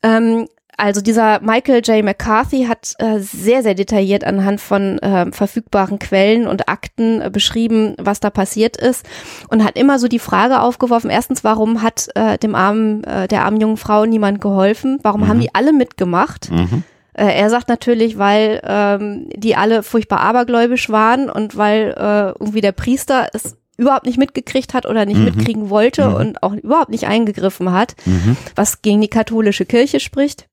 Ähm, 0.03 0.47
also 0.79 1.01
dieser 1.01 1.39
Michael 1.41 1.81
J. 1.83 2.03
McCarthy 2.03 2.65
hat 2.65 2.93
äh, 2.99 3.19
sehr, 3.19 3.61
sehr 3.63 3.75
detailliert 3.75 4.23
anhand 4.23 4.61
von 4.61 4.97
äh, 4.99 5.31
verfügbaren 5.31 5.99
Quellen 5.99 6.47
und 6.47 6.69
Akten 6.69 7.21
äh, 7.21 7.29
beschrieben, 7.29 7.95
was 7.99 8.19
da 8.19 8.29
passiert 8.29 8.77
ist 8.77 9.05
und 9.49 9.63
hat 9.63 9.77
immer 9.77 9.99
so 9.99 10.07
die 10.07 10.19
Frage 10.19 10.61
aufgeworfen, 10.61 11.09
erstens, 11.09 11.43
warum 11.43 11.81
hat 11.81 12.07
äh, 12.15 12.37
dem 12.37 12.55
armen, 12.55 13.03
äh, 13.03 13.27
der 13.27 13.45
armen 13.45 13.61
jungen 13.61 13.77
Frau 13.77 14.05
niemand 14.05 14.41
geholfen? 14.41 14.99
Warum 15.03 15.27
haben 15.27 15.39
die 15.39 15.53
alle 15.53 15.73
mitgemacht? 15.73 16.49
Mhm. 16.51 16.83
Äh, 17.13 17.25
er 17.37 17.49
sagt 17.49 17.67
natürlich, 17.69 18.17
weil 18.17 18.61
ähm, 18.63 19.29
die 19.35 19.55
alle 19.55 19.83
furchtbar 19.83 20.21
abergläubisch 20.21 20.89
waren 20.89 21.29
und 21.29 21.57
weil 21.57 21.89
äh, 21.97 22.29
irgendwie 22.39 22.61
der 22.61 22.71
Priester 22.71 23.27
es 23.33 23.57
überhaupt 23.77 24.05
nicht 24.05 24.17
mitgekriegt 24.17 24.73
hat 24.73 24.85
oder 24.85 25.05
nicht 25.05 25.17
Mhm. 25.17 25.25
mitkriegen 25.25 25.69
wollte 25.69 26.07
Mhm. 26.09 26.15
und 26.15 26.43
auch 26.43 26.53
überhaupt 26.53 26.89
nicht 26.89 27.07
eingegriffen 27.07 27.71
hat, 27.71 27.95
Mhm. 28.05 28.35
was 28.55 28.81
gegen 28.81 29.01
die 29.01 29.07
katholische 29.07 29.65
Kirche 29.65 29.99
spricht. 29.99 30.47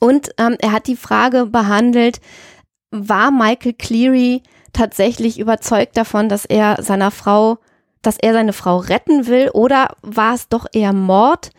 Und 0.00 0.30
ähm, 0.38 0.56
er 0.60 0.72
hat 0.72 0.86
die 0.86 0.96
Frage 0.96 1.46
behandelt, 1.46 2.20
war 2.90 3.30
Michael 3.30 3.72
Cleary 3.72 4.42
tatsächlich 4.72 5.38
überzeugt 5.38 5.96
davon, 5.96 6.28
dass 6.28 6.44
er 6.44 6.82
seiner 6.82 7.10
Frau, 7.10 7.58
dass 8.02 8.18
er 8.18 8.32
seine 8.32 8.52
Frau 8.52 8.76
retten 8.76 9.26
will 9.26 9.50
oder 9.52 9.96
war 10.02 10.34
es 10.34 10.48
doch 10.48 10.66
eher 10.72 10.92
Mord? 10.92 11.50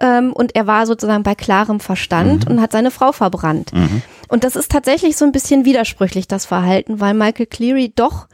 Ähm, 0.00 0.32
und 0.32 0.54
er 0.54 0.66
war 0.66 0.86
sozusagen 0.86 1.22
bei 1.22 1.34
klarem 1.34 1.80
Verstand 1.80 2.48
und 2.48 2.60
hat 2.60 2.72
seine 2.72 2.90
Frau 2.90 3.12
verbrannt. 3.12 3.72
Mhm. 3.72 4.02
Und 4.28 4.44
das 4.44 4.54
ist 4.54 4.70
tatsächlich 4.70 5.16
so 5.16 5.24
ein 5.24 5.32
bisschen 5.32 5.64
widersprüchlich, 5.64 6.28
das 6.28 6.46
Verhalten, 6.46 7.00
weil 7.00 7.14
Michael 7.14 7.46
Cleary 7.46 7.92
doch 7.94 8.28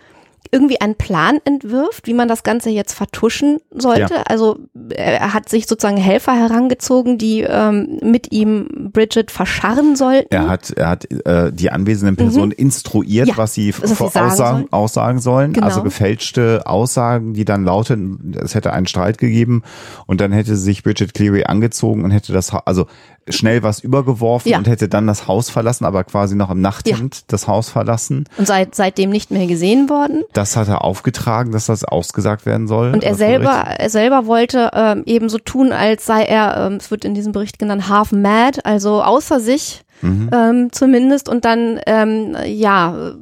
irgendwie 0.54 0.80
einen 0.80 0.94
Plan 0.94 1.38
entwirft, 1.44 2.06
wie 2.06 2.14
man 2.14 2.28
das 2.28 2.44
Ganze 2.44 2.70
jetzt 2.70 2.94
vertuschen 2.94 3.58
sollte. 3.70 4.28
Also 4.30 4.58
er 4.90 5.34
hat 5.34 5.48
sich 5.48 5.66
sozusagen 5.66 5.96
Helfer 5.96 6.32
herangezogen, 6.32 7.18
die 7.18 7.40
ähm, 7.40 7.98
mit 8.02 8.30
ihm 8.32 8.90
Bridget 8.92 9.32
verscharren 9.32 9.96
sollten. 9.96 10.32
Er 10.32 10.48
hat, 10.48 10.70
er 10.70 10.88
hat 10.88 11.10
äh, 11.10 11.52
die 11.52 11.70
anwesenden 11.70 12.16
Personen 12.16 12.52
instruiert, 12.52 13.26
Mhm. 13.26 13.30
Ja, 13.30 13.36
was 13.36 13.54
sie 13.54 13.74
was 13.78 13.90
sie 13.90 13.94
sagen 13.96 14.26
aussagen, 14.30 14.56
sollen. 14.56 14.72
aussagen 14.72 15.18
sollen. 15.20 15.52
Genau. 15.54 15.66
Also 15.66 15.82
gefälschte 15.82 16.62
Aussagen, 16.66 17.34
die 17.34 17.44
dann 17.44 17.64
lauten, 17.64 18.34
es 18.40 18.54
hätte 18.54 18.72
einen 18.72 18.86
Streit 18.86 19.18
gegeben 19.18 19.62
und 20.06 20.20
dann 20.20 20.30
hätte 20.32 20.56
sich 20.56 20.82
Bridget 20.82 21.14
Cleary 21.14 21.44
angezogen 21.44 22.04
und 22.04 22.10
hätte 22.12 22.32
das, 22.32 22.52
also 22.52 22.86
schnell 23.28 23.62
was 23.62 23.80
übergeworfen 23.80 24.50
Ja. 24.50 24.58
und 24.58 24.66
hätte 24.68 24.88
dann 24.88 25.06
das 25.06 25.26
Haus 25.28 25.50
verlassen, 25.50 25.84
aber 25.84 26.04
quasi 26.04 26.34
noch 26.36 26.50
im 26.50 26.60
Nachthemd 26.60 27.32
das 27.32 27.48
Haus 27.48 27.70
verlassen. 27.70 28.24
Und 28.36 28.46
seit, 28.46 28.74
seitdem 28.74 29.10
nicht 29.10 29.30
mehr 29.30 29.46
gesehen 29.46 29.88
worden. 29.88 30.22
Das 30.32 30.56
hat 30.56 30.68
er 30.68 30.84
aufgetragen, 30.84 31.52
dass 31.52 31.66
das 31.66 31.84
ausgesagt 31.84 32.44
werden 32.46 32.68
soll. 32.68 32.92
Und 32.92 33.02
er 33.04 33.14
selber, 33.14 33.50
er 33.50 33.90
selber 33.90 34.26
wollte 34.26 34.70
ähm, 34.74 35.02
eben 35.06 35.28
so 35.28 35.38
tun, 35.38 35.72
als 35.72 36.04
sei 36.06 36.24
er, 36.24 36.66
ähm, 36.66 36.74
es 36.74 36.90
wird 36.90 37.04
in 37.04 37.14
diesem 37.14 37.32
Bericht 37.32 37.58
genannt, 37.58 37.88
half 37.88 38.12
mad, 38.12 38.60
also 38.64 39.02
außer 39.02 39.40
sich 39.40 39.80
Mhm. 40.02 40.28
ähm, 40.34 40.68
zumindest 40.72 41.28
und 41.30 41.44
dann 41.46 41.80
ähm, 41.86 42.36
ja 42.44 43.12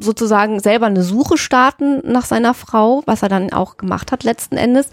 sozusagen 0.00 0.60
selber 0.60 0.86
eine 0.86 1.02
Suche 1.02 1.36
starten 1.36 2.00
nach 2.04 2.24
seiner 2.24 2.54
Frau, 2.54 3.02
was 3.06 3.22
er 3.22 3.28
dann 3.28 3.52
auch 3.52 3.76
gemacht 3.76 4.12
hat 4.12 4.24
letzten 4.24 4.56
Endes. 4.56 4.88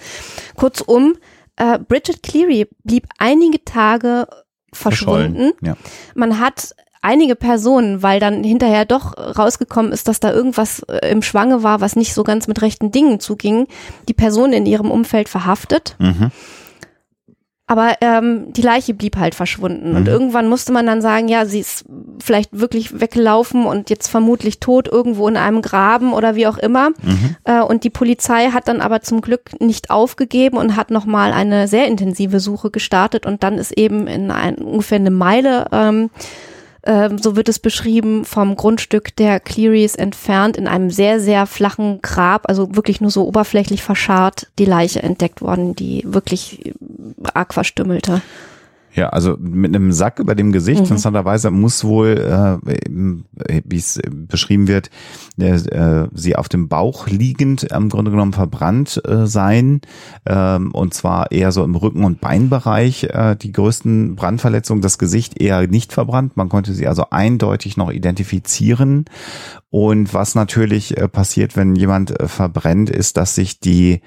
Kurzum, 0.55 1.13
äh, 1.57 1.79
Bridget 1.79 2.23
Cleary 2.23 2.67
blieb 2.83 3.07
einige 3.17 3.63
Tage 3.63 4.27
verschwunden. 4.71 5.51
Ja. 5.61 5.75
Man 6.15 6.39
hat 6.39 6.75
einige 7.01 7.35
Personen, 7.35 8.01
weil 8.01 8.19
dann 8.19 8.43
hinterher 8.43 8.85
doch 8.85 9.17
rausgekommen 9.17 9.91
ist, 9.91 10.07
dass 10.07 10.19
da 10.19 10.31
irgendwas 10.31 10.79
äh, 10.83 11.11
im 11.11 11.21
Schwange 11.21 11.61
war, 11.61 11.81
was 11.81 11.95
nicht 11.95 12.13
so 12.13 12.23
ganz 12.23 12.47
mit 12.47 12.61
rechten 12.61 12.91
Dingen 12.91 13.19
zuging, 13.19 13.67
die 14.07 14.13
Personen 14.13 14.53
in 14.53 14.65
ihrem 14.65 14.89
Umfeld 14.89 15.29
verhaftet. 15.29 15.95
Mhm. 15.99 16.31
Aber 17.73 17.95
ähm, 18.01 18.53
die 18.53 18.61
Leiche 18.61 18.93
blieb 18.93 19.17
halt 19.17 19.33
verschwunden. 19.33 19.95
Und 19.95 20.01
Mhm. 20.03 20.07
irgendwann 20.07 20.47
musste 20.47 20.71
man 20.71 20.85
dann 20.85 21.01
sagen, 21.01 21.27
ja, 21.27 21.45
sie 21.47 21.59
ist 21.59 21.85
vielleicht 22.23 22.51
wirklich 22.51 23.01
weggelaufen 23.01 23.65
und 23.65 23.89
jetzt 23.89 24.09
vermutlich 24.09 24.59
tot 24.59 24.87
irgendwo 24.87 25.27
in 25.27 25.37
einem 25.37 25.63
Graben 25.63 26.13
oder 26.13 26.35
wie 26.35 26.45
auch 26.45 26.59
immer. 26.59 26.89
Mhm. 27.01 27.35
Äh, 27.45 27.61
und 27.61 27.83
die 27.83 27.89
Polizei 27.89 28.49
hat 28.49 28.67
dann 28.67 28.79
aber 28.79 29.01
zum 29.01 29.21
Glück 29.21 29.59
nicht 29.59 29.89
aufgegeben 29.89 30.57
und 30.57 30.75
hat 30.75 30.91
nochmal 30.91 31.33
eine 31.33 31.67
sehr 31.67 31.87
intensive 31.87 32.39
Suche 32.39 32.69
gestartet. 32.69 33.25
Und 33.25 33.41
dann 33.41 33.57
ist 33.57 33.75
eben 33.75 34.05
in 34.05 34.29
ein, 34.29 34.53
ungefähr 34.57 34.99
eine 34.99 35.09
Meile, 35.09 35.65
ähm, 35.71 36.11
ähm, 36.85 37.17
so 37.17 37.35
wird 37.35 37.49
es 37.49 37.59
beschrieben, 37.59 38.25
vom 38.25 38.55
Grundstück 38.55 39.15
der 39.15 39.39
Clearys 39.39 39.95
entfernt 39.95 40.57
in 40.57 40.67
einem 40.67 40.89
sehr, 40.89 41.19
sehr 41.19 41.45
flachen 41.45 42.01
Grab, 42.01 42.49
also 42.49 42.75
wirklich 42.75 42.99
nur 42.99 43.11
so 43.11 43.25
oberflächlich 43.25 43.83
verscharrt, 43.83 44.47
die 44.59 44.65
Leiche 44.65 45.01
entdeckt 45.01 45.41
worden, 45.41 45.75
die 45.75 46.03
wirklich 46.05 46.73
arg 47.33 47.53
verstümmelte. 47.53 48.21
Ja, 48.95 49.09
also 49.09 49.35
mit 49.39 49.75
einem 49.75 49.91
Sack 49.91 50.19
über 50.19 50.35
dem 50.35 50.51
Gesicht, 50.51 50.81
Mhm. 50.81 50.85
interessanterweise 50.85 51.49
muss 51.49 51.83
wohl, 51.83 52.59
äh, 52.67 52.71
äh, 52.71 53.61
wie 53.65 53.77
es 53.77 53.97
äh, 53.97 54.07
beschrieben 54.11 54.67
wird, 54.67 54.91
äh, 55.39 55.55
äh, 55.55 56.07
sie 56.13 56.35
auf 56.35 56.47
dem 56.47 56.67
Bauch 56.67 57.07
liegend 57.07 57.63
im 57.63 57.89
Grunde 57.89 58.11
genommen 58.11 58.33
verbrannt 58.33 59.01
äh, 59.07 59.25
sein. 59.25 59.81
Ähm, 60.27 60.71
und 60.73 60.93
zwar 60.93 61.31
eher 61.31 61.51
so 61.51 61.63
im 61.63 61.75
Rücken- 61.75 62.03
und 62.03 62.21
Beinbereich 62.21 63.05
äh, 63.05 63.35
die 63.35 63.51
größten 63.51 64.15
Brandverletzungen, 64.15 64.81
das 64.83 64.99
Gesicht 64.99 65.41
eher 65.41 65.65
nicht 65.67 65.91
verbrannt. 65.91 66.37
Man 66.37 66.49
konnte 66.49 66.73
sie 66.73 66.87
also 66.87 67.05
eindeutig 67.09 67.77
noch 67.77 67.91
identifizieren. 67.91 69.05
Und 69.71 70.13
was 70.13 70.35
natürlich 70.35 70.97
äh, 70.97 71.07
passiert, 71.07 71.55
wenn 71.57 71.75
jemand 71.75 72.19
äh, 72.19 72.27
verbrennt, 72.27 72.91
ist, 72.91 73.17
dass 73.17 73.33
sich 73.33 73.59
die 73.59 74.01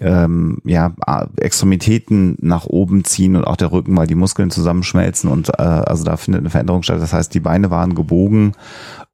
ähm, 0.00 0.58
ja, 0.64 0.94
Extremitäten 1.40 2.36
nach 2.40 2.66
oben 2.66 3.04
ziehen 3.04 3.36
und 3.36 3.44
auch 3.44 3.56
der 3.56 3.72
Rücken, 3.72 3.96
weil 3.96 4.06
die 4.06 4.14
Muskeln 4.14 4.50
zusammenschmelzen 4.50 5.30
und 5.30 5.48
äh, 5.58 5.62
also 5.62 6.04
da 6.04 6.16
findet 6.16 6.40
eine 6.40 6.50
Veränderung 6.50 6.82
statt. 6.82 7.00
Das 7.00 7.12
heißt, 7.12 7.32
die 7.32 7.40
Beine 7.40 7.70
waren 7.70 7.94
gebogen 7.94 8.52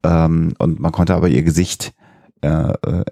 ähm, 0.03 0.53
und 0.59 0.79
man 0.79 0.91
konnte 0.91 1.15
aber 1.15 1.29
ihr 1.29 1.43
Gesicht 1.43 1.93
äh, 2.41 2.73
äh, 2.73 3.05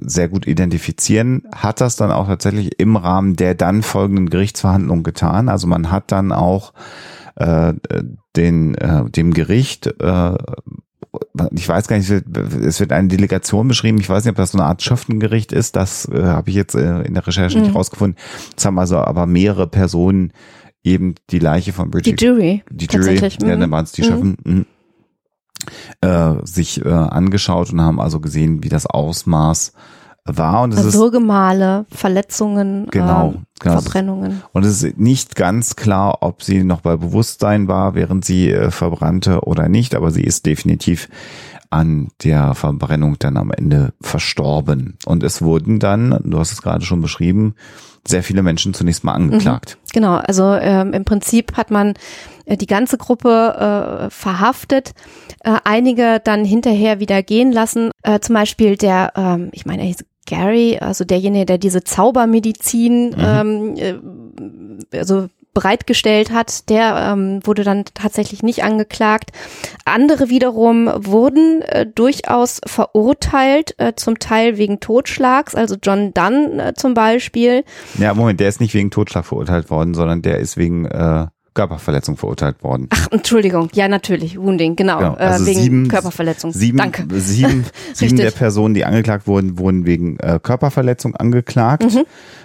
sehr 0.00 0.28
gut 0.28 0.46
identifizieren, 0.46 1.42
hat 1.54 1.82
das 1.82 1.96
dann 1.96 2.10
auch 2.10 2.26
tatsächlich 2.26 2.80
im 2.80 2.96
Rahmen 2.96 3.36
der 3.36 3.54
dann 3.54 3.82
folgenden 3.82 4.30
Gerichtsverhandlung 4.30 5.02
getan. 5.02 5.50
Also 5.50 5.66
man 5.66 5.90
hat 5.90 6.12
dann 6.12 6.32
auch 6.32 6.72
äh, 7.36 7.74
den 8.36 8.74
äh, 8.76 9.04
dem 9.10 9.34
Gericht 9.34 9.86
äh, 10.00 10.34
ich 11.52 11.68
weiß 11.68 11.88
gar 11.88 11.96
nicht, 11.96 12.10
es 12.10 12.80
wird, 12.80 12.92
eine 12.92 13.08
Delegation 13.08 13.68
beschrieben. 13.68 13.98
Ich 13.98 14.08
weiß 14.08 14.24
nicht, 14.24 14.30
ob 14.30 14.36
das 14.36 14.52
so 14.52 14.58
eine 14.58 14.66
Art 14.66 14.82
Schöffengericht 14.82 15.52
ist. 15.52 15.76
Das 15.76 16.06
äh, 16.06 16.22
habe 16.24 16.50
ich 16.50 16.56
jetzt 16.56 16.74
äh, 16.74 17.02
in 17.02 17.14
der 17.14 17.26
Recherche 17.26 17.58
nicht 17.58 17.70
Mhm. 17.70 17.76
rausgefunden. 17.76 18.18
Es 18.56 18.64
haben 18.64 18.78
also 18.78 18.98
aber 18.98 19.26
mehrere 19.26 19.66
Personen 19.66 20.32
eben 20.82 21.14
die 21.30 21.38
Leiche 21.38 21.72
von 21.72 21.86
Die 21.86 21.90
Bridget 21.90 22.20
Jury. 22.22 22.62
die 22.70 22.86
Jury, 22.86 23.16
ja, 23.16 23.56
Mhm. 23.56 23.60
dann 23.60 23.70
waren 23.70 23.84
es 23.84 23.92
die 23.92 24.02
Mhm. 24.02 24.06
Schöffen, 24.06 24.36
mhm. 24.44 24.66
äh, 26.00 26.34
sich 26.46 26.84
äh, 26.84 26.88
angeschaut 26.88 27.72
und 27.72 27.80
haben 27.80 28.00
also 28.00 28.20
gesehen, 28.20 28.62
wie 28.64 28.68
das 28.68 28.86
Ausmaß 28.86 29.72
war. 30.24 30.62
Und 30.62 30.72
es 30.72 30.78
Also 30.78 30.88
ist 30.90 30.96
Würgemale, 30.96 31.86
Verletzungen, 31.90 32.86
Genau, 32.90 33.30
äh, 33.30 33.38
genau. 33.60 33.80
Verbrennungen. 33.80 34.42
Und 34.52 34.64
es 34.64 34.82
ist 34.82 34.98
nicht 34.98 35.36
ganz 35.36 35.76
klar, 35.76 36.18
ob 36.20 36.42
sie 36.42 36.62
noch 36.64 36.80
bei 36.80 36.96
Bewusstsein 36.96 37.68
war, 37.68 37.94
während 37.94 38.24
sie 38.24 38.50
äh, 38.50 38.70
verbrannte 38.70 39.40
oder 39.40 39.68
nicht, 39.68 39.94
aber 39.94 40.10
sie 40.10 40.22
ist 40.24 40.46
definitiv 40.46 41.08
an 41.70 42.08
der 42.24 42.54
Verbrennung 42.54 43.16
dann 43.20 43.36
am 43.36 43.52
Ende 43.52 43.92
verstorben. 44.00 44.98
Und 45.06 45.22
es 45.22 45.40
wurden 45.40 45.78
dann, 45.78 46.18
du 46.24 46.38
hast 46.38 46.52
es 46.52 46.62
gerade 46.62 46.84
schon 46.84 47.00
beschrieben, 47.00 47.54
sehr 48.06 48.22
viele 48.22 48.42
Menschen 48.42 48.74
zunächst 48.74 49.04
mal 49.04 49.12
angeklagt. 49.12 49.78
Genau, 49.92 50.16
also 50.16 50.54
ähm, 50.54 50.92
im 50.94 51.04
Prinzip 51.04 51.56
hat 51.56 51.70
man 51.70 51.90
äh, 51.90 51.94
die 52.56 52.66
ganze 52.66 52.98
Gruppe 52.98 54.08
äh, 54.08 54.10
verhaftet, 54.10 54.92
äh, 55.44 55.56
einige 55.64 56.20
dann 56.22 56.44
hinterher 56.44 57.00
wieder 57.00 57.22
gehen 57.22 57.52
lassen. 57.52 57.90
Äh, 58.02 58.20
zum 58.20 58.34
Beispiel 58.34 58.76
der, 58.76 59.12
ähm, 59.16 59.50
ich 59.52 59.66
meine, 59.66 59.82
er 59.82 59.88
hieß 59.88 60.04
Gary, 60.26 60.78
also 60.78 61.04
derjenige, 61.04 61.46
der 61.46 61.58
diese 61.58 61.82
Zaubermedizin 61.82 63.16
ähm, 63.18 63.74
äh, 63.76 64.96
also 64.96 65.28
bereitgestellt 65.52 66.30
hat, 66.30 66.68
der 66.68 67.12
ähm, 67.12 67.40
wurde 67.44 67.64
dann 67.64 67.84
tatsächlich 67.94 68.42
nicht 68.42 68.62
angeklagt. 68.62 69.30
Andere 69.84 70.28
wiederum 70.28 70.88
wurden 70.94 71.62
äh, 71.62 71.86
durchaus 71.86 72.60
verurteilt, 72.66 73.74
äh, 73.78 73.94
zum 73.96 74.18
Teil 74.18 74.58
wegen 74.58 74.80
Totschlags, 74.80 75.54
also 75.54 75.76
John 75.82 76.14
Dunn 76.14 76.60
äh, 76.60 76.74
zum 76.74 76.94
Beispiel. 76.94 77.64
Ja, 77.98 78.14
Moment, 78.14 78.38
der 78.38 78.48
ist 78.48 78.60
nicht 78.60 78.74
wegen 78.74 78.90
Totschlag 78.90 79.24
verurteilt 79.24 79.70
worden, 79.70 79.94
sondern 79.94 80.22
der 80.22 80.38
ist 80.38 80.56
wegen 80.56 80.84
äh, 80.84 81.26
Körperverletzung 81.54 82.16
verurteilt 82.16 82.62
worden. 82.62 82.86
Ach, 82.90 83.08
Entschuldigung, 83.10 83.68
ja 83.72 83.88
natürlich, 83.88 84.38
Wounding, 84.38 84.76
genau, 84.76 84.98
Genau, 84.98 85.14
also 85.14 85.44
äh, 85.44 85.46
wegen 85.48 85.60
sieben- 85.60 85.88
Körperverletzung. 85.88 86.52
Sieben, 86.52 86.78
Danke. 86.78 87.06
sieben, 87.20 87.64
sieben 87.94 88.16
der 88.16 88.30
Personen, 88.30 88.74
die 88.74 88.84
angeklagt 88.84 89.26
wurden, 89.26 89.58
wurden 89.58 89.84
wegen 89.86 90.18
äh, 90.20 90.38
Körperverletzung 90.42 91.16
angeklagt. 91.16 91.84
Mhm. 91.94 92.04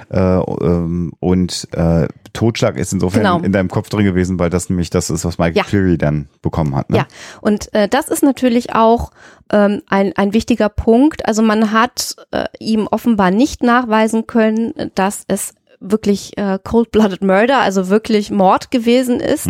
Äh, 0.10 0.20
ähm, 0.20 1.14
und 1.20 1.68
äh, 1.74 2.08
Totschlag 2.34 2.78
ist 2.78 2.93
insofern 2.93 3.22
Genau. 3.24 3.39
in 3.39 3.51
deinem 3.51 3.70
Kopf 3.70 3.89
drin 3.89 4.06
gewesen, 4.06 4.38
weil 4.39 4.49
das 4.49 4.70
nämlich 4.70 4.89
das 4.89 5.10
ist, 5.10 5.26
was 5.26 5.38
Michael 5.38 5.58
Ja. 5.58 5.64
Cleary 5.64 5.97
dann 5.97 6.28
bekommen 6.41 6.76
hat. 6.76 6.89
Ne? 6.89 6.97
Ja, 6.97 7.08
und 7.41 7.74
äh, 7.74 7.88
das 7.88 8.10
ist 8.10 8.22
natürlich 8.24 8.76
auch 8.76 9.12
ähm, 9.51 9.82
ein, 9.88 10.14
ein 10.16 10.34
wichtiger 10.34 10.70
Punkt. 10.70 11.26
Also 11.28 11.41
man 11.41 11.72
hat 11.72 12.16
äh, 12.32 12.45
ihm 12.60 12.88
offenbar 12.88 13.32
nicht 13.32 13.64
nachweisen 13.64 14.28
können, 14.28 14.74
dass 14.95 15.24
es 15.28 15.53
wirklich 15.91 16.38
äh, 16.38 16.59
Cold-Blooded 16.63 17.23
Murder, 17.23 17.59
also 17.59 17.89
wirklich 17.89 18.31
Mord 18.31 18.71
gewesen 18.71 19.19
ist, 19.19 19.49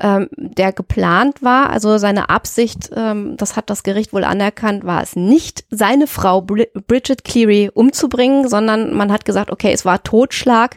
ähm, 0.00 0.28
der 0.36 0.72
geplant 0.72 1.42
war. 1.42 1.70
Also 1.70 1.98
seine 1.98 2.28
Absicht, 2.28 2.90
ähm, 2.94 3.36
das 3.36 3.56
hat 3.56 3.70
das 3.70 3.82
Gericht 3.82 4.12
wohl 4.12 4.24
anerkannt, 4.24 4.84
war 4.84 5.02
es 5.02 5.16
nicht, 5.16 5.64
seine 5.70 6.06
Frau 6.06 6.40
Bri 6.40 6.68
Bridget 6.86 7.24
Cleary 7.24 7.70
umzubringen, 7.72 8.48
sondern 8.48 8.94
man 8.94 9.12
hat 9.12 9.24
gesagt, 9.24 9.50
okay, 9.50 9.72
es 9.72 9.84
war 9.84 10.02
Totschlag 10.02 10.76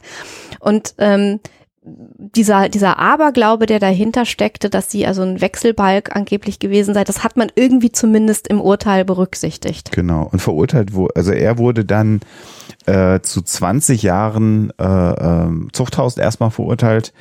und 0.60 0.96
ähm, 0.98 1.40
dieser, 1.84 2.70
dieser 2.70 3.00
Aberglaube, 3.00 3.66
der 3.66 3.80
dahinter 3.80 4.26
steckte, 4.26 4.70
dass 4.70 4.92
sie 4.92 5.08
also 5.08 5.24
ein 5.24 5.42
Wechselbalg 5.42 6.16
angeblich 6.16 6.60
gewesen 6.60 6.94
sei, 6.94 7.04
das 7.04 7.24
hat 7.24 7.38
man 7.38 7.52
irgendwie 7.56 7.92
zumindest 7.92 8.48
im 8.48 8.62
Urteil 8.62 9.04
berücksichtigt. 9.04 9.92
Genau. 9.92 10.30
Und 10.32 10.40
verurteilt 10.40 10.94
wurde, 10.94 11.16
also 11.16 11.32
er 11.32 11.58
wurde 11.58 11.84
dann 11.84 12.22
äh, 12.92 13.22
zu 13.22 13.42
20 13.42 14.04
Jahren 14.04 14.72
äh, 14.78 14.84
ähm, 14.84 15.70
Zuchthaus 15.72 16.18
erstmal 16.18 16.52
verurteilt, 16.52 17.14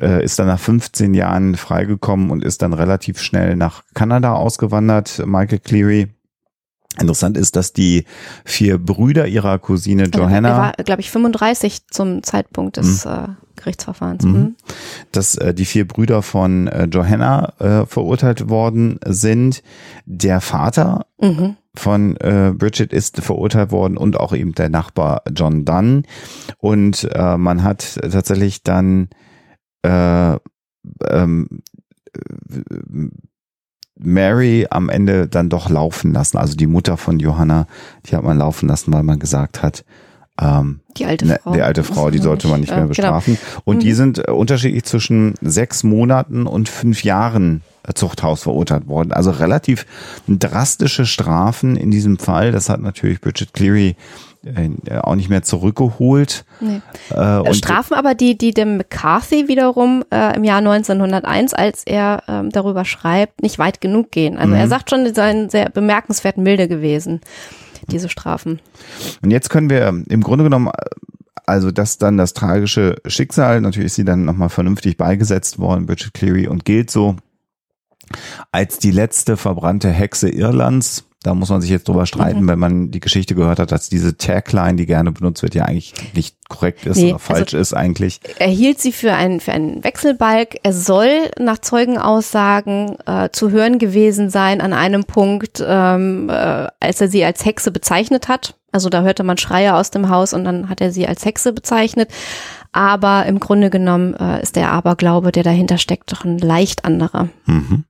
äh, 0.00 0.24
ist 0.24 0.38
dann 0.38 0.46
nach 0.46 0.58
15 0.58 1.12
Jahren 1.12 1.56
freigekommen 1.56 2.30
und 2.30 2.42
ist 2.42 2.62
dann 2.62 2.72
relativ 2.72 3.20
schnell 3.20 3.56
nach 3.56 3.82
Kanada 3.94 4.32
ausgewandert, 4.32 5.22
Michael 5.26 5.58
Cleary. 5.58 6.08
Interessant 6.98 7.36
ist, 7.36 7.56
dass 7.56 7.72
die 7.72 8.04
vier 8.44 8.78
Brüder 8.78 9.26
ihrer 9.26 9.58
Cousine 9.58 10.04
Also 10.04 10.20
Johanna 10.20 10.48
Er 10.48 10.56
war, 10.58 10.72
glaube 10.84 11.00
ich, 11.00 11.10
35 11.10 11.88
zum 11.88 12.22
Zeitpunkt 12.22 12.76
des 12.78 13.04
äh, 13.04 13.28
Gerichtsverfahrens. 13.62 14.24
Mhm. 14.24 14.54
dass 15.12 15.34
äh, 15.36 15.54
die 15.54 15.64
vier 15.64 15.86
Brüder 15.86 16.22
von 16.22 16.66
äh, 16.68 16.84
Johanna 16.90 17.52
äh, 17.58 17.86
verurteilt 17.86 18.48
worden 18.48 18.98
sind. 19.06 19.62
Der 20.06 20.40
Vater 20.40 21.06
Mhm. 21.20 21.56
von 21.74 22.16
äh, 22.16 22.52
Bridget 22.54 22.92
ist 22.92 23.20
verurteilt 23.20 23.70
worden 23.70 23.96
und 23.96 24.18
auch 24.18 24.32
eben 24.34 24.52
der 24.54 24.68
Nachbar 24.68 25.22
John 25.32 25.64
Dunn. 25.64 26.02
Und 26.58 27.08
äh, 27.14 27.36
man 27.36 27.62
hat 27.62 27.98
tatsächlich 28.00 28.62
dann 28.64 29.08
äh, 29.82 30.36
ähm, 31.08 31.48
äh, 32.12 33.08
Mary 33.98 34.66
am 34.70 34.88
Ende 34.88 35.28
dann 35.28 35.48
doch 35.48 35.68
laufen 35.70 36.12
lassen. 36.12 36.38
Also 36.38 36.56
die 36.56 36.66
Mutter 36.66 36.96
von 36.96 37.20
Johanna, 37.20 37.66
die 38.06 38.16
hat 38.16 38.24
man 38.24 38.38
laufen 38.38 38.68
lassen, 38.68 38.92
weil 38.92 39.02
man 39.02 39.18
gesagt 39.18 39.62
hat, 39.62 39.84
ähm, 40.40 40.80
Die 40.96 41.04
alte 41.04 41.26
Ne, 41.26 41.38
Frau. 41.42 41.52
Die 41.52 41.62
alte 41.62 41.84
Frau, 41.84 42.10
die 42.10 42.18
sollte 42.18 42.48
man 42.48 42.60
nicht 42.60 42.70
mehr 42.70 42.78
genau. 42.78 42.88
bestrafen. 42.88 43.38
Und 43.64 43.76
Mhm. 43.76 43.80
die 43.80 43.92
sind 43.92 44.18
äh, 44.28 44.30
unterschiedlich 44.30 44.84
zwischen 44.84 45.34
sechs 45.40 45.82
Monaten 45.84 46.46
und 46.46 46.68
fünf 46.68 47.04
Jahren 47.04 47.62
äh, 47.86 47.92
Zuchthaus 47.94 48.42
verurteilt 48.44 48.88
worden. 48.88 49.12
Also 49.12 49.30
relativ 49.30 49.86
drastische 50.28 51.04
Strafen 51.06 51.76
in 51.76 51.90
diesem 51.90 52.18
Fall. 52.18 52.52
Das 52.52 52.68
hat 52.68 52.80
natürlich 52.80 53.20
Bridget 53.20 53.52
Cleary 53.52 53.96
äh, 54.44 54.98
auch 54.98 55.14
nicht 55.14 55.28
mehr 55.28 55.42
zurückgeholt. 55.42 56.44
Nee. 56.60 56.80
Äh, 57.14 57.54
Strafen 57.54 57.94
aber, 57.94 58.14
die, 58.14 58.36
die 58.36 58.52
dem 58.52 58.78
McCarthy 58.78 59.46
wiederum 59.48 60.02
äh, 60.12 60.34
im 60.36 60.44
Jahr 60.44 60.58
1901, 60.58 61.54
als 61.54 61.84
er 61.84 62.22
ähm, 62.26 62.50
darüber 62.50 62.84
schreibt, 62.84 63.42
nicht 63.42 63.58
weit 63.58 63.80
genug 63.80 64.10
gehen. 64.10 64.36
Also 64.38 64.48
Mhm. 64.54 64.60
er 64.60 64.68
sagt 64.68 64.90
schon, 64.90 65.04
die 65.04 65.14
seien 65.14 65.48
sehr 65.50 65.68
bemerkenswert 65.70 66.38
milde 66.38 66.66
gewesen, 66.68 67.20
diese 67.90 68.08
Strafen. 68.08 68.60
Und 69.22 69.30
jetzt 69.30 69.50
können 69.50 69.70
wir 69.70 69.88
im 70.08 70.22
Grunde 70.22 70.44
genommen, 70.44 70.70
also 71.46 71.70
das 71.70 71.98
dann 71.98 72.16
das 72.16 72.34
tragische 72.34 72.96
Schicksal, 73.06 73.60
natürlich 73.60 73.86
ist 73.86 73.96
sie 73.96 74.04
dann 74.04 74.24
nochmal 74.24 74.48
vernünftig 74.48 74.96
beigesetzt 74.96 75.58
worden, 75.58 75.86
Bridget 75.86 76.14
Cleary, 76.14 76.46
und 76.46 76.64
gilt 76.64 76.90
so 76.90 77.16
als 78.50 78.78
die 78.78 78.90
letzte 78.90 79.36
verbrannte 79.36 79.90
Hexe 79.90 80.28
Irlands. 80.28 81.04
Da 81.22 81.34
muss 81.34 81.50
man 81.50 81.60
sich 81.60 81.70
jetzt 81.70 81.88
drüber 81.88 82.06
streiten, 82.06 82.42
mhm. 82.42 82.48
wenn 82.48 82.58
man 82.58 82.90
die 82.90 83.00
Geschichte 83.00 83.34
gehört 83.34 83.58
hat, 83.58 83.72
dass 83.72 83.88
diese 83.88 84.16
Tagline, 84.16 84.76
die 84.76 84.86
gerne 84.86 85.12
benutzt 85.12 85.42
wird, 85.42 85.54
ja 85.54 85.64
eigentlich 85.64 85.94
nicht 86.14 86.36
korrekt 86.48 86.84
ist 86.86 86.98
nee, 86.98 87.10
oder 87.10 87.18
falsch 87.18 87.54
also 87.54 87.58
ist 87.58 87.74
eigentlich. 87.74 88.20
Er 88.38 88.48
hielt 88.48 88.78
sie 88.78 88.92
für 88.92 89.14
einen, 89.14 89.40
für 89.40 89.52
einen 89.52 89.82
Wechselbalg. 89.84 90.58
Er 90.62 90.72
soll 90.72 91.08
nach 91.38 91.58
Zeugenaussagen 91.58 92.96
äh, 93.06 93.30
zu 93.32 93.50
hören 93.50 93.78
gewesen 93.78 94.30
sein 94.30 94.60
an 94.60 94.72
einem 94.72 95.04
Punkt, 95.04 95.64
ähm, 95.66 96.28
äh, 96.28 96.66
als 96.80 97.00
er 97.00 97.08
sie 97.08 97.24
als 97.24 97.44
Hexe 97.44 97.70
bezeichnet 97.70 98.28
hat. 98.28 98.54
Also 98.70 98.88
da 98.88 99.02
hörte 99.02 99.22
man 99.22 99.38
Schreie 99.38 99.74
aus 99.74 99.90
dem 99.90 100.08
Haus 100.08 100.32
und 100.32 100.44
dann 100.44 100.68
hat 100.68 100.80
er 100.80 100.92
sie 100.92 101.06
als 101.06 101.24
Hexe 101.24 101.52
bezeichnet. 101.52 102.10
Aber 102.72 103.26
im 103.26 103.38
Grunde 103.38 103.68
genommen 103.68 104.14
äh, 104.14 104.42
ist 104.42 104.56
der 104.56 104.72
Aberglaube, 104.72 105.30
der 105.30 105.42
dahinter 105.42 105.76
steckt, 105.76 106.10
doch 106.10 106.24
ein 106.24 106.38
leicht 106.38 106.84
anderer. 106.84 107.28
Mhm. 107.44 107.84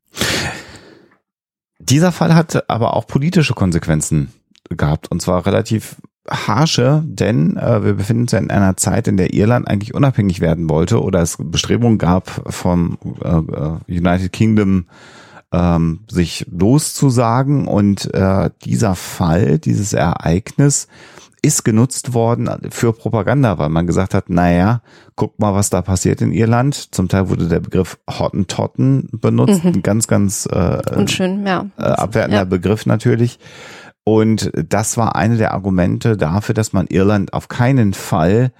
Dieser 1.88 2.12
Fall 2.12 2.34
hat 2.34 2.70
aber 2.70 2.96
auch 2.96 3.06
politische 3.06 3.54
Konsequenzen 3.54 4.32
gehabt 4.68 5.10
und 5.10 5.20
zwar 5.20 5.44
relativ 5.46 5.96
harsche, 6.30 7.02
denn 7.04 7.56
äh, 7.56 7.84
wir 7.84 7.94
befinden 7.94 8.22
uns 8.22 8.32
ja 8.32 8.38
in 8.38 8.50
einer 8.50 8.76
Zeit, 8.76 9.08
in 9.08 9.16
der 9.16 9.34
Irland 9.34 9.66
eigentlich 9.66 9.92
unabhängig 9.92 10.40
werden 10.40 10.70
wollte 10.70 11.02
oder 11.02 11.20
es 11.20 11.36
Bestrebungen 11.38 11.98
gab 11.98 12.30
vom 12.52 12.96
äh, 13.24 13.28
äh 13.28 13.78
United 13.88 14.32
Kingdom 14.32 14.86
ähm, 15.52 16.00
sich 16.08 16.46
loszusagen. 16.50 17.66
Und 17.66 18.12
äh, 18.14 18.50
dieser 18.64 18.94
Fall, 18.94 19.58
dieses 19.58 19.92
Ereignis 19.92 20.88
ist 21.42 21.64
genutzt 21.64 22.14
worden 22.14 22.48
für 22.70 22.92
Propaganda, 22.92 23.58
weil 23.58 23.68
man 23.68 23.86
gesagt 23.86 24.14
hat, 24.14 24.30
naja, 24.30 24.80
guck 25.16 25.38
mal, 25.40 25.54
was 25.54 25.70
da 25.70 25.82
passiert 25.82 26.22
in 26.22 26.32
Irland. 26.32 26.94
Zum 26.94 27.08
Teil 27.08 27.28
wurde 27.28 27.48
der 27.48 27.58
Begriff 27.58 27.98
Hottentotten 28.08 29.08
benutzt, 29.12 29.64
mhm. 29.64 29.72
ein 29.74 29.82
ganz, 29.82 30.06
ganz 30.06 30.46
äh, 30.50 30.80
Unschön, 30.94 31.44
ja. 31.44 31.66
äh, 31.76 31.82
abwertender 31.82 32.38
ja. 32.38 32.44
Begriff 32.44 32.86
natürlich. 32.86 33.40
Und 34.04 34.52
das 34.54 34.96
war 34.96 35.16
eine 35.16 35.36
der 35.36 35.52
Argumente 35.52 36.16
dafür, 36.16 36.54
dass 36.54 36.72
man 36.72 36.86
Irland 36.86 37.32
auf 37.32 37.48
keinen 37.48 37.92
Fall 37.92 38.52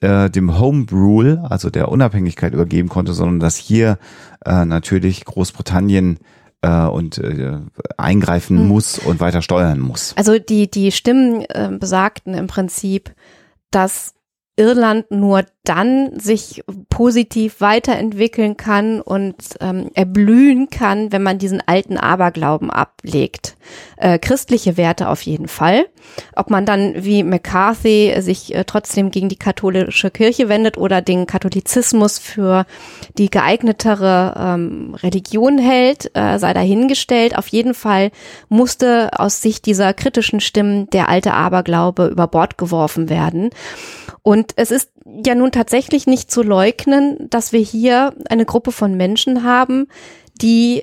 äh, 0.00 0.28
dem 0.28 0.58
Home 0.58 0.86
Rule, 0.90 1.44
also 1.48 1.70
der 1.70 1.88
Unabhängigkeit 1.88 2.52
übergeben 2.52 2.88
konnte, 2.88 3.12
sondern 3.12 3.40
dass 3.40 3.56
hier 3.56 3.98
äh, 4.44 4.64
natürlich 4.64 5.24
Großbritannien 5.24 6.18
äh, 6.64 6.86
und 6.86 7.18
äh, 7.18 7.58
eingreifen 7.98 8.62
mhm. 8.62 8.68
muss 8.68 8.98
und 8.98 9.20
weiter 9.20 9.42
steuern 9.42 9.80
muss. 9.80 10.14
Also 10.16 10.38
die, 10.38 10.70
die 10.70 10.92
Stimmen 10.92 11.42
äh, 11.42 11.70
besagten 11.78 12.34
im 12.34 12.46
Prinzip, 12.46 13.14
dass 13.70 14.14
Irland 14.56 15.10
nur 15.10 15.44
dann 15.64 16.18
sich 16.20 16.62
positiv 16.90 17.60
weiterentwickeln 17.60 18.58
kann 18.58 19.00
und 19.00 19.34
ähm, 19.60 19.90
erblühen 19.94 20.68
kann, 20.68 21.10
wenn 21.10 21.22
man 21.22 21.38
diesen 21.38 21.62
alten 21.66 21.96
Aberglauben 21.96 22.70
ablegt. 22.70 23.56
Äh, 23.96 24.18
christliche 24.18 24.76
Werte 24.76 25.08
auf 25.08 25.22
jeden 25.22 25.48
Fall. 25.48 25.86
Ob 26.36 26.50
man 26.50 26.66
dann 26.66 27.02
wie 27.02 27.22
McCarthy 27.22 28.14
sich 28.20 28.54
äh, 28.54 28.64
trotzdem 28.64 29.10
gegen 29.10 29.30
die 29.30 29.38
katholische 29.38 30.10
Kirche 30.10 30.50
wendet 30.50 30.76
oder 30.76 31.00
den 31.00 31.26
Katholizismus 31.26 32.18
für 32.18 32.66
die 33.16 33.30
geeignetere 33.30 34.34
ähm, 34.38 34.94
Religion 35.02 35.56
hält, 35.58 36.10
äh, 36.14 36.38
sei 36.38 36.52
dahingestellt. 36.52 37.38
Auf 37.38 37.48
jeden 37.48 37.72
Fall 37.72 38.10
musste 38.50 39.18
aus 39.18 39.40
Sicht 39.40 39.64
dieser 39.64 39.94
kritischen 39.94 40.40
Stimmen 40.40 40.90
der 40.90 41.08
alte 41.08 41.32
Aberglaube 41.32 42.06
über 42.08 42.26
Bord 42.28 42.58
geworfen 42.58 43.08
werden. 43.08 43.48
Und 44.22 44.52
es 44.56 44.70
ist 44.70 44.90
ja 45.04 45.34
nun 45.34 45.52
tatsächlich 45.52 46.06
nicht 46.06 46.30
zu 46.30 46.42
leugnen, 46.42 47.28
dass 47.30 47.52
wir 47.52 47.60
hier 47.60 48.14
eine 48.28 48.44
Gruppe 48.44 48.72
von 48.72 48.96
Menschen 48.96 49.44
haben, 49.44 49.88
die 50.40 50.82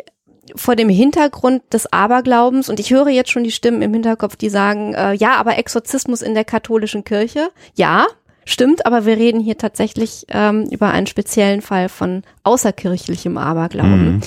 vor 0.55 0.75
dem 0.75 0.89
Hintergrund 0.89 1.61
des 1.71 1.91
Aberglaubens, 1.91 2.69
und 2.69 2.79
ich 2.79 2.91
höre 2.91 3.09
jetzt 3.09 3.31
schon 3.31 3.43
die 3.43 3.51
Stimmen 3.51 3.81
im 3.81 3.93
Hinterkopf, 3.93 4.35
die 4.35 4.49
sagen, 4.49 4.93
äh, 4.93 5.13
ja, 5.13 5.35
aber 5.35 5.57
Exorzismus 5.57 6.21
in 6.21 6.33
der 6.33 6.45
katholischen 6.45 7.03
Kirche, 7.03 7.49
ja, 7.75 8.05
stimmt, 8.45 8.85
aber 8.85 9.05
wir 9.05 9.17
reden 9.17 9.39
hier 9.39 9.57
tatsächlich 9.57 10.25
ähm, 10.29 10.67
über 10.69 10.89
einen 10.89 11.07
speziellen 11.07 11.61
Fall 11.61 11.89
von 11.89 12.23
außerkirchlichem 12.43 13.37
Aberglauben. 13.37 14.15
Mhm 14.15 14.21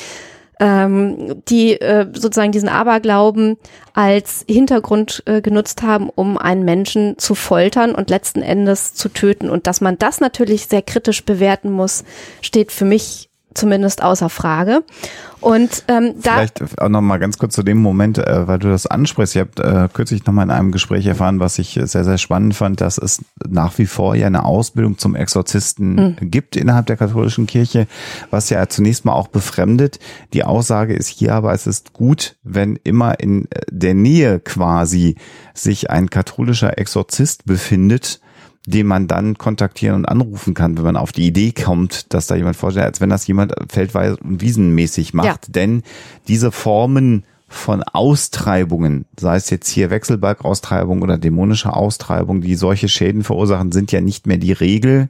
ähm, 0.60 1.42
die 1.48 1.80
äh, 1.80 2.06
sozusagen 2.12 2.52
diesen 2.52 2.68
Aberglauben 2.68 3.56
als 3.92 4.44
Hintergrund 4.48 5.22
äh, 5.26 5.40
genutzt 5.40 5.82
haben, 5.82 6.08
um 6.08 6.38
einen 6.38 6.64
Menschen 6.64 7.18
zu 7.18 7.34
foltern 7.34 7.94
und 7.94 8.10
letzten 8.10 8.42
Endes 8.42 8.94
zu 8.94 9.08
töten. 9.08 9.50
Und 9.50 9.66
dass 9.66 9.80
man 9.80 9.98
das 9.98 10.20
natürlich 10.20 10.66
sehr 10.66 10.82
kritisch 10.82 11.24
bewerten 11.24 11.70
muss, 11.70 12.04
steht 12.40 12.72
für 12.72 12.84
mich 12.84 13.30
zumindest 13.54 14.02
außer 14.02 14.28
Frage. 14.28 14.82
Und 15.44 15.84
ähm, 15.88 16.14
da 16.22 16.36
vielleicht 16.36 16.80
auch 16.80 16.88
noch 16.88 17.02
mal 17.02 17.18
ganz 17.18 17.36
kurz 17.36 17.54
zu 17.54 17.62
dem 17.62 17.76
Moment, 17.76 18.16
äh, 18.16 18.48
weil 18.48 18.58
du 18.58 18.68
das 18.68 18.86
ansprichst. 18.86 19.36
Ich 19.36 19.40
habe 19.40 19.62
äh, 19.62 19.88
kürzlich 19.92 20.24
noch 20.24 20.32
mal 20.32 20.44
in 20.44 20.50
einem 20.50 20.72
Gespräch 20.72 21.04
erfahren, 21.04 21.38
was 21.38 21.58
ich 21.58 21.78
sehr 21.82 22.04
sehr 22.04 22.16
spannend 22.16 22.54
fand, 22.54 22.80
dass 22.80 22.96
es 22.96 23.22
nach 23.46 23.76
wie 23.76 23.84
vor 23.84 24.14
ja 24.14 24.26
eine 24.26 24.46
Ausbildung 24.46 24.96
zum 24.96 25.14
Exorzisten 25.14 25.94
mhm. 25.94 26.30
gibt 26.30 26.56
innerhalb 26.56 26.86
der 26.86 26.96
katholischen 26.96 27.46
Kirche, 27.46 27.86
was 28.30 28.48
ja 28.48 28.66
zunächst 28.70 29.04
mal 29.04 29.12
auch 29.12 29.28
befremdet. 29.28 29.98
Die 30.32 30.44
Aussage 30.44 30.94
ist 30.94 31.08
hier 31.08 31.34
aber, 31.34 31.52
es 31.52 31.66
ist 31.66 31.92
gut, 31.92 32.36
wenn 32.42 32.76
immer 32.82 33.20
in 33.20 33.46
der 33.70 33.92
Nähe 33.92 34.40
quasi 34.40 35.16
sich 35.52 35.90
ein 35.90 36.08
katholischer 36.08 36.78
Exorzist 36.78 37.44
befindet 37.44 38.20
den 38.66 38.86
man 38.86 39.08
dann 39.08 39.36
kontaktieren 39.36 39.96
und 39.96 40.04
anrufen 40.06 40.54
kann, 40.54 40.76
wenn 40.76 40.84
man 40.84 40.96
auf 40.96 41.12
die 41.12 41.26
Idee 41.26 41.52
kommt, 41.52 42.12
dass 42.14 42.26
da 42.26 42.34
jemand 42.34 42.56
vorstellt, 42.56 42.86
als 42.86 43.00
wenn 43.00 43.10
das 43.10 43.26
jemand 43.26 43.54
feldweise 43.68 44.16
und 44.16 44.40
wiesenmäßig 44.40 45.12
macht. 45.12 45.26
Ja. 45.26 45.38
Denn 45.48 45.82
diese 46.28 46.50
Formen 46.50 47.24
von 47.46 47.82
Austreibungen, 47.82 49.04
sei 49.18 49.36
es 49.36 49.50
jetzt 49.50 49.68
hier 49.68 49.90
Wechselbalgaustreibung 49.90 51.02
oder 51.02 51.18
dämonische 51.18 51.72
Austreibung, 51.72 52.40
die 52.40 52.56
solche 52.56 52.88
Schäden 52.88 53.22
verursachen, 53.22 53.70
sind 53.70 53.92
ja 53.92 54.00
nicht 54.00 54.26
mehr 54.26 54.38
die 54.38 54.52
Regel. 54.52 55.08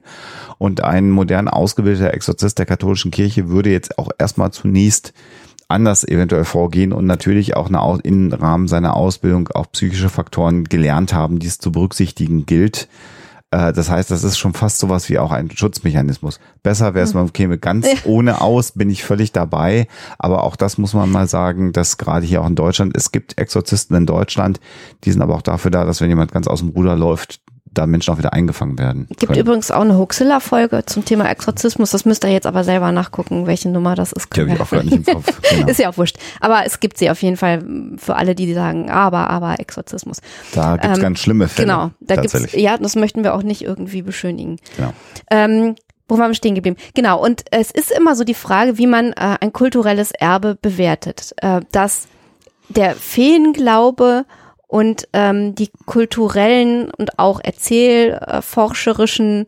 Und 0.59 0.83
ein 0.85 1.11
modern 1.11 1.49
ausgebildeter 1.49 2.13
Exorzist 2.13 2.59
der 2.59 2.67
katholischen 2.67 3.13
Kirche 3.13 3.49
würde 3.49 3.71
jetzt 3.71 3.99
auch 3.99 4.11
erstmal 4.19 4.51
zunächst 4.51 5.15
anders 5.69 6.07
eventuell 6.07 6.45
vorgehen 6.45 6.93
und 6.93 7.07
natürlich 7.07 7.57
auch 7.57 7.69
eine, 7.69 8.01
im 8.03 8.33
Rahmen 8.33 8.69
seiner 8.69 8.95
Ausbildung 8.95 9.49
auch 9.49 9.71
psychische 9.73 10.11
Faktoren 10.11 10.65
gelernt 10.65 11.15
haben, 11.15 11.39
die 11.39 11.47
es 11.47 11.59
zu 11.59 11.73
berücksichtigen 11.73 12.47
gilt. 12.47 12.89
Äh, 13.51 13.73
das 13.73 13.91
heißt, 13.91 14.11
das 14.11 14.25
ist 14.25 14.39
schon 14.39 14.53
fast 14.53 14.79
sowas 14.79 15.09
wie 15.09 15.19
auch 15.19 15.31
ein 15.31 15.51
Schutzmechanismus. 15.51 16.41
Besser 16.63 16.95
wäre 16.95 17.05
es, 17.05 17.15
man 17.15 17.33
käme 17.33 17.59
ganz 17.59 17.87
ohne 18.05 18.41
aus, 18.41 18.73
bin 18.73 18.91
ich 18.91 19.05
völlig 19.05 19.33
dabei. 19.33 19.87
Aber 20.19 20.43
auch 20.43 20.57
das 20.57 20.79
muss 20.79 20.95
man 20.95 21.11
mal 21.11 21.29
sagen, 21.29 21.73
dass 21.73 21.99
gerade 21.99 22.27
hier 22.27 22.43
auch 22.43 22.47
in 22.47 22.57
Deutschland, 22.57 22.97
es 22.97 23.13
gibt 23.13 23.39
Exorzisten 23.39 23.97
in 23.97 24.07
Deutschland, 24.07 24.61
die 25.05 25.13
sind 25.13 25.23
aber 25.23 25.35
auch 25.35 25.43
dafür 25.43 25.71
da, 25.71 25.85
dass 25.85 26.01
wenn 26.01 26.09
jemand 26.09 26.33
ganz 26.33 26.47
aus 26.47 26.61
dem 26.61 26.71
Ruder 26.71 26.97
läuft, 26.97 27.41
da 27.75 27.87
Menschen 27.87 28.15
auch 28.15 28.19
wieder 28.19 28.33
eingefangen 28.33 28.79
werden. 28.79 29.07
Es 29.11 29.17
gibt 29.17 29.33
können. 29.33 29.41
übrigens 29.41 29.71
auch 29.71 29.83
eine 29.83 29.99
Hoaxilla-Folge 29.99 30.85
zum 30.87 31.05
Thema 31.05 31.29
Exorzismus. 31.31 31.91
Das 31.91 32.05
müsst 32.05 32.25
ihr 32.25 32.31
jetzt 32.31 32.47
aber 32.47 32.65
selber 32.65 32.93
nachgucken, 32.93 33.47
welche 33.47 33.69
Nummer 33.69 33.95
das 33.95 34.13
ist. 34.13 34.35
Die 34.35 34.41
habe 34.41 34.53
ich 34.53 34.61
auch 34.61 34.71
gar 34.71 34.83
nicht 34.83 34.95
im 34.95 35.05
Kopf. 35.05 35.25
Genau. 35.55 35.69
ist 35.69 35.79
ja 35.79 35.91
auch 35.91 35.99
wurscht. 35.99 36.17
Aber 36.41 36.65
es 36.65 36.81
gibt 36.81 36.99
sie 36.99 37.11
auf 37.11 37.21
jeden 37.23 37.37
Fall 37.37 37.63
für 37.99 38.17
alle, 38.17 38.35
die 38.35 38.53
sagen, 38.55 38.91
aber, 38.91 39.31
aber 39.31 39.61
Exorzismus. 39.61 40.21
Da 40.55 40.77
gibt 40.77 40.93
es 40.93 40.99
ähm, 40.99 41.03
ganz 41.03 41.19
schlimme 41.21 41.49
Fälle. 41.49 41.67
Genau, 41.67 41.91
da 42.01 42.17
gibt's, 42.17 42.53
ja, 42.53 42.77
das 42.79 42.97
möchten 42.97 43.25
wir 43.25 43.35
auch 43.35 43.43
nicht 43.43 43.63
irgendwie 43.63 44.03
beschönigen. 44.03 44.57
Genau. 44.77 44.93
Ähm, 45.31 45.75
wo 46.09 46.19
waren 46.19 46.31
wir 46.31 46.35
stehen 46.35 46.55
geblieben? 46.55 46.77
Genau, 46.95 47.23
und 47.23 47.45
es 47.51 47.71
ist 47.71 47.91
immer 47.91 48.15
so 48.17 48.25
die 48.25 48.35
Frage, 48.35 48.79
wie 48.79 48.87
man 48.87 49.13
äh, 49.13 49.37
ein 49.41 49.53
kulturelles 49.53 50.11
Erbe 50.13 50.57
bewertet. 50.61 51.35
Äh, 51.39 51.61
dass 51.73 52.09
der 52.69 52.95
Feenglaube 52.95 54.25
und 54.75 55.07
ähm, 55.13 55.55
die 55.55 55.71
kulturellen 55.87 56.91
und 56.91 57.21
auch 57.21 57.39
erzählforscherischen 57.41 59.47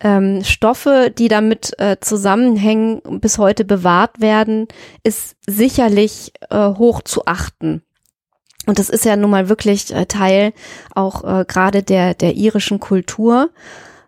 ähm, 0.00 0.42
Stoffe, 0.44 1.12
die 1.16 1.28
damit 1.28 1.78
äh, 1.78 1.98
zusammenhängen, 2.00 3.02
bis 3.20 3.36
heute 3.36 3.66
bewahrt 3.66 4.22
werden, 4.22 4.68
ist 5.02 5.36
sicherlich 5.46 6.32
äh, 6.48 6.56
hoch 6.56 7.02
zu 7.02 7.26
achten. 7.26 7.82
Und 8.64 8.78
das 8.78 8.88
ist 8.88 9.04
ja 9.04 9.14
nun 9.14 9.28
mal 9.28 9.50
wirklich 9.50 9.94
äh, 9.94 10.06
Teil 10.06 10.54
auch 10.94 11.22
äh, 11.22 11.44
gerade 11.44 11.82
der, 11.82 12.14
der 12.14 12.32
irischen 12.32 12.80
Kultur. 12.80 13.50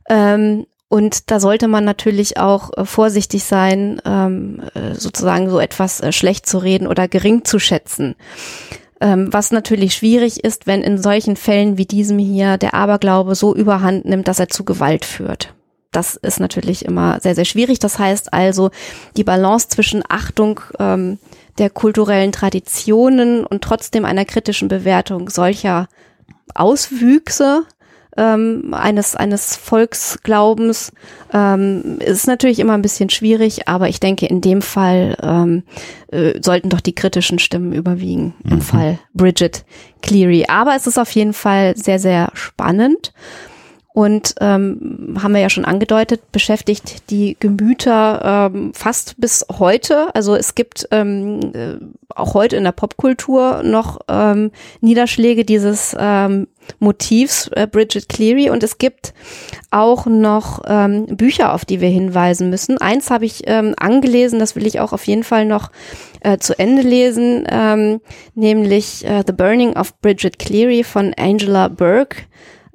Ähm, 0.08 0.64
und 0.88 1.30
da 1.30 1.40
sollte 1.40 1.68
man 1.68 1.84
natürlich 1.84 2.38
auch 2.38 2.70
äh, 2.74 2.86
vorsichtig 2.86 3.44
sein, 3.44 4.00
ähm, 4.06 4.62
äh, 4.72 4.94
sozusagen 4.94 5.50
so 5.50 5.60
etwas 5.60 6.00
äh, 6.00 6.10
schlecht 6.10 6.46
zu 6.46 6.56
reden 6.56 6.86
oder 6.86 7.06
gering 7.06 7.44
zu 7.44 7.58
schätzen. 7.58 8.14
Ähm, 9.00 9.32
was 9.32 9.50
natürlich 9.50 9.94
schwierig 9.94 10.44
ist, 10.44 10.66
wenn 10.66 10.82
in 10.82 10.98
solchen 10.98 11.36
Fällen 11.36 11.76
wie 11.78 11.86
diesem 11.86 12.18
hier 12.18 12.58
der 12.58 12.74
Aberglaube 12.74 13.34
so 13.34 13.54
überhand 13.54 14.04
nimmt, 14.04 14.28
dass 14.28 14.38
er 14.38 14.48
zu 14.48 14.64
Gewalt 14.64 15.04
führt. 15.04 15.54
Das 15.90 16.16
ist 16.16 16.40
natürlich 16.40 16.84
immer 16.84 17.20
sehr, 17.20 17.34
sehr 17.34 17.44
schwierig. 17.44 17.78
Das 17.78 17.98
heißt 17.98 18.32
also, 18.32 18.70
die 19.16 19.24
Balance 19.24 19.68
zwischen 19.68 20.02
Achtung 20.08 20.60
ähm, 20.78 21.18
der 21.58 21.70
kulturellen 21.70 22.32
Traditionen 22.32 23.44
und 23.44 23.62
trotzdem 23.62 24.04
einer 24.04 24.24
kritischen 24.24 24.68
Bewertung 24.68 25.30
solcher 25.30 25.88
Auswüchse 26.54 27.64
ähm, 28.16 28.74
eines, 28.74 29.16
eines 29.16 29.56
Volksglaubens. 29.56 30.92
Ähm, 31.32 31.98
ist 32.00 32.26
natürlich 32.26 32.60
immer 32.60 32.74
ein 32.74 32.82
bisschen 32.82 33.10
schwierig, 33.10 33.68
aber 33.68 33.88
ich 33.88 34.00
denke, 34.00 34.26
in 34.26 34.40
dem 34.40 34.62
Fall 34.62 35.16
ähm, 35.22 35.62
äh, 36.12 36.40
sollten 36.42 36.68
doch 36.68 36.80
die 36.80 36.94
kritischen 36.94 37.38
Stimmen 37.38 37.72
überwiegen 37.72 38.34
im 38.44 38.56
Mhm. 38.56 38.60
Fall 38.60 38.98
Bridget 39.14 39.64
Cleary. 40.02 40.46
Aber 40.48 40.74
es 40.76 40.86
ist 40.86 40.98
auf 40.98 41.10
jeden 41.12 41.32
Fall 41.32 41.76
sehr, 41.76 41.98
sehr 41.98 42.30
spannend 42.34 43.12
und 43.94 44.34
ähm, 44.40 45.16
haben 45.22 45.34
wir 45.34 45.40
ja 45.40 45.48
schon 45.48 45.64
angedeutet, 45.64 46.32
beschäftigt 46.32 47.10
die 47.10 47.36
Gemüter 47.38 48.50
ähm, 48.52 48.74
fast 48.74 49.14
bis 49.20 49.46
heute. 49.56 50.12
Also 50.16 50.34
es 50.34 50.56
gibt 50.56 50.88
ähm, 50.90 51.40
äh, 51.54 51.76
auch 52.08 52.34
heute 52.34 52.56
in 52.56 52.64
der 52.64 52.72
Popkultur 52.72 53.62
noch 53.62 54.00
ähm, 54.08 54.50
Niederschläge 54.80 55.44
dieses 55.44 55.94
ähm, 55.96 56.48
Motivs 56.78 57.48
äh, 57.54 57.66
Bridget 57.66 58.08
Cleary 58.08 58.50
und 58.50 58.62
es 58.62 58.78
gibt 58.78 59.14
auch 59.70 60.06
noch 60.06 60.62
ähm, 60.66 61.06
Bücher, 61.06 61.54
auf 61.54 61.64
die 61.64 61.80
wir 61.80 61.88
hinweisen 61.88 62.50
müssen. 62.50 62.78
Eins 62.78 63.10
habe 63.10 63.24
ich 63.24 63.42
ähm, 63.46 63.74
angelesen, 63.76 64.38
das 64.38 64.56
will 64.56 64.66
ich 64.66 64.80
auch 64.80 64.92
auf 64.92 65.06
jeden 65.06 65.24
Fall 65.24 65.44
noch 65.44 65.70
äh, 66.20 66.38
zu 66.38 66.58
Ende 66.58 66.82
lesen, 66.82 67.46
ähm, 67.48 68.00
nämlich 68.34 69.04
äh, 69.04 69.22
The 69.26 69.32
Burning 69.32 69.76
of 69.76 69.98
Bridget 70.00 70.38
Cleary 70.38 70.84
von 70.84 71.12
Angela 71.16 71.68
Burke. 71.68 72.22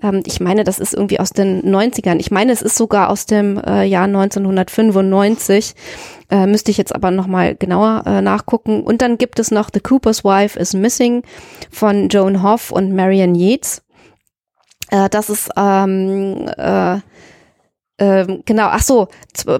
Ähm, 0.02 0.24
ich 0.26 0.39
meine, 0.39 0.64
das 0.64 0.80
ist 0.80 0.93
irgendwie 0.93 1.20
aus 1.20 1.32
den 1.32 1.62
90ern. 1.64 2.18
Ich 2.20 2.32
meine, 2.32 2.52
es 2.52 2.62
ist 2.62 2.76
sogar 2.76 3.10
aus 3.10 3.26
dem 3.26 3.58
äh, 3.58 3.84
Jahr 3.84 4.06
1995. 4.06 5.76
Äh, 6.30 6.47
müsste 6.47 6.72
ich 6.72 6.78
jetzt 6.78 6.93
aber 6.93 7.12
nochmal 7.12 7.56
genauer 7.56 8.04
äh, 8.06 8.22
nachgucken. 8.22 8.84
Und 8.84 9.02
dann 9.02 9.18
gibt 9.18 9.39
es 9.39 9.52
noch 9.52 9.70
The 9.74 9.80
Cooper's 9.80 10.24
Wife 10.24 10.58
is 10.60 10.74
Missing 10.74 11.24
von 11.72 12.10
Joan 12.10 12.43
Hoff 12.43 12.72
und 12.72 12.95
Marian 12.95 13.36
Yates. 13.36 13.84
Äh, 14.89 15.10
das 15.10 15.30
ist 15.30 15.50
ähm, 15.58 16.50
äh, 16.58 17.00
ähm, 18.02 18.43
genau, 18.45 18.68
ach 18.68 18.82
so, 18.82 19.10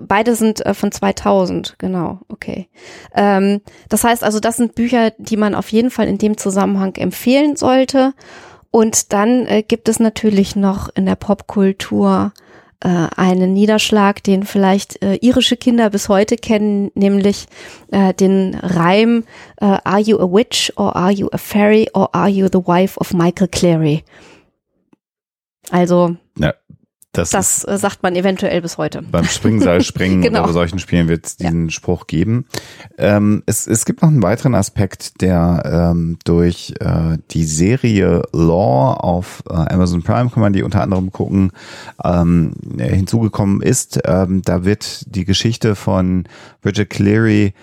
beide 0.08 0.34
sind 0.34 0.66
äh, 0.66 0.74
von 0.74 0.94
2000, 0.94 1.76
genau, 1.78 2.20
okay. 2.30 2.70
Ähm, 3.14 3.60
das 3.90 4.06
heißt 4.06 4.24
also, 4.24 4.40
das 4.40 4.56
sind 4.56 4.76
Bücher, 4.76 5.12
die 5.18 5.36
man 5.36 5.54
auf 5.54 5.70
jeden 5.74 5.92
Fall 5.92 6.08
in 6.08 6.18
dem 6.18 6.38
Zusammenhang 6.38 6.96
empfehlen 6.96 7.58
sollte. 7.58 8.14
Und 8.72 9.14
dann 9.14 9.46
äh, 9.48 9.64
gibt 9.64 9.90
es 9.90 10.00
natürlich 10.00 10.56
noch 10.56 10.90
in 10.94 11.06
der 11.06 11.16
Popkultur 11.16 12.32
äh, 12.82 13.08
einen 13.16 13.54
Niederschlag, 13.54 14.24
den 14.24 14.44
vielleicht 14.44 15.02
äh, 15.02 15.16
irische 15.16 15.58
Kinder 15.58 15.90
bis 15.90 16.08
heute 16.08 16.36
kennen, 16.36 16.92
nämlich 16.94 17.48
äh, 17.92 18.14
den 18.14 18.56
Reim 18.56 19.24
äh, 19.58 19.78
Are 19.84 20.00
you 20.00 20.20
a 20.20 20.32
witch 20.32 20.72
or 20.78 20.96
are 20.96 21.12
you 21.12 21.28
a 21.32 21.38
fairy 21.38 21.90
or 21.94 22.14
are 22.16 22.30
you 22.30 22.48
the 22.48 22.60
wife 22.60 22.98
of 23.00 23.14
Michael 23.14 23.48
Clary? 23.48 24.04
Also 25.72 26.16
Das, 27.12 27.32
das 27.32 27.64
äh, 27.64 27.78
sagt 27.78 28.04
man 28.04 28.16
eventuell 28.16 28.62
bis 28.62 28.78
heute. 28.78 29.02
beim 29.02 29.26
Springseil 29.26 29.82
springen 29.82 30.22
Genau. 30.30 30.40
oder 30.40 30.48
bei 30.50 30.54
solchen 30.54 30.78
Spielen 30.78 31.08
wird 31.08 31.26
es 31.26 31.38
diesen 31.38 31.72
Spruch 31.72 32.06
geben. 32.06 32.46
Ähm, 33.00 33.42
es, 33.48 33.66
es 33.66 33.86
gibt 33.86 34.04
noch 34.04 34.10
einen 34.10 34.22
weiteren 34.22 34.54
Aspekt, 34.54 35.22
der 35.22 35.64
ähm, 35.92 36.20
durch 36.24 36.76
äh, 36.80 37.18
die 37.32 37.46
Serie 37.46 38.22
Law 38.32 38.94
auf 38.94 39.42
äh, 39.50 39.54
Amazon 39.54 40.04
Prime 40.04 40.30
kann 40.30 40.42
man 40.42 40.54
die 40.54 40.62
unter 40.62 40.84
anderem 40.84 41.12
gucken, 41.12 41.52
ähm, 42.04 42.54
hinzugekommen 42.78 43.62
ist. 43.62 44.00
Ähm, 44.06 44.44
da 44.44 44.64
wird 44.64 45.16
die 45.16 45.26
Geschichte 45.26 45.76
von 45.76 46.26
Bridget 46.62 46.92
Cleary 46.92 47.54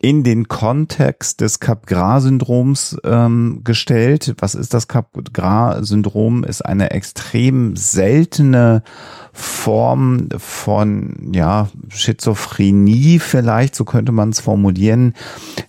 in 0.00 0.22
den 0.22 0.46
Kontext 0.46 1.40
des 1.40 1.58
Capgras-Syndroms 1.58 2.98
ähm, 3.02 3.62
gestellt. 3.64 4.36
Was 4.38 4.54
ist 4.54 4.72
das 4.72 4.86
Capgras-Syndrom? 4.86 6.44
Ist 6.44 6.64
eine 6.64 6.92
extrem 6.92 7.74
seltene 7.74 8.84
Form 9.32 10.28
von 10.36 11.30
ja 11.32 11.68
Schizophrenie 11.88 13.18
vielleicht, 13.18 13.74
so 13.74 13.84
könnte 13.84 14.12
man 14.12 14.30
es 14.30 14.38
formulieren. 14.40 15.14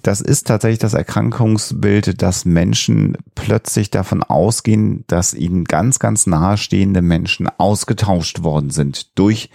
Das 0.04 0.22
ist 0.22 0.46
tatsächlich 0.46 0.80
das 0.80 0.94
Erkrankungsbild, 0.94 2.22
dass 2.22 2.46
Menschen 2.46 3.18
plötzlich 3.34 3.90
davon 3.90 4.22
ausgehen, 4.22 5.06
dass 5.08 5.34
ihnen 5.34 5.64
ganz, 5.64 5.98
ganz 5.98 6.28
nahestehende 6.28 7.02
Menschen 7.02 7.50
ausgetauscht 7.58 8.44
worden 8.44 8.70
sind 8.70 9.18
durch 9.18 9.50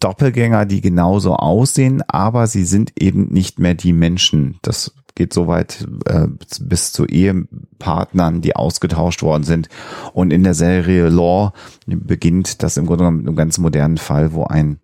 Doppelgänger, 0.00 0.66
die 0.66 0.80
genauso 0.80 1.34
aussehen, 1.34 2.02
aber 2.06 2.46
sie 2.46 2.64
sind 2.64 2.92
eben 3.00 3.32
nicht 3.32 3.58
mehr 3.58 3.74
die 3.74 3.92
Menschen. 3.92 4.58
Das 4.62 4.92
geht 5.14 5.32
so 5.32 5.46
weit 5.48 5.88
äh, 6.04 6.26
bis 6.60 6.92
zu 6.92 7.06
Ehepartnern, 7.06 8.42
die 8.42 8.54
ausgetauscht 8.54 9.22
worden 9.22 9.44
sind. 9.44 9.68
Und 10.12 10.32
in 10.32 10.44
der 10.44 10.54
Serie 10.54 11.08
Law 11.08 11.52
beginnt 11.86 12.62
das 12.62 12.76
im 12.76 12.86
Grunde 12.86 13.04
genommen 13.04 13.18
mit 13.18 13.26
einem 13.28 13.36
ganz 13.36 13.58
modernen 13.58 13.96
Fall, 13.96 14.34
wo 14.34 14.44
ein 14.44 14.78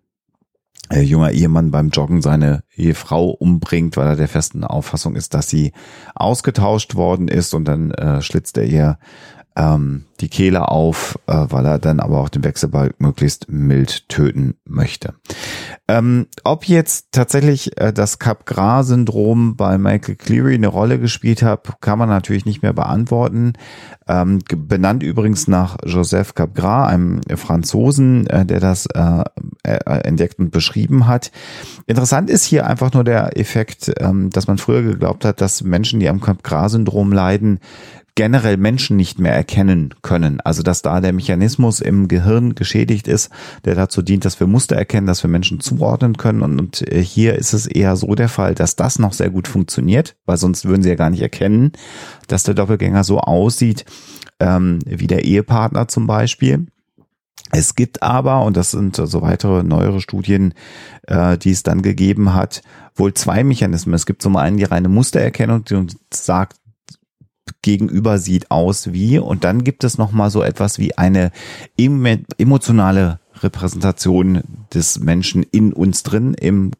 äh, 0.89 1.01
junger 1.01 1.31
Ehemann 1.31 1.71
beim 1.71 1.89
Joggen 1.89 2.21
seine 2.21 2.63
Ehefrau 2.75 3.29
umbringt, 3.29 3.95
weil 3.95 4.07
er 4.07 4.15
der 4.15 4.27
festen 4.27 4.63
Auffassung 4.63 5.15
ist, 5.15 5.33
dass 5.33 5.49
sie 5.49 5.71
ausgetauscht 6.13 6.95
worden 6.95 7.27
ist 7.27 7.53
und 7.53 7.65
dann 7.65 7.91
äh, 7.91 8.21
schlitzt 8.21 8.57
er 8.57 8.65
ihr 8.65 8.97
ähm, 9.55 10.05
die 10.19 10.29
Kehle 10.29 10.69
auf, 10.69 11.19
äh, 11.27 11.45
weil 11.49 11.65
er 11.65 11.79
dann 11.79 11.99
aber 11.99 12.19
auch 12.19 12.29
den 12.29 12.43
Wechselbalg 12.43 12.99
möglichst 12.99 13.49
mild 13.49 14.07
töten 14.09 14.55
möchte. 14.65 15.13
Ähm, 15.87 16.27
ob 16.43 16.65
jetzt 16.65 17.11
tatsächlich 17.11 17.79
äh, 17.79 17.91
das 17.93 18.19
Capgras-Syndrom 18.19 19.55
bei 19.55 19.77
Michael 19.77 20.15
Cleary 20.15 20.55
eine 20.55 20.67
Rolle 20.67 20.97
gespielt 20.99 21.43
hat, 21.43 21.81
kann 21.81 21.99
man 21.99 22.09
natürlich 22.09 22.45
nicht 22.45 22.61
mehr 22.61 22.73
beantworten. 22.73 23.53
Ähm, 24.07 24.39
benannt 24.47 25.03
übrigens 25.03 25.47
nach 25.47 25.77
Joseph 25.85 26.35
Capgras, 26.35 26.89
einem 26.89 27.21
Franzosen, 27.35 28.27
äh, 28.27 28.45
der 28.45 28.59
das 28.59 28.85
äh, 28.87 29.23
äh, 29.63 29.77
entdeckt 30.03 30.39
und 30.39 30.51
beschrieben 30.51 31.07
hat. 31.07 31.31
Interessant 31.85 32.29
ist 32.29 32.43
hier 32.45 32.65
einfach 32.65 32.93
nur 32.93 33.03
der 33.03 33.37
Effekt, 33.37 33.91
ähm, 33.99 34.29
dass 34.29 34.47
man 34.47 34.57
früher 34.57 34.81
geglaubt 34.81 35.25
hat, 35.25 35.41
dass 35.41 35.63
Menschen, 35.63 35.99
die 35.99 36.09
am 36.09 36.21
Capgras-Syndrom 36.21 37.11
leiden, 37.11 37.59
generell 38.15 38.57
Menschen 38.57 38.95
nicht 38.95 39.19
mehr 39.19 39.33
erkennen 39.33 39.93
können. 40.01 40.39
Also 40.41 40.61
dass 40.61 40.81
da 40.81 41.01
der 41.01 41.13
Mechanismus 41.13 41.79
im 41.79 42.07
Gehirn 42.07 42.55
geschädigt 42.55 43.07
ist, 43.07 43.31
der 43.65 43.75
dazu 43.75 44.01
dient, 44.01 44.25
dass 44.25 44.39
wir 44.39 44.47
Muster 44.47 44.75
erkennen, 44.75 45.07
dass 45.07 45.23
wir 45.23 45.29
Menschen 45.29 45.59
zuordnen 45.59 46.17
können. 46.17 46.41
Und, 46.41 46.59
und 46.59 46.91
äh, 46.91 47.03
hier 47.03 47.35
ist 47.35 47.53
es 47.53 47.65
eher 47.65 47.95
so 47.95 48.13
der 48.15 48.29
Fall, 48.29 48.55
dass 48.55 48.75
das 48.75 48.99
noch 48.99 49.13
sehr 49.13 49.29
gut 49.29 49.47
funktioniert, 49.47 50.15
weil 50.25 50.37
sonst 50.37 50.65
würden 50.65 50.83
sie 50.83 50.89
ja 50.89 50.95
gar 50.95 51.09
nicht 51.09 51.21
erkennen, 51.21 51.71
dass 52.27 52.43
der 52.43 52.53
Doppelgänger 52.53 53.03
so 53.03 53.19
aussieht 53.19 53.85
ähm, 54.39 54.79
wie 54.85 55.07
der 55.07 55.25
Ehepartner 55.25 55.87
zum 55.87 56.05
Beispiel. 56.05 56.67
Es 57.51 57.75
gibt 57.75 58.01
aber, 58.01 58.43
und 58.43 58.57
das 58.57 58.71
sind 58.71 58.95
so 58.95 59.21
weitere 59.21 59.63
neuere 59.63 60.01
Studien, 60.01 60.53
äh, 61.07 61.37
die 61.37 61.51
es 61.51 61.61
dann 61.61 61.83
gegeben 61.83 62.33
hat, 62.33 62.63
wohl 62.95 63.13
zwei 63.13 63.43
Mechanismen. 63.43 63.93
Es 63.93 64.05
gibt 64.05 64.21
zum 64.21 64.35
einen 64.37 64.57
die 64.57 64.63
reine 64.63 64.89
Mustererkennung, 64.89 65.63
die 65.63 65.75
uns 65.75 65.97
sagt, 66.11 66.57
gegenüber 67.61 68.17
sieht 68.17 68.51
aus 68.51 68.93
wie. 68.93 69.19
Und 69.19 69.43
dann 69.43 69.63
gibt 69.63 69.83
es 69.83 69.97
noch 69.97 70.11
mal 70.11 70.29
so 70.29 70.41
etwas 70.43 70.79
wie 70.79 70.97
eine 70.97 71.31
emo- 71.77 72.23
emotionale 72.37 73.19
Repräsentation 73.41 74.41
des 74.73 74.99
Menschen 74.99 75.43
in 75.43 75.73
uns 75.73 76.03
drin 76.03 76.33
im 76.33 76.71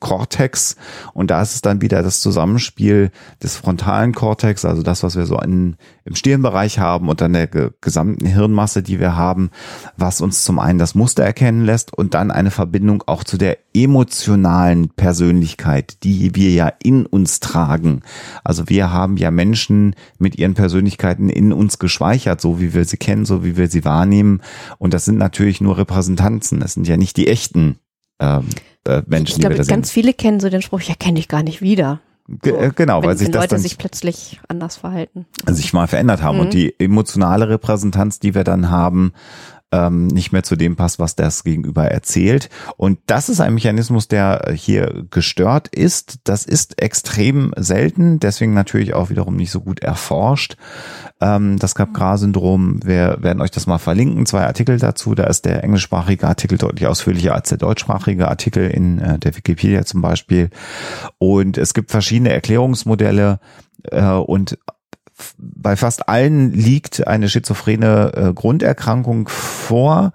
Cortex. 0.00 0.76
Und 1.14 1.30
da 1.30 1.42
ist 1.42 1.54
es 1.54 1.62
dann 1.62 1.80
wieder 1.80 2.02
das 2.02 2.20
Zusammenspiel 2.20 3.10
des 3.42 3.56
frontalen 3.56 4.14
Cortex, 4.14 4.64
also 4.64 4.82
das, 4.82 5.02
was 5.02 5.16
wir 5.16 5.26
so 5.26 5.38
in, 5.40 5.76
im 6.04 6.14
Stirnbereich 6.14 6.78
haben 6.78 7.08
und 7.08 7.20
dann 7.20 7.32
der 7.32 7.46
ge 7.46 7.70
gesamten 7.80 8.26
Hirnmasse, 8.26 8.82
die 8.82 9.00
wir 9.00 9.16
haben, 9.16 9.50
was 9.96 10.20
uns 10.20 10.44
zum 10.44 10.58
einen 10.58 10.78
das 10.78 10.94
Muster 10.94 11.24
erkennen 11.24 11.64
lässt 11.64 11.96
und 11.96 12.14
dann 12.14 12.30
eine 12.30 12.50
Verbindung 12.50 13.02
auch 13.06 13.24
zu 13.24 13.38
der 13.38 13.58
emotionalen 13.74 14.90
Persönlichkeit, 14.90 16.02
die 16.04 16.34
wir 16.34 16.50
ja 16.50 16.72
in 16.82 17.06
uns 17.06 17.40
tragen. 17.40 18.02
Also 18.44 18.68
wir 18.68 18.92
haben 18.92 19.16
ja 19.16 19.30
Menschen 19.30 19.94
mit 20.18 20.36
ihren 20.36 20.54
Persönlichkeiten 20.54 21.28
in 21.28 21.52
uns 21.52 21.78
gespeichert, 21.78 22.40
so 22.40 22.60
wie 22.60 22.74
wir 22.74 22.84
sie 22.84 22.96
kennen, 22.98 23.24
so 23.24 23.44
wie 23.44 23.56
wir 23.56 23.68
sie 23.68 23.84
wahrnehmen. 23.84 24.42
Und 24.78 24.94
das 24.94 25.04
sind 25.04 25.18
natürlich 25.18 25.60
nur 25.60 25.78
Repräsentanzen, 25.78 26.60
das 26.60 26.74
sind 26.74 26.86
ja 26.86 26.96
nicht 26.96 27.16
die 27.16 27.28
echten 27.28 27.76
ähm, 28.20 28.46
äh, 28.84 29.02
Menschen, 29.06 29.34
ich 29.34 29.40
glaube, 29.40 29.54
die 29.54 29.60
wir 29.60 29.64
da 29.66 29.74
ganz 29.74 29.88
sehen. 29.88 29.94
viele 29.94 30.14
kennen 30.14 30.40
so 30.40 30.48
den 30.48 30.62
Spruch, 30.62 30.80
ja, 30.80 30.94
kenne 30.98 31.18
ich 31.18 31.28
gar 31.28 31.42
nicht 31.42 31.62
wieder. 31.62 32.00
Ge 32.28 32.52
äh, 32.52 32.70
genau, 32.74 33.02
wenn, 33.02 33.08
weil 33.10 33.16
sich 33.16 33.26
wenn 33.26 33.32
das 33.32 33.42
Leute 33.42 33.54
dann 33.56 33.62
sich 33.62 33.78
plötzlich 33.78 34.40
anders 34.48 34.76
verhalten. 34.76 35.26
sich 35.50 35.72
mal 35.72 35.86
verändert 35.88 36.22
haben 36.22 36.36
Mhm. 36.36 36.40
und 36.42 36.52
die 36.52 36.74
emotionale 36.78 37.48
Repräsentanz, 37.48 38.20
die 38.20 38.34
wir 38.34 38.44
dann 38.44 38.70
haben, 38.70 39.12
ähm, 39.72 40.06
nicht 40.06 40.32
mehr 40.32 40.42
zu 40.42 40.54
dem 40.54 40.76
passt, 40.76 40.98
was 40.98 41.16
das 41.16 41.44
Gegenüber 41.44 41.86
erzählt. 41.86 42.50
Und 42.76 42.98
das 43.06 43.28
ist 43.28 43.40
ein 43.40 43.54
Mechanismus, 43.54 44.06
der 44.06 44.52
hier 44.54 45.04
gestört 45.10 45.68
ist. 45.68 46.20
Das 46.24 46.44
ist 46.44 46.80
extrem 46.80 47.52
selten, 47.56 48.20
deswegen 48.20 48.54
natürlich 48.54 48.94
auch 48.94 49.10
wiederum 49.10 49.36
nicht 49.36 49.50
so 49.50 49.60
gut 49.60 49.80
erforscht. 49.80 50.56
Ähm, 51.20 51.58
das 51.58 51.74
Capgras-Syndrom, 51.74 52.80
wir 52.84 53.18
werden 53.20 53.40
euch 53.40 53.50
das 53.50 53.66
mal 53.66 53.78
verlinken, 53.78 54.26
zwei 54.26 54.46
Artikel 54.46 54.78
dazu. 54.78 55.14
Da 55.14 55.24
ist 55.24 55.44
der 55.44 55.64
englischsprachige 55.64 56.26
Artikel 56.26 56.58
deutlich 56.58 56.86
ausführlicher 56.86 57.34
als 57.34 57.48
der 57.48 57.58
deutschsprachige 57.58 58.28
Artikel 58.28 58.70
in 58.70 58.98
äh, 58.98 59.18
der 59.18 59.36
Wikipedia 59.36 59.84
zum 59.84 60.02
Beispiel. 60.02 60.50
Und 61.18 61.56
es 61.58 61.74
gibt 61.74 61.90
verschiedene 61.90 62.32
Erklärungsmodelle 62.32 63.40
äh, 63.90 64.04
und 64.04 64.58
bei 65.38 65.76
fast 65.76 66.08
allen 66.08 66.52
liegt 66.52 67.06
eine 67.06 67.28
schizophrene 67.28 68.12
äh, 68.14 68.32
Grunderkrankung 68.32 69.28
vor. 69.28 70.12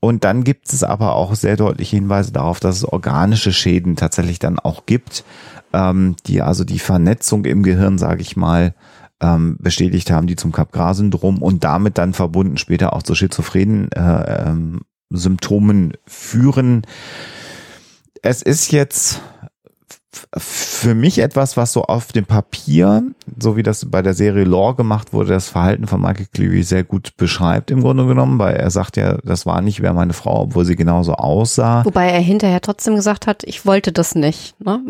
Und 0.00 0.24
dann 0.24 0.42
gibt 0.42 0.72
es 0.72 0.82
aber 0.82 1.14
auch 1.14 1.34
sehr 1.34 1.56
deutliche 1.56 1.96
Hinweise 1.96 2.32
darauf, 2.32 2.58
dass 2.58 2.76
es 2.76 2.84
organische 2.84 3.52
Schäden 3.52 3.94
tatsächlich 3.94 4.38
dann 4.40 4.58
auch 4.58 4.84
gibt, 4.86 5.24
ähm, 5.72 6.16
die 6.26 6.42
also 6.42 6.64
die 6.64 6.80
Vernetzung 6.80 7.44
im 7.44 7.62
Gehirn, 7.62 7.98
sage 7.98 8.22
ich 8.22 8.36
mal, 8.36 8.74
ähm, 9.20 9.56
bestätigt 9.60 10.10
haben, 10.10 10.26
die 10.26 10.36
zum 10.36 10.50
Capgras-Syndrom 10.50 11.40
und 11.40 11.62
damit 11.62 11.98
dann 11.98 12.12
verbunden 12.12 12.56
später 12.56 12.92
auch 12.92 13.04
zu 13.04 13.14
schizophrenen 13.14 13.92
äh, 13.92 14.48
ähm, 14.48 14.80
Symptomen 15.10 15.92
führen. 16.06 16.82
Es 18.22 18.42
ist 18.42 18.72
jetzt 18.72 19.22
für 20.36 20.94
mich 20.94 21.18
etwas, 21.18 21.56
was 21.56 21.72
so 21.72 21.84
auf 21.84 22.12
dem 22.12 22.26
Papier, 22.26 23.02
so 23.38 23.56
wie 23.56 23.62
das 23.62 23.90
bei 23.90 24.02
der 24.02 24.14
Serie 24.14 24.44
Lore 24.44 24.74
gemacht 24.74 25.12
wurde, 25.12 25.30
das 25.30 25.48
Verhalten 25.48 25.86
von 25.86 26.00
Michael 26.00 26.26
Cleary 26.32 26.62
sehr 26.62 26.84
gut 26.84 27.16
beschreibt 27.16 27.70
im 27.70 27.80
Grunde 27.80 28.06
genommen, 28.06 28.38
weil 28.38 28.56
er 28.56 28.70
sagt 28.70 28.96
ja, 28.96 29.18
das 29.24 29.46
war 29.46 29.62
nicht 29.62 29.80
mehr 29.80 29.94
meine 29.94 30.12
Frau, 30.12 30.42
obwohl 30.42 30.64
sie 30.64 30.76
genauso 30.76 31.14
aussah. 31.14 31.84
Wobei 31.84 32.10
er 32.10 32.20
hinterher 32.20 32.60
trotzdem 32.60 32.94
gesagt 32.94 33.26
hat, 33.26 33.42
ich 33.44 33.64
wollte 33.64 33.90
das 33.92 34.14
nicht, 34.14 34.60
ne? 34.60 34.80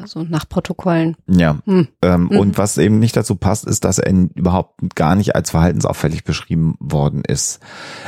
also 0.00 0.22
nach 0.22 0.48
Protokollen. 0.48 1.16
Ja, 1.26 1.58
hm. 1.66 1.88
Ähm, 2.02 2.30
hm. 2.30 2.38
und 2.38 2.58
was 2.58 2.78
eben 2.78 2.98
nicht 2.98 3.16
dazu 3.16 3.36
passt, 3.36 3.66
ist, 3.66 3.84
dass 3.84 3.98
er 3.98 4.12
überhaupt 4.34 4.94
gar 4.94 5.16
nicht 5.16 5.34
als 5.34 5.50
verhaltensauffällig 5.50 6.24
beschrieben 6.24 6.76
worden 6.80 7.22
ist. 7.26 7.60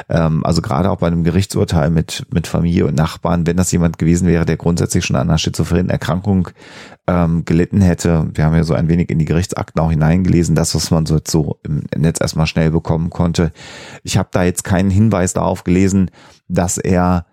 Ähm, 0.08 0.44
also 0.44 0.62
gerade 0.62 0.90
auch 0.90 0.98
bei 0.98 1.08
einem 1.08 1.24
Gerichtsurteil 1.24 1.90
mit, 1.90 2.26
mit 2.32 2.46
Familie 2.46 2.86
und 2.86 2.94
Nachbarn, 2.94 3.46
wenn 3.46 3.56
das 3.56 3.70
jemand 3.72 3.98
gewesen 3.98 4.28
wäre, 4.28 4.46
der 4.46 4.56
grundsätzlich 4.56 5.04
schon 5.04 5.16
an 5.16 5.28
einer 5.28 5.38
schizophrenen 5.38 5.90
Erkrankung 5.90 6.37
Verletzung 6.44 6.50
ähm, 7.06 7.44
gelitten 7.44 7.80
hätte. 7.80 8.28
Wir 8.34 8.44
haben 8.44 8.54
ja 8.54 8.64
so 8.64 8.74
ein 8.74 8.88
wenig 8.88 9.10
in 9.10 9.18
die 9.18 9.24
Gerichtsakten 9.24 9.80
auch 9.80 9.90
hineingelesen, 9.90 10.54
das, 10.54 10.74
was 10.74 10.90
man 10.90 11.06
so, 11.06 11.18
so 11.26 11.58
im 11.62 11.84
Netz 11.96 12.20
erstmal 12.20 12.46
schnell 12.46 12.70
bekommen 12.70 13.10
konnte. 13.10 13.52
Ich 14.02 14.18
habe 14.18 14.28
da 14.32 14.44
jetzt 14.44 14.64
keinen 14.64 14.90
Hinweis 14.90 15.32
darauf 15.32 15.64
gelesen, 15.64 16.10
dass 16.48 16.78
er 16.78 17.26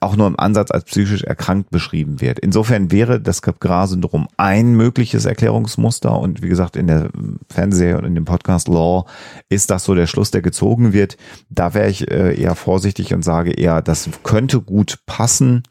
auch 0.00 0.16
nur 0.16 0.26
im 0.26 0.36
Ansatz 0.36 0.72
als 0.72 0.84
psychisch 0.84 1.22
erkrankt 1.22 1.70
beschrieben 1.70 2.20
wird. 2.20 2.40
Insofern 2.40 2.90
wäre 2.90 3.20
das 3.20 3.40
Capgras-Syndrom 3.40 4.26
ein 4.36 4.74
mögliches 4.74 5.26
Erklärungsmuster 5.26 6.18
und 6.18 6.42
wie 6.42 6.48
gesagt, 6.48 6.74
in 6.74 6.88
der 6.88 7.10
Fernsehserie 7.48 7.98
und 7.98 8.04
in 8.06 8.16
dem 8.16 8.24
Podcast 8.24 8.66
Law 8.66 9.06
ist 9.48 9.70
das 9.70 9.84
so 9.84 9.94
der 9.94 10.08
Schluss, 10.08 10.32
der 10.32 10.42
gezogen 10.42 10.92
wird. 10.92 11.16
Da 11.50 11.74
wäre 11.74 11.88
ich 11.88 12.10
äh, 12.10 12.34
eher 12.34 12.56
vorsichtig 12.56 13.14
und 13.14 13.22
sage 13.22 13.52
eher, 13.52 13.80
das 13.80 14.10
könnte 14.24 14.60
gut 14.60 14.98
passen, 15.06 15.62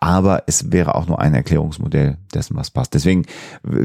aber 0.00 0.44
es 0.46 0.72
wäre 0.72 0.94
auch 0.94 1.06
nur 1.06 1.20
ein 1.20 1.34
Erklärungsmodell 1.34 2.18
dessen, 2.34 2.56
was 2.56 2.70
passt. 2.70 2.94
Deswegen, 2.94 3.24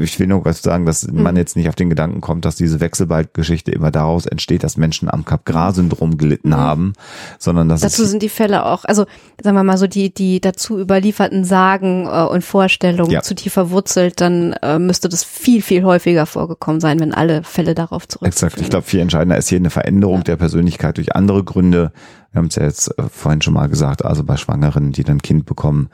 ich 0.00 0.18
will 0.18 0.26
nur 0.26 0.42
kurz 0.42 0.62
sagen, 0.62 0.86
dass 0.86 1.06
mhm. 1.06 1.22
man 1.22 1.36
jetzt 1.36 1.56
nicht 1.56 1.68
auf 1.68 1.74
den 1.74 1.88
Gedanken 1.88 2.20
kommt, 2.20 2.44
dass 2.44 2.56
diese 2.56 2.80
Wechselbalg-Geschichte 2.80 3.70
immer 3.70 3.90
daraus 3.90 4.26
entsteht, 4.26 4.64
dass 4.64 4.76
Menschen 4.76 5.08
am 5.08 5.24
Capgras-Syndrom 5.24 6.18
gelitten 6.18 6.50
mhm. 6.50 6.56
haben, 6.56 6.92
sondern 7.38 7.68
dass 7.68 7.80
dazu 7.80 8.04
sind 8.04 8.22
die 8.22 8.28
Fälle 8.28 8.66
auch, 8.66 8.84
also 8.84 9.06
sagen 9.42 9.56
wir 9.56 9.62
mal 9.62 9.78
so 9.78 9.86
die 9.86 10.12
die 10.12 10.40
dazu 10.40 10.78
überlieferten 10.78 11.44
Sagen 11.44 12.06
äh, 12.06 12.24
und 12.24 12.44
Vorstellungen 12.44 13.10
ja. 13.10 13.22
zu 13.22 13.34
tief 13.34 13.52
verwurzelt, 13.52 14.20
dann 14.20 14.52
äh, 14.62 14.78
müsste 14.78 15.08
das 15.08 15.24
viel 15.24 15.62
viel 15.62 15.84
häufiger 15.84 16.26
vorgekommen 16.26 16.80
sein, 16.80 17.00
wenn 17.00 17.14
alle 17.14 17.42
Fälle 17.42 17.74
darauf 17.74 18.08
zurückführen. 18.08 18.32
Exakt. 18.32 18.60
Ich 18.60 18.70
glaube, 18.70 18.86
viel 18.86 19.00
entscheidender 19.00 19.36
ist 19.36 19.48
hier 19.48 19.58
eine 19.58 19.70
Veränderung 19.70 20.18
ja. 20.18 20.24
der 20.24 20.36
Persönlichkeit 20.36 20.96
durch 20.96 21.14
andere 21.14 21.44
Gründe, 21.44 21.92
wir 22.32 22.40
haben 22.40 22.48
es 22.48 22.56
ja 22.56 22.64
jetzt 22.64 22.98
äh, 22.98 23.08
vorhin 23.08 23.40
schon 23.40 23.54
mal 23.54 23.68
gesagt, 23.68 24.04
also 24.04 24.22
bei 24.22 24.36
Schwangeren, 24.36 24.92
die 24.92 25.02
dann 25.02 25.22
Kind 25.22 25.46
bekommen, 25.46 25.88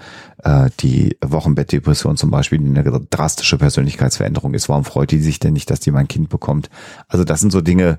äh, 0.45 0.71
die 0.81 1.17
Wochenbettdepression 1.25 2.17
zum 2.17 2.31
Beispiel 2.31 2.59
eine 2.59 3.01
drastische 3.11 3.59
Persönlichkeitsveränderung 3.59 4.55
ist. 4.55 4.69
Warum 4.69 4.85
freut 4.85 5.11
die 5.11 5.21
sich 5.21 5.41
denn 5.41 5.55
nicht, 5.55 5.71
dass 5.71 5.81
die 5.81 5.91
mein 5.91 6.09
Kind 6.09 6.29
bekommt? 6.29 6.71
Also 7.09 7.25
das 7.25 7.41
sind 7.41 7.51
so 7.51 7.61
Dinge, 7.61 7.99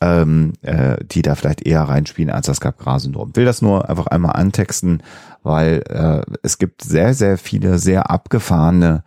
ähm, 0.00 0.52
äh, 0.62 0.96
die 1.04 1.22
da 1.22 1.34
vielleicht 1.34 1.66
eher 1.66 1.82
reinspielen 1.82 2.30
als 2.30 2.46
das 2.46 2.60
Capgras-Syndrom. 2.60 3.36
Will 3.36 3.44
das 3.44 3.62
nur 3.62 3.88
einfach 3.88 4.08
einmal 4.08 4.32
antexten, 4.32 5.02
weil 5.42 5.82
äh, 5.88 6.22
es 6.42 6.58
gibt 6.58 6.82
sehr, 6.82 7.14
sehr 7.14 7.38
viele 7.38 7.78
sehr 7.78 8.10
abgefahrene 8.10 9.04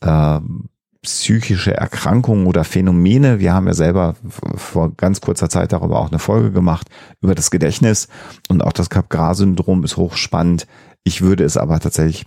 äh, 0.00 0.38
psychische 1.02 1.76
Erkrankungen 1.76 2.46
oder 2.46 2.64
Phänomene. 2.64 3.38
Wir 3.38 3.54
haben 3.54 3.66
ja 3.66 3.74
selber 3.74 4.16
vor 4.56 4.92
ganz 4.96 5.20
kurzer 5.20 5.48
Zeit 5.48 5.72
darüber 5.72 6.00
auch 6.00 6.10
eine 6.10 6.18
Folge 6.18 6.50
gemacht 6.50 6.88
über 7.20 7.34
das 7.34 7.50
Gedächtnis 7.50 8.08
und 8.48 8.62
auch 8.62 8.72
das 8.72 8.90
Capgras-Syndrom 8.90 9.84
ist 9.84 9.96
hochspannend. 9.96 10.66
Ich 11.04 11.22
würde 11.22 11.44
es 11.44 11.56
aber 11.56 11.80
tatsächlich 11.80 12.24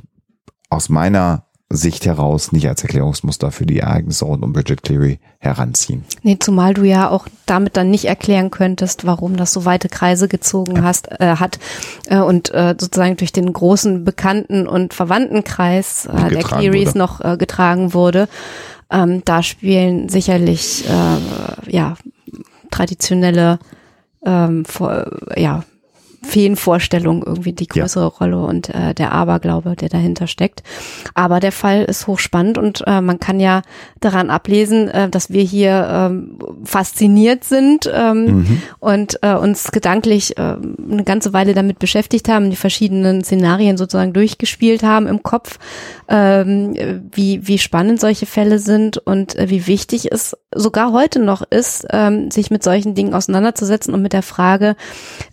aus 0.69 0.89
meiner 0.89 1.45
Sicht 1.73 2.05
heraus 2.05 2.51
nicht 2.51 2.67
als 2.67 2.83
Erklärungsmuster 2.83 3.51
für 3.51 3.65
die 3.65 3.79
Ereignisse 3.79 4.25
rund 4.25 4.43
um 4.43 4.53
Bridget 4.53 4.83
Cleary 4.83 5.19
heranziehen. 5.39 6.03
Nee, 6.21 6.37
zumal 6.39 6.73
du 6.73 6.83
ja 6.83 7.09
auch 7.09 7.27
damit 7.45 7.77
dann 7.77 7.89
nicht 7.89 8.05
erklären 8.05 8.51
könntest, 8.51 9.05
warum 9.05 9.37
das 9.37 9.53
so 9.53 9.65
weite 9.65 9.89
Kreise 9.89 10.27
gezogen 10.27 10.77
ja. 10.77 10.83
hast, 10.83 11.09
äh, 11.19 11.37
hat 11.37 11.59
äh, 12.07 12.19
und 12.19 12.53
äh, 12.53 12.75
sozusagen 12.77 13.17
durch 13.17 13.31
den 13.31 13.51
großen 13.51 14.03
Bekannten- 14.03 14.67
und 14.67 14.93
Verwandtenkreis 14.93 16.05
äh, 16.05 16.29
der 16.29 16.43
Clearys 16.43 16.89
wurde. 16.89 16.97
noch 16.97 17.21
äh, 17.21 17.37
getragen 17.37 17.93
wurde. 17.93 18.27
Ähm, 18.91 19.21
da 19.23 19.41
spielen 19.41 20.09
sicherlich 20.09 20.85
äh, 20.87 21.71
ja 21.71 21.95
traditionelle 22.69 23.59
ähm, 24.25 24.65
vor, 24.65 25.05
ja 25.37 25.63
Feenvorstellung 26.23 27.23
irgendwie 27.23 27.53
die 27.53 27.67
größere 27.67 28.03
ja. 28.03 28.09
Rolle 28.09 28.43
und 28.43 28.69
äh, 28.69 28.93
der 28.93 29.11
Aberglaube, 29.11 29.75
der 29.75 29.89
dahinter 29.89 30.27
steckt. 30.27 30.61
Aber 31.15 31.39
der 31.39 31.51
Fall 31.51 31.83
ist 31.83 32.05
hochspannend 32.05 32.57
und 32.57 32.83
äh, 32.85 33.01
man 33.01 33.19
kann 33.19 33.39
ja 33.39 33.63
daran 33.99 34.29
ablesen, 34.29 34.87
äh, 34.87 35.09
dass 35.09 35.31
wir 35.31 35.41
hier 35.41 35.87
ähm, 35.89 36.37
fasziniert 36.63 37.43
sind 37.43 37.89
ähm, 37.91 38.25
mhm. 38.25 38.61
und 38.79 39.19
äh, 39.23 39.33
uns 39.33 39.71
gedanklich 39.71 40.37
äh, 40.37 40.57
eine 40.91 41.03
ganze 41.03 41.33
Weile 41.33 41.53
damit 41.53 41.79
beschäftigt 41.79 42.29
haben, 42.29 42.51
die 42.51 42.55
verschiedenen 42.55 43.23
Szenarien 43.23 43.77
sozusagen 43.77 44.13
durchgespielt 44.13 44.83
haben 44.83 45.07
im 45.07 45.23
Kopf, 45.23 45.57
ähm, 46.11 47.09
wie, 47.13 47.47
wie 47.47 47.57
spannend 47.57 48.01
solche 48.01 48.25
Fälle 48.25 48.59
sind 48.59 48.97
und 48.97 49.37
äh, 49.37 49.49
wie 49.49 49.65
wichtig 49.65 50.11
es 50.11 50.35
sogar 50.53 50.91
heute 50.91 51.19
noch 51.19 51.41
ist, 51.49 51.87
ähm, 51.89 52.29
sich 52.31 52.51
mit 52.51 52.63
solchen 52.63 52.95
Dingen 52.95 53.13
auseinanderzusetzen 53.13 53.93
und 53.93 54.01
mit 54.01 54.11
der 54.11 54.21
Frage, 54.21 54.75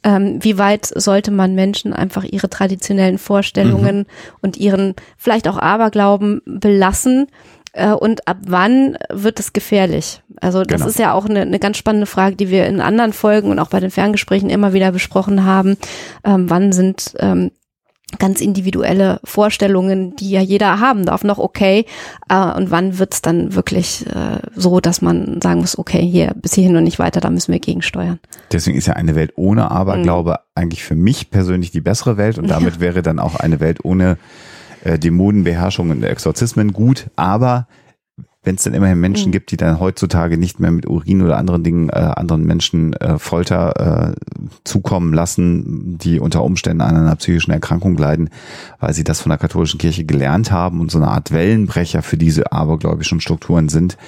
ähm, 0.05 0.39
wie 0.41 0.57
weit 0.57 0.87
sollte 0.87 1.33
man 1.33 1.57
Menschen 1.57 1.93
einfach 1.93 2.22
ihre 2.22 2.49
traditionellen 2.49 3.18
Vorstellungen 3.18 3.99
mhm. 3.99 4.07
und 4.41 4.57
ihren 4.57 4.95
vielleicht 5.16 5.49
auch 5.49 5.59
Aberglauben 5.59 6.43
belassen 6.47 7.26
äh, 7.72 7.91
und 7.91 8.29
ab 8.29 8.39
wann 8.47 8.97
wird 9.11 9.41
es 9.41 9.53
gefährlich? 9.53 10.22
Also 10.41 10.62
das 10.62 10.83
genau. 10.83 10.91
ist 10.91 10.99
ja 11.01 11.12
auch 11.12 11.26
eine, 11.26 11.41
eine 11.41 11.59
ganz 11.59 11.76
spannende 11.76 12.07
Frage, 12.07 12.37
die 12.37 12.51
wir 12.51 12.66
in 12.66 12.81
anderen 12.81 13.12
Folgen 13.12 13.51
und 13.51 13.59
auch 13.59 13.70
bei 13.70 13.81
den 13.81 13.91
Ferngesprächen 13.91 14.49
immer 14.49 14.72
wieder 14.72 14.93
besprochen 14.93 15.45
haben. 15.45 15.76
Ähm, 16.24 16.49
wann 16.49 16.72
sind 16.72 17.14
ähm, 17.18 17.51
ganz 18.19 18.41
individuelle 18.41 19.21
Vorstellungen, 19.23 20.17
die 20.17 20.31
ja 20.31 20.41
jeder 20.41 20.81
haben 20.81 21.05
darf, 21.05 21.25
noch 21.25 21.39
okay. 21.39 21.85
Äh, 22.29 22.53
und 22.53 22.71
wann 22.71 22.99
wird's 22.99 23.21
dann 23.21 23.55
wirklich 23.55 24.07
äh, 24.07 24.39
so, 24.55 24.81
dass 24.81 25.03
man 25.03 25.41
sagen 25.43 25.61
muss, 25.61 25.79
okay, 25.79 26.01
hier 26.01 26.33
bis 26.35 26.55
hierhin 26.55 26.77
und 26.77 26.85
nicht 26.85 26.99
weiter, 26.99 27.21
da 27.21 27.29
müssen 27.31 27.53
wir 27.53 27.61
gegensteuern. 27.61 28.19
Deswegen 28.51 28.79
ist 28.79 28.87
ja 28.87 28.95
eine 28.95 29.15
Welt 29.15 29.33
ohne 29.37 29.71
Aberglaube 29.71 30.31
mhm. 30.31 30.37
eigentlich 30.55 30.85
für 30.85 30.95
mich 30.95 31.31
persönlich 31.31 31.71
die 31.71 31.83
bessere 31.83 32.17
Welt 32.17 32.39
und 32.39 32.49
damit 32.51 32.77
ja. 32.77 32.81
wäre 32.81 33.03
dann 33.03 33.19
auch 33.19 33.37
eine 33.37 33.61
Welt 33.61 33.85
ohne 33.85 34.17
äh, 34.85 34.99
Dämonenbeherrschung 34.99 35.91
und 35.91 36.03
Exorzismen 36.03 36.73
gut. 36.73 37.11
Aber 37.17 37.67
wenn 38.45 38.55
es 38.55 38.62
denn 38.62 38.74
immerhin 38.74 39.01
Menschen 39.01 39.28
mhm. 39.28 39.32
gibt, 39.32 39.51
die 39.51 39.57
dann 39.57 39.80
heutzutage 39.80 40.39
nicht 40.39 40.61
mehr 40.61 40.70
mit 40.70 40.86
Urin 40.86 41.22
oder 41.22 41.39
anderen 41.39 41.64
Dingen 41.64 41.89
äh, 41.91 41.95
anderen 41.95 42.45
Menschen 42.45 42.93
äh, 42.95 43.18
Folter 43.18 44.14
äh, 44.14 44.47
zukommen 44.64 45.12
lassen, 45.12 45.99
die 45.99 46.20
unter 46.20 46.45
Umständen 46.45 46.80
an 46.80 46.97
einer 46.97 47.16
psychischen 47.16 47.51
Erkrankung 47.51 47.97
leiden, 47.97 48.30
weil 48.78 48.95
sie 48.95 49.05
das 49.05 49.20
von 49.20 49.30
der 49.30 49.39
katholischen 49.39 49.78
Kirche 49.78 50.05
gelernt 50.05 50.53
haben 50.53 50.80
und 50.80 50.91
so 50.91 50.99
eine 50.99 51.09
Art 51.09 51.32
Wellenbrecher 51.32 52.03
für 52.03 52.16
diese 52.16 52.53
abergläubischen 52.53 53.20
Strukturen 53.20 53.68
sind, 53.68 53.99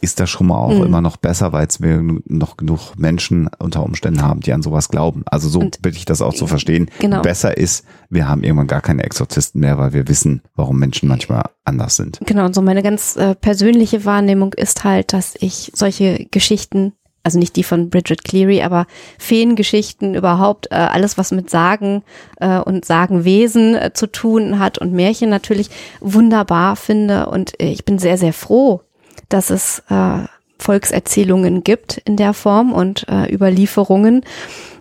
ist 0.00 0.20
das 0.20 0.30
schon 0.30 0.46
mal 0.46 0.56
auch 0.56 0.72
mhm. 0.72 0.84
immer 0.84 1.00
noch 1.00 1.16
besser, 1.16 1.52
weil 1.52 1.66
es 1.66 1.80
wir 1.80 2.00
noch 2.26 2.56
genug 2.56 2.96
Menschen 2.96 3.50
unter 3.58 3.82
Umständen 3.82 4.22
haben, 4.22 4.40
die 4.40 4.52
an 4.52 4.62
sowas 4.62 4.88
glauben. 4.88 5.24
Also 5.26 5.48
so 5.48 5.60
bitte 5.60 5.96
ich 5.96 6.04
das 6.04 6.22
auch 6.22 6.34
zu 6.34 6.46
verstehen. 6.46 6.90
Genau. 7.00 7.22
Besser 7.22 7.56
ist, 7.56 7.84
wir 8.08 8.28
haben 8.28 8.44
irgendwann 8.44 8.68
gar 8.68 8.80
keine 8.80 9.02
Exorzisten 9.02 9.60
mehr, 9.60 9.78
weil 9.78 9.92
wir 9.92 10.08
wissen, 10.08 10.42
warum 10.54 10.78
Menschen 10.78 11.08
manchmal 11.08 11.42
anders 11.64 11.96
sind. 11.96 12.20
Genau, 12.24 12.46
und 12.46 12.54
so 12.54 12.62
meine 12.62 12.82
ganz 12.82 13.16
äh, 13.16 13.34
persönliche 13.34 14.04
Wahrnehmung 14.04 14.54
ist 14.54 14.84
halt, 14.84 15.12
dass 15.12 15.34
ich 15.40 15.72
solche 15.74 16.26
Geschichten 16.30 16.92
also 17.24 17.38
nicht 17.38 17.56
die 17.56 17.64
von 17.64 17.90
Bridget 17.90 18.24
Cleary, 18.24 18.62
aber 18.62 18.86
Feengeschichten 19.18 20.14
überhaupt, 20.14 20.68
äh, 20.70 20.76
alles 20.76 21.18
was 21.18 21.30
mit 21.30 21.50
Sagen 21.50 22.02
äh, 22.40 22.58
und 22.58 22.86
Sagenwesen 22.86 23.74
äh, 23.74 23.92
zu 23.92 24.06
tun 24.06 24.58
hat 24.58 24.78
und 24.78 24.94
Märchen 24.94 25.28
natürlich 25.28 25.68
wunderbar 26.00 26.74
finde 26.74 27.26
und 27.26 27.60
äh, 27.60 27.70
ich 27.70 27.84
bin 27.84 27.98
sehr, 27.98 28.16
sehr 28.16 28.32
froh, 28.32 28.80
dass 29.28 29.50
es 29.50 29.82
äh, 29.88 30.20
Volkserzählungen 30.58 31.62
gibt 31.62 31.98
in 31.98 32.16
der 32.16 32.32
Form 32.34 32.72
und 32.72 33.06
äh, 33.08 33.32
Überlieferungen. 33.32 34.24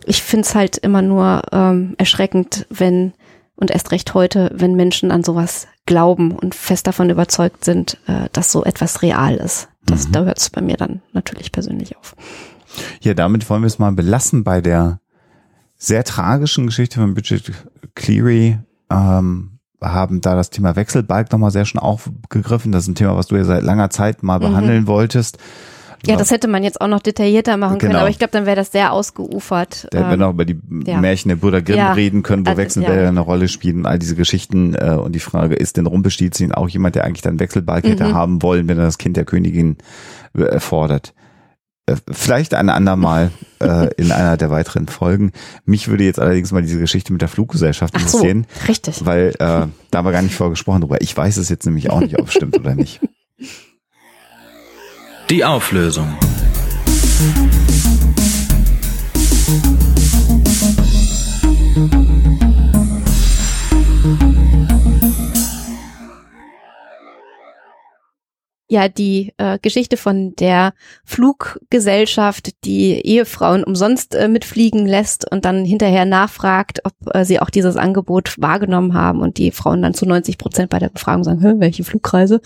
Ich 0.06 0.24
finde 0.24 0.46
es 0.46 0.56
halt 0.56 0.78
immer 0.78 1.02
nur 1.02 1.42
ähm, 1.52 1.96
erschreckend, 1.98 2.66
wenn 2.70 3.14
Und 3.60 3.72
erst 3.72 3.92
recht 3.92 4.14
heute, 4.14 4.52
wenn 4.54 4.76
Menschen 4.76 5.12
an 5.12 5.24
sowas 5.24 5.68
glauben 5.88 6.32
und 6.32 6.54
fest 6.54 6.86
davon 6.86 7.10
überzeugt 7.10 7.66
sind, 7.66 7.98
äh, 8.08 8.30
dass 8.32 8.52
so 8.52 8.64
etwas 8.64 9.02
real 9.02 9.36
ist. 9.36 9.68
Das, 9.86 10.08
Mhm. 10.08 10.12
Da 10.12 10.24
hört 10.26 10.38
es 10.38 10.50
bei 10.52 10.62
mir 10.62 10.78
dann 10.78 11.02
natürlich 11.14 11.52
persönlich 11.52 11.98
auf. 11.98 12.16
Ja, 13.02 13.16
damit 13.16 13.50
wollen 13.50 13.64
wir 13.64 13.68
es 13.68 13.80
mal 13.80 13.92
belassen 13.92 14.44
bei 14.44 14.62
der 14.62 15.00
sehr 15.76 16.04
tragischen 16.04 16.68
Geschichte 16.68 17.00
von 17.00 17.16
Bridget 17.16 17.52
Cleary. 17.96 18.60
Ähm, 18.92 19.57
haben 19.82 20.22
da 20.22 20.36
das 20.36 20.50
Thema 20.50 20.76
Wechselbalg 20.76 21.32
nochmal 21.32 21.52
sehr 21.52 21.66
schön 21.66 21.80
aufgegriffen. 21.80 22.72
Das 22.72 22.84
ist 22.84 22.88
ein 22.90 22.96
Thema, 22.96 23.16
was 23.16 23.28
du 23.28 23.36
ja 23.36 23.44
seit 23.44 23.64
langer 23.64 23.90
Zeit 23.90 24.24
mal 24.24 24.40
behandeln 24.40 24.88
wolltest. 24.88 25.38
Ja, 26.06 26.16
das 26.16 26.30
hätte 26.30 26.48
man 26.48 26.64
jetzt 26.64 26.80
auch 26.80 26.88
noch 26.88 27.00
detaillierter 27.02 27.58
machen 27.58 27.80
können, 27.80 27.92
Genau. 27.94 28.02
aber 28.02 28.10
ich 28.12 28.20
glaube, 28.20 28.32
dann 28.32 28.46
wäre 28.46 28.56
das 28.56 28.72
sehr 28.72 28.94
ausgeufert. 28.94 29.88
Da 29.92 29.98
hätten 29.98 30.10
wir 30.10 30.14
Ähm, 30.14 30.20
noch 30.20 30.30
über 30.30 30.46
die 30.46 30.60
ja. 30.86 31.00
Märchen 31.02 31.30
der 31.30 31.38
Brüder 31.38 31.62
Grimm 31.64 31.78
Ja. 31.78 31.94
reden 31.94 32.22
können, 32.22 32.46
wo 32.46 32.52
Also, 32.52 32.62
Wechselbälge 32.62 33.02
ja. 33.04 33.08
eine 33.10 33.20
Rolle 33.20 33.48
spielen 33.48 33.88
all 33.88 33.98
diese 33.98 34.16
Geschichten. 34.16 34.76
Äh, 34.76 34.92
und 34.92 35.14
die 35.14 35.20
Frage, 35.20 35.56
ist 35.56 35.76
denn 35.76 35.88
Rumpelstilzchen 35.88 36.52
auch 36.52 36.70
jemand, 36.70 36.94
der 36.96 37.04
eigentlich 37.04 37.24
dann 37.24 37.40
Wechselbalg 37.40 37.84
Mhm. 37.84 37.90
hätte 37.90 38.14
haben 38.14 38.44
wollen, 38.44 38.68
wenn 38.68 38.78
er 38.78 38.86
das 38.86 39.00
Kind 39.00 39.18
der 39.18 39.26
Königin 39.26 39.78
äh, 40.38 40.44
erfordert? 40.44 41.14
Äh, 41.18 41.27
vielleicht 42.12 42.54
ein 42.54 42.70
andermal 42.70 43.32
äh, 43.60 43.94
in 43.96 44.12
einer 44.12 44.38
der 44.38 44.50
weiteren 44.50 44.88
Folgen. 44.88 45.32
Mich 45.66 45.88
würde 45.88 46.04
jetzt 46.04 46.20
allerdings 46.20 46.52
mal 46.52 46.62
diese 46.62 46.80
Geschichte 46.80 47.14
mit 47.14 47.22
der 47.22 47.30
Fluggesellschaft 47.30 47.94
Ach 47.96 48.08
so, 48.08 48.18
interessieren, 48.18 48.48
richtig. 48.68 49.06
weil 49.06 49.30
äh, 49.30 49.36
da 49.38 49.70
haben 49.94 50.06
wir 50.06 50.12
gar 50.12 50.22
nicht 50.22 50.36
vorgesprochen 50.36 50.82
drüber. 50.82 51.02
Ich 51.02 51.16
weiß 51.16 51.38
es 51.38 51.50
jetzt 51.50 51.66
nämlich 51.66 51.90
auch 51.90 52.02
nicht, 52.02 52.20
ob 52.20 52.28
es 52.28 52.34
stimmt 52.34 52.58
oder 52.60 52.76
nicht. 52.76 53.00
Die 55.30 55.44
Auflösung. 55.44 56.08
Ja, 68.70 68.90
die 68.90 69.34
äh, 69.38 69.60
Geschichte 69.62 69.96
von 69.96 70.36
der 70.36 70.74
Fluggesellschaft, 71.06 72.66
die 72.66 72.94
Ehefrauen 72.94 73.64
umsonst 73.64 74.14
äh, 74.14 74.28
mitfliegen 74.28 74.86
lässt 74.86 75.30
und 75.32 75.46
dann 75.46 75.64
hinterher 75.64 76.04
nachfragt, 76.04 76.82
ob 76.84 76.94
äh, 77.14 77.24
sie 77.24 77.40
auch 77.40 77.50
dieses 77.50 77.78
Angebot 77.78 78.36
wahrgenommen 78.38 78.94
haben 78.94 79.22
und 79.22 79.38
die 79.38 79.52
Frauen 79.52 79.82
dann 79.82 79.94
zu 79.94 80.06
90 80.06 80.38
Prozent 80.38 80.70
bei 80.70 80.80
der 80.80 80.90
Befragung 80.90 81.24
sagen, 81.24 81.42
Hä, 81.42 81.54
welche 81.60 81.86
Flugreise, 81.86 82.42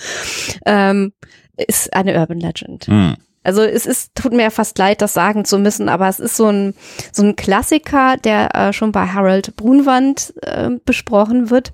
ähm, 0.65 1.13
ist 1.55 1.93
eine 1.93 2.17
Urban 2.19 2.39
Legend. 2.39 2.85
Hm. 2.85 3.15
Also 3.43 3.63
es 3.63 3.85
ist, 3.85 4.13
tut 4.13 4.33
mir 4.33 4.43
ja 4.43 4.49
fast 4.51 4.77
leid, 4.77 5.01
das 5.01 5.13
sagen 5.13 5.45
zu 5.45 5.57
müssen, 5.57 5.89
aber 5.89 6.07
es 6.07 6.19
ist 6.19 6.35
so 6.35 6.47
ein, 6.47 6.75
so 7.11 7.23
ein 7.23 7.35
Klassiker, 7.35 8.17
der 8.17 8.53
äh, 8.55 8.73
schon 8.73 8.91
bei 8.91 9.07
Harold 9.07 9.55
Brunwand 9.55 10.33
äh, 10.43 10.69
besprochen 10.85 11.49
wird. 11.49 11.73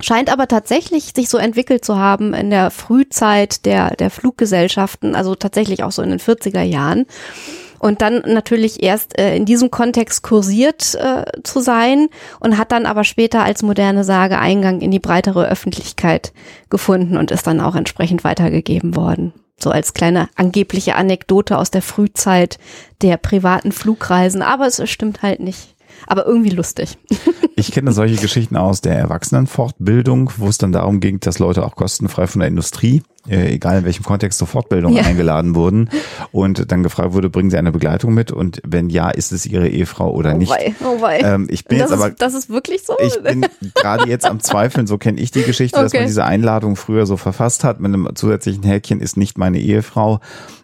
Scheint 0.00 0.32
aber 0.32 0.48
tatsächlich 0.48 1.12
sich 1.14 1.28
so 1.28 1.38
entwickelt 1.38 1.84
zu 1.84 1.96
haben 1.96 2.34
in 2.34 2.50
der 2.50 2.70
Frühzeit 2.70 3.64
der, 3.64 3.94
der 3.94 4.10
Fluggesellschaften, 4.10 5.14
also 5.14 5.36
tatsächlich 5.36 5.84
auch 5.84 5.92
so 5.92 6.02
in 6.02 6.10
den 6.10 6.18
40er 6.18 6.62
Jahren. 6.62 7.06
Und 7.78 8.00
dann 8.00 8.22
natürlich 8.26 8.82
erst 8.82 9.18
äh, 9.18 9.36
in 9.36 9.44
diesem 9.44 9.70
Kontext 9.70 10.22
kursiert 10.22 10.94
äh, 10.94 11.24
zu 11.42 11.60
sein 11.60 12.08
und 12.40 12.56
hat 12.56 12.72
dann 12.72 12.86
aber 12.86 13.04
später 13.04 13.44
als 13.44 13.62
moderne 13.62 14.04
Sage 14.04 14.38
Eingang 14.38 14.80
in 14.80 14.90
die 14.90 14.98
breitere 14.98 15.46
Öffentlichkeit 15.46 16.32
gefunden 16.70 17.18
und 17.18 17.30
ist 17.30 17.46
dann 17.46 17.60
auch 17.60 17.76
entsprechend 17.76 18.24
weitergegeben 18.24 18.96
worden. 18.96 19.34
So 19.60 19.70
als 19.70 19.94
kleine 19.94 20.28
angebliche 20.34 20.96
Anekdote 20.96 21.58
aus 21.58 21.70
der 21.70 21.82
Frühzeit 21.82 22.58
der 23.02 23.18
privaten 23.18 23.70
Flugreisen. 23.70 24.42
Aber 24.42 24.66
es 24.66 24.82
stimmt 24.90 25.22
halt 25.22 25.40
nicht. 25.40 25.73
Aber 26.06 26.26
irgendwie 26.26 26.50
lustig. 26.50 26.98
Ich 27.56 27.70
kenne 27.70 27.92
solche 27.92 28.16
Geschichten 28.16 28.56
aus 28.56 28.80
der 28.80 28.98
Erwachsenenfortbildung, 28.98 30.32
wo 30.38 30.48
es 30.48 30.58
dann 30.58 30.72
darum 30.72 30.98
ging, 30.98 31.20
dass 31.20 31.38
Leute 31.38 31.64
auch 31.64 31.76
kostenfrei 31.76 32.26
von 32.26 32.40
der 32.40 32.48
Industrie, 32.48 33.02
äh, 33.28 33.54
egal 33.54 33.78
in 33.78 33.84
welchem 33.84 34.04
Kontext, 34.04 34.38
zur 34.38 34.46
Fortbildung 34.46 34.94
Ja. 34.94 35.02
eingeladen 35.04 35.54
wurden 35.54 35.88
und 36.32 36.70
dann 36.70 36.82
gefragt 36.82 37.12
wurde, 37.12 37.30
bringen 37.30 37.50
Sie 37.50 37.56
eine 37.56 37.72
Begleitung 37.72 38.14
mit 38.14 38.30
und 38.32 38.60
wenn 38.66 38.88
ja, 38.90 39.10
ist 39.10 39.32
es 39.32 39.46
Ihre 39.46 39.68
Ehefrau 39.68 40.10
oder 40.12 40.34
nicht. 40.34 40.50
Oh 40.50 40.54
wei, 40.54 40.74
oh 40.84 41.00
wei. 41.00 41.18
Ähm, 41.20 41.46
ich 41.50 41.64
bin 41.64 41.78
das, 41.78 41.90
jetzt 41.90 41.98
aber 41.98 42.08
ist, 42.10 42.20
das 42.22 42.34
ist 42.34 42.50
wirklich 42.50 42.82
so? 42.84 42.94
ich 43.00 43.20
bin 43.22 43.46
gerade 43.74 44.08
jetzt 44.08 44.26
am 44.26 44.40
Zweifeln, 44.40 44.86
so 44.86 44.98
kenne 44.98 45.20
ich 45.20 45.30
die 45.30 45.42
Geschichte, 45.42 45.80
dass 45.80 45.92
Okay. 45.92 45.98
man 46.00 46.06
diese 46.06 46.24
Einladung 46.24 46.76
früher 46.76 47.06
so 47.06 47.16
verfasst 47.16 47.64
hat, 47.64 47.80
mit 47.80 47.92
einem 47.92 48.08
zusätzlichen 48.14 48.62
Häkchen 48.64 49.00
ist 49.00 49.16
nicht 49.16 49.38
meine 49.38 49.58
Ehefrau. 49.58 50.20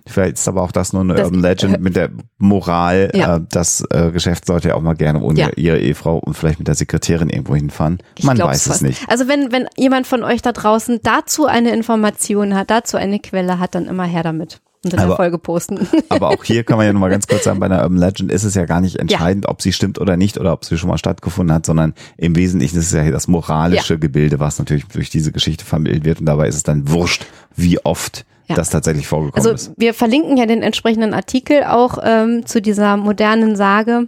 Vielleicht 0.06 0.38
ist 0.38 0.48
aber 0.48 0.62
auch 0.62 0.72
das 0.72 0.92
nur 0.92 1.02
eine 1.02 1.14
Das- 1.14 1.26
Urban 1.26 1.40
Legend 1.42 1.80
mit 1.80 1.94
der 1.94 2.10
Moral, 2.38 3.12
Ja. 3.14 3.36
äh, 3.36 3.40
das 3.50 3.84
äh, 3.90 4.10
Geschäft 4.10 4.46
sollte 4.46 4.68
ja 4.70 4.74
auch 4.74 4.80
mal 4.80 4.94
gerne 4.96 5.20
ohne 5.20 5.38
Ja. 5.38 5.50
ihre 5.56 5.78
Ehefrau 5.78 6.18
und 6.18 6.34
vielleicht 6.36 6.58
mit 6.58 6.66
der 6.68 6.74
Sekretärin 6.74 7.28
irgendwo 7.28 7.54
hinfahren. 7.54 7.98
Ich 8.18 8.24
Man 8.24 8.36
weiß 8.38 8.62
es 8.62 8.66
fast. 8.66 8.82
nicht. 8.82 9.08
Also 9.08 9.28
wenn, 9.28 9.52
wenn 9.52 9.66
jemand 9.76 10.06
von 10.08 10.24
euch 10.24 10.42
da 10.42 10.52
draußen 10.52 11.00
dazu 11.02 11.46
eine 11.46 11.72
Information 11.72 12.49
hat, 12.54 12.70
dazu 12.70 12.96
eine 12.96 13.18
Quelle 13.18 13.58
hat, 13.58 13.74
dann 13.74 13.86
immer 13.86 14.04
her 14.04 14.22
damit. 14.22 14.60
Und 14.82 14.92
in 14.94 14.96
der 14.96 15.06
Aber- 15.06 15.16
Folge 15.16 15.36
posten. 15.38 15.86
Aber 16.08 16.30
auch 16.30 16.42
hier 16.42 16.64
kann 16.64 16.78
man 16.78 16.86
ja 16.86 16.92
nochmal 16.94 17.10
ganz 17.10 17.26
kurz 17.26 17.44
sagen, 17.44 17.60
bei 17.60 17.66
einer 17.66 17.82
Urban 17.82 17.98
Legend 17.98 18.32
ist 18.32 18.44
es 18.44 18.54
ja 18.54 18.64
gar 18.64 18.80
nicht 18.80 18.96
entscheidend, 18.96 19.46
ob 19.46 19.60
sie 19.60 19.72
stimmt 19.74 20.00
oder 20.00 20.16
nicht 20.16 20.38
oder 20.38 20.54
ob 20.54 20.64
sie 20.64 20.78
schon 20.78 20.88
mal 20.88 20.96
stattgefunden 20.96 21.54
hat, 21.54 21.66
sondern 21.66 21.92
im 22.16 22.34
Wesentlichen 22.34 22.78
ist 22.78 22.86
es 22.86 22.92
ja 22.92 23.02
hier 23.02 23.12
das 23.12 23.28
moralische 23.28 23.98
Gebilde, 23.98 24.40
was 24.40 24.58
natürlich 24.58 24.86
durch 24.86 25.10
diese 25.10 25.32
Geschichte 25.32 25.66
vermittelt 25.66 26.06
wird 26.06 26.20
und 26.20 26.26
dabei 26.26 26.48
ist 26.48 26.54
es 26.56 26.62
dann 26.62 26.88
wurscht, 26.88 27.26
wie 27.56 27.78
oft 27.84 28.24
Ja. 28.48 28.54
das 28.56 28.70
tatsächlich 28.70 29.06
vorgekommen 29.06 29.36
Also 29.46 29.50
ist. 29.54 29.72
wir 29.76 29.92
verlinken 29.92 30.38
ja 30.38 30.46
den 30.46 30.62
entsprechenden 30.62 31.12
Artikel 31.12 31.64
auch 31.64 31.98
ähm, 32.02 32.46
zu 32.46 32.62
dieser 32.62 32.96
modernen 32.96 33.56
Sage. 33.56 34.06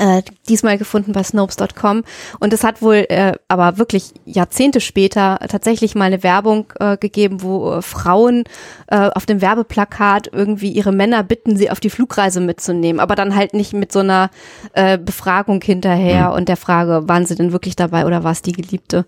Äh, 0.00 0.22
diesmal 0.48 0.78
gefunden 0.78 1.12
bei 1.12 1.22
Snopes.com 1.22 2.04
und 2.38 2.54
es 2.54 2.64
hat 2.64 2.80
wohl 2.80 3.04
äh, 3.10 3.34
aber 3.48 3.76
wirklich 3.76 4.14
Jahrzehnte 4.24 4.80
später 4.80 5.38
tatsächlich 5.46 5.94
mal 5.94 6.06
eine 6.06 6.22
Werbung 6.22 6.72
äh, 6.80 6.96
gegeben, 6.96 7.42
wo 7.42 7.74
äh, 7.74 7.82
Frauen 7.82 8.44
äh, 8.86 9.10
auf 9.14 9.26
dem 9.26 9.42
Werbeplakat 9.42 10.30
irgendwie 10.32 10.70
ihre 10.70 10.90
Männer 10.90 11.22
bitten, 11.22 11.54
sie 11.54 11.70
auf 11.70 11.80
die 11.80 11.90
Flugreise 11.90 12.40
mitzunehmen, 12.40 12.98
aber 12.98 13.14
dann 13.14 13.36
halt 13.36 13.52
nicht 13.52 13.74
mit 13.74 13.92
so 13.92 13.98
einer 13.98 14.30
äh, 14.72 14.96
Befragung 14.96 15.60
hinterher 15.60 16.32
und 16.32 16.48
der 16.48 16.56
Frage, 16.56 17.06
waren 17.06 17.26
sie 17.26 17.34
denn 17.34 17.52
wirklich 17.52 17.76
dabei 17.76 18.06
oder 18.06 18.24
war 18.24 18.32
es 18.32 18.40
die 18.40 18.52
Geliebte? 18.52 19.04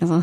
Also 0.00 0.22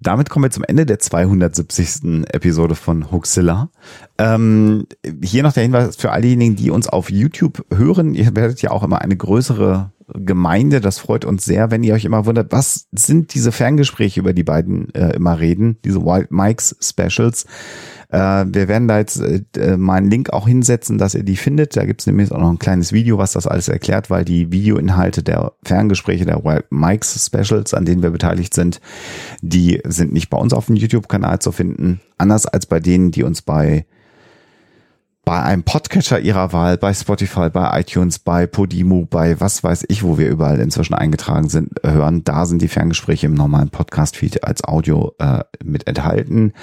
Damit 0.00 0.30
kommen 0.30 0.44
wir 0.44 0.50
zum 0.50 0.64
Ende 0.64 0.86
der 0.86 0.98
270. 0.98 2.26
Episode 2.32 2.74
von 2.74 3.10
Hoaxilla. 3.10 3.70
Ähm, 4.18 4.86
hier 5.22 5.42
noch 5.42 5.52
der 5.52 5.64
Hinweis 5.64 5.96
für 5.96 6.12
all 6.12 6.22
diejenigen, 6.22 6.56
die 6.56 6.70
uns 6.70 6.88
auf 6.88 7.10
YouTube 7.10 7.64
hören. 7.74 8.14
Ihr 8.14 8.34
werdet 8.36 8.62
ja 8.62 8.70
auch 8.70 8.82
immer 8.82 9.00
eine 9.00 9.16
größere 9.16 9.92
Gemeinde. 10.14 10.80
Das 10.80 10.98
freut 10.98 11.24
uns 11.24 11.44
sehr, 11.44 11.70
wenn 11.70 11.82
ihr 11.82 11.94
euch 11.94 12.04
immer 12.04 12.26
wundert, 12.26 12.52
was 12.52 12.86
sind 12.92 13.34
diese 13.34 13.52
Ferngespräche, 13.52 14.20
über 14.20 14.32
die 14.32 14.44
beiden 14.44 14.94
äh, 14.94 15.14
immer 15.14 15.38
reden, 15.38 15.78
diese 15.84 16.02
Wild 16.02 16.30
Mikes 16.30 16.76
Specials. 16.80 17.46
Äh, 18.10 18.46
wir 18.48 18.68
werden 18.68 18.88
da 18.88 18.98
jetzt 18.98 19.20
äh, 19.20 19.76
mal 19.76 19.94
einen 19.94 20.10
Link 20.10 20.30
auch 20.30 20.48
hinsetzen, 20.48 20.98
dass 20.98 21.14
ihr 21.14 21.24
die 21.24 21.36
findet. 21.36 21.76
Da 21.76 21.84
gibt's 21.84 22.06
nämlich 22.06 22.32
auch 22.32 22.40
noch 22.40 22.50
ein 22.50 22.58
kleines 22.58 22.92
Video, 22.92 23.18
was 23.18 23.32
das 23.32 23.46
alles 23.46 23.68
erklärt, 23.68 24.10
weil 24.10 24.24
die 24.24 24.50
Videoinhalte 24.50 25.22
der 25.22 25.52
Ferngespräche 25.64 26.24
der 26.24 26.44
Wild 26.44 26.66
Mikes 26.70 27.26
Specials, 27.26 27.74
an 27.74 27.84
denen 27.84 28.02
wir 28.02 28.10
beteiligt 28.10 28.54
sind, 28.54 28.80
die 29.42 29.80
sind 29.84 30.12
nicht 30.12 30.30
bei 30.30 30.38
uns 30.38 30.52
auf 30.52 30.66
dem 30.66 30.76
YouTube-Kanal 30.76 31.38
zu 31.40 31.52
finden. 31.52 32.00
Anders 32.16 32.46
als 32.46 32.66
bei 32.66 32.80
denen, 32.80 33.10
die 33.10 33.22
uns 33.22 33.42
bei 33.42 33.86
bei 35.28 35.42
einem 35.42 35.62
Podcatcher 35.62 36.20
ihrer 36.20 36.54
Wahl, 36.54 36.78
bei 36.78 36.94
Spotify, 36.94 37.50
bei 37.50 37.78
iTunes, 37.78 38.18
bei 38.18 38.46
Podimo, 38.46 39.04
bei 39.04 39.38
was 39.38 39.62
weiß 39.62 39.84
ich, 39.88 40.02
wo 40.02 40.16
wir 40.16 40.26
überall 40.26 40.58
inzwischen 40.58 40.94
eingetragen 40.94 41.50
sind, 41.50 41.68
hören. 41.84 42.24
Da 42.24 42.46
sind 42.46 42.62
die 42.62 42.68
Ferngespräche 42.68 43.26
im 43.26 43.34
normalen 43.34 43.68
Podcast-Feed 43.68 44.42
als 44.44 44.64
Audio 44.64 45.12
äh, 45.18 45.40
mit 45.62 45.86
enthalten. 45.86 46.54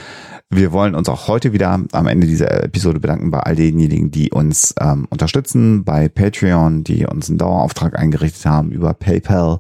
Wir 0.50 0.72
wollen 0.72 0.96
uns 0.96 1.10
auch 1.10 1.28
heute 1.28 1.54
wieder 1.54 1.80
am 1.92 2.08
Ende 2.08 2.26
dieser 2.26 2.64
Episode 2.64 3.00
bedanken 3.00 3.30
bei 3.30 3.40
all 3.42 3.56
denjenigen, 3.56 4.10
die 4.10 4.32
uns 4.32 4.74
ähm, 4.80 5.06
unterstützen, 5.12 5.84
bei 5.84 6.10
Patreon, 6.10 6.84
die 6.84 7.06
uns 7.06 7.30
einen 7.30 7.38
Dauerauftrag 7.38 8.00
eingerichtet 8.00 8.48
haben, 8.48 8.72
über 8.72 8.96
PayPal, 8.96 9.60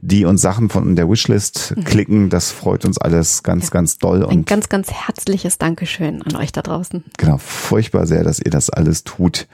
die 0.00 0.24
uns 0.24 0.40
Sachen 0.40 0.70
von 0.70 0.96
der 0.96 1.10
Wishlist 1.10 1.74
klicken. 1.84 2.30
Das 2.30 2.50
freut 2.50 2.86
uns 2.86 2.96
alles 2.96 3.42
ganz, 3.42 3.70
ganz 3.70 3.98
doll. 3.98 4.24
ein 4.24 4.38
Und 4.38 4.46
ganz, 4.46 4.70
ganz 4.70 4.90
herzliches 4.90 5.58
Dankeschön 5.58 6.22
an 6.22 6.36
euch 6.36 6.52
da 6.52 6.62
draußen. 6.62 7.04
genau, 7.18 7.36
furchtbar 7.36 8.06
sehr, 8.06 8.24
dass 8.24 8.37
ihr 8.44 8.50
das 8.50 8.70
alles 8.70 9.04
tut. 9.04 9.48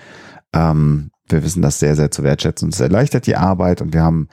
Ähm, 0.53 1.11
wir 1.29 1.43
wissen 1.43 1.63
das 1.63 1.79
sehr, 1.79 1.97
sehr 1.97 2.11
zu 2.11 2.23
wertschätzen. 2.23 2.69
Es 2.69 2.81
erleichtert 2.81 3.27
die 3.27 3.37
Arbeit 3.37 3.81
und 3.81 3.93
wir 3.93 4.03
haben 4.03 4.29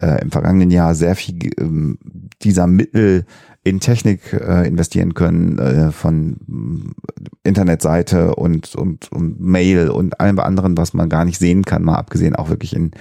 äh, 0.00 0.20
im 0.22 0.30
vergangenen 0.30 0.70
Jahr 0.70 0.94
sehr 0.94 1.16
viel 1.16 1.50
ähm, 1.58 1.98
dieser 2.42 2.66
Mittel 2.66 3.26
in 3.64 3.80
Technik 3.80 4.32
äh, 4.32 4.66
investieren 4.66 5.14
können, 5.14 5.58
äh, 5.58 5.92
von 5.92 6.36
mm, 6.46 6.94
Internetseite 7.42 8.34
und, 8.36 8.74
und, 8.74 9.10
und 9.12 9.40
Mail 9.40 9.90
und 9.90 10.20
allem 10.20 10.38
anderen, 10.38 10.76
was 10.76 10.94
man 10.94 11.08
gar 11.08 11.24
nicht 11.24 11.38
sehen 11.38 11.64
kann, 11.64 11.82
mal 11.82 11.96
abgesehen 11.96 12.36
auch 12.36 12.48
wirklich 12.48 12.74
in 12.74 12.92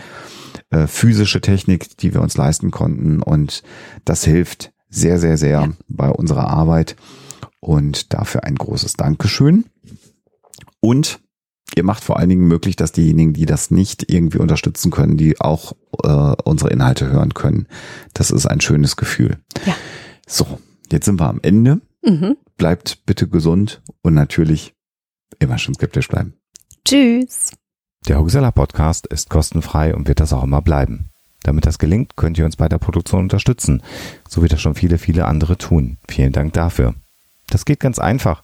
äh, 0.71 0.87
physische 0.87 1.41
Technik, 1.41 1.97
die 1.97 2.13
wir 2.13 2.21
uns 2.21 2.35
leisten 2.35 2.71
konnten. 2.71 3.21
Und 3.21 3.63
das 4.03 4.23
hilft 4.23 4.73
sehr, 4.89 5.19
sehr, 5.19 5.37
sehr 5.37 5.61
Ja. 5.61 5.69
bei 5.87 6.09
unserer 6.09 6.49
Arbeit. 6.49 6.95
Und 7.59 8.13
dafür 8.13 8.43
ein 8.43 8.55
großes 8.55 8.93
Dankeschön. 8.93 9.65
Und 10.79 11.19
ihr 11.75 11.83
macht 11.83 12.03
vor 12.03 12.17
allen 12.17 12.29
Dingen 12.29 12.47
möglich, 12.47 12.75
dass 12.75 12.91
diejenigen, 12.91 13.33
die 13.33 13.45
das 13.45 13.71
nicht 13.71 14.11
irgendwie 14.11 14.39
unterstützen 14.39 14.91
können, 14.91 15.17
die 15.17 15.39
auch 15.39 15.73
äh, 16.03 16.41
unsere 16.43 16.71
Inhalte 16.71 17.09
hören 17.09 17.33
können. 17.33 17.67
Das 18.13 18.31
ist 18.31 18.45
ein 18.45 18.61
schönes 18.61 18.95
Gefühl. 18.95 19.37
Ja. 19.65 19.75
So, 20.27 20.59
jetzt 20.91 21.05
sind 21.05 21.19
wir 21.19 21.29
am 21.29 21.39
Ende. 21.41 21.81
Mhm. 22.03 22.37
Bleibt 22.57 23.05
bitte 23.05 23.27
gesund 23.27 23.81
und 24.01 24.13
natürlich 24.13 24.73
immer 25.39 25.57
schön 25.57 25.75
skeptisch 25.75 26.07
bleiben. 26.07 26.33
Tschüss. 26.85 27.51
Der 28.07 28.19
Huxella 28.19 28.51
Podcast 28.51 29.07
ist 29.07 29.29
kostenfrei 29.29 29.93
und 29.93 30.07
wird 30.07 30.19
das 30.19 30.33
auch 30.33 30.43
immer 30.43 30.61
bleiben. 30.61 31.09
Damit 31.43 31.65
das 31.65 31.79
gelingt, 31.79 32.15
könnt 32.15 32.37
ihr 32.37 32.45
uns 32.45 32.55
bei 32.55 32.67
der 32.67 32.77
Produktion 32.77 33.21
unterstützen, 33.21 33.83
so 34.27 34.43
wie 34.43 34.47
das 34.47 34.61
schon 34.61 34.75
viele, 34.75 34.97
viele 34.97 35.25
andere 35.25 35.57
tun. 35.57 35.97
Vielen 36.09 36.31
Dank 36.31 36.53
dafür. 36.53 36.95
Das 37.49 37.65
geht 37.65 37.79
ganz 37.79 37.99
einfach 37.99 38.43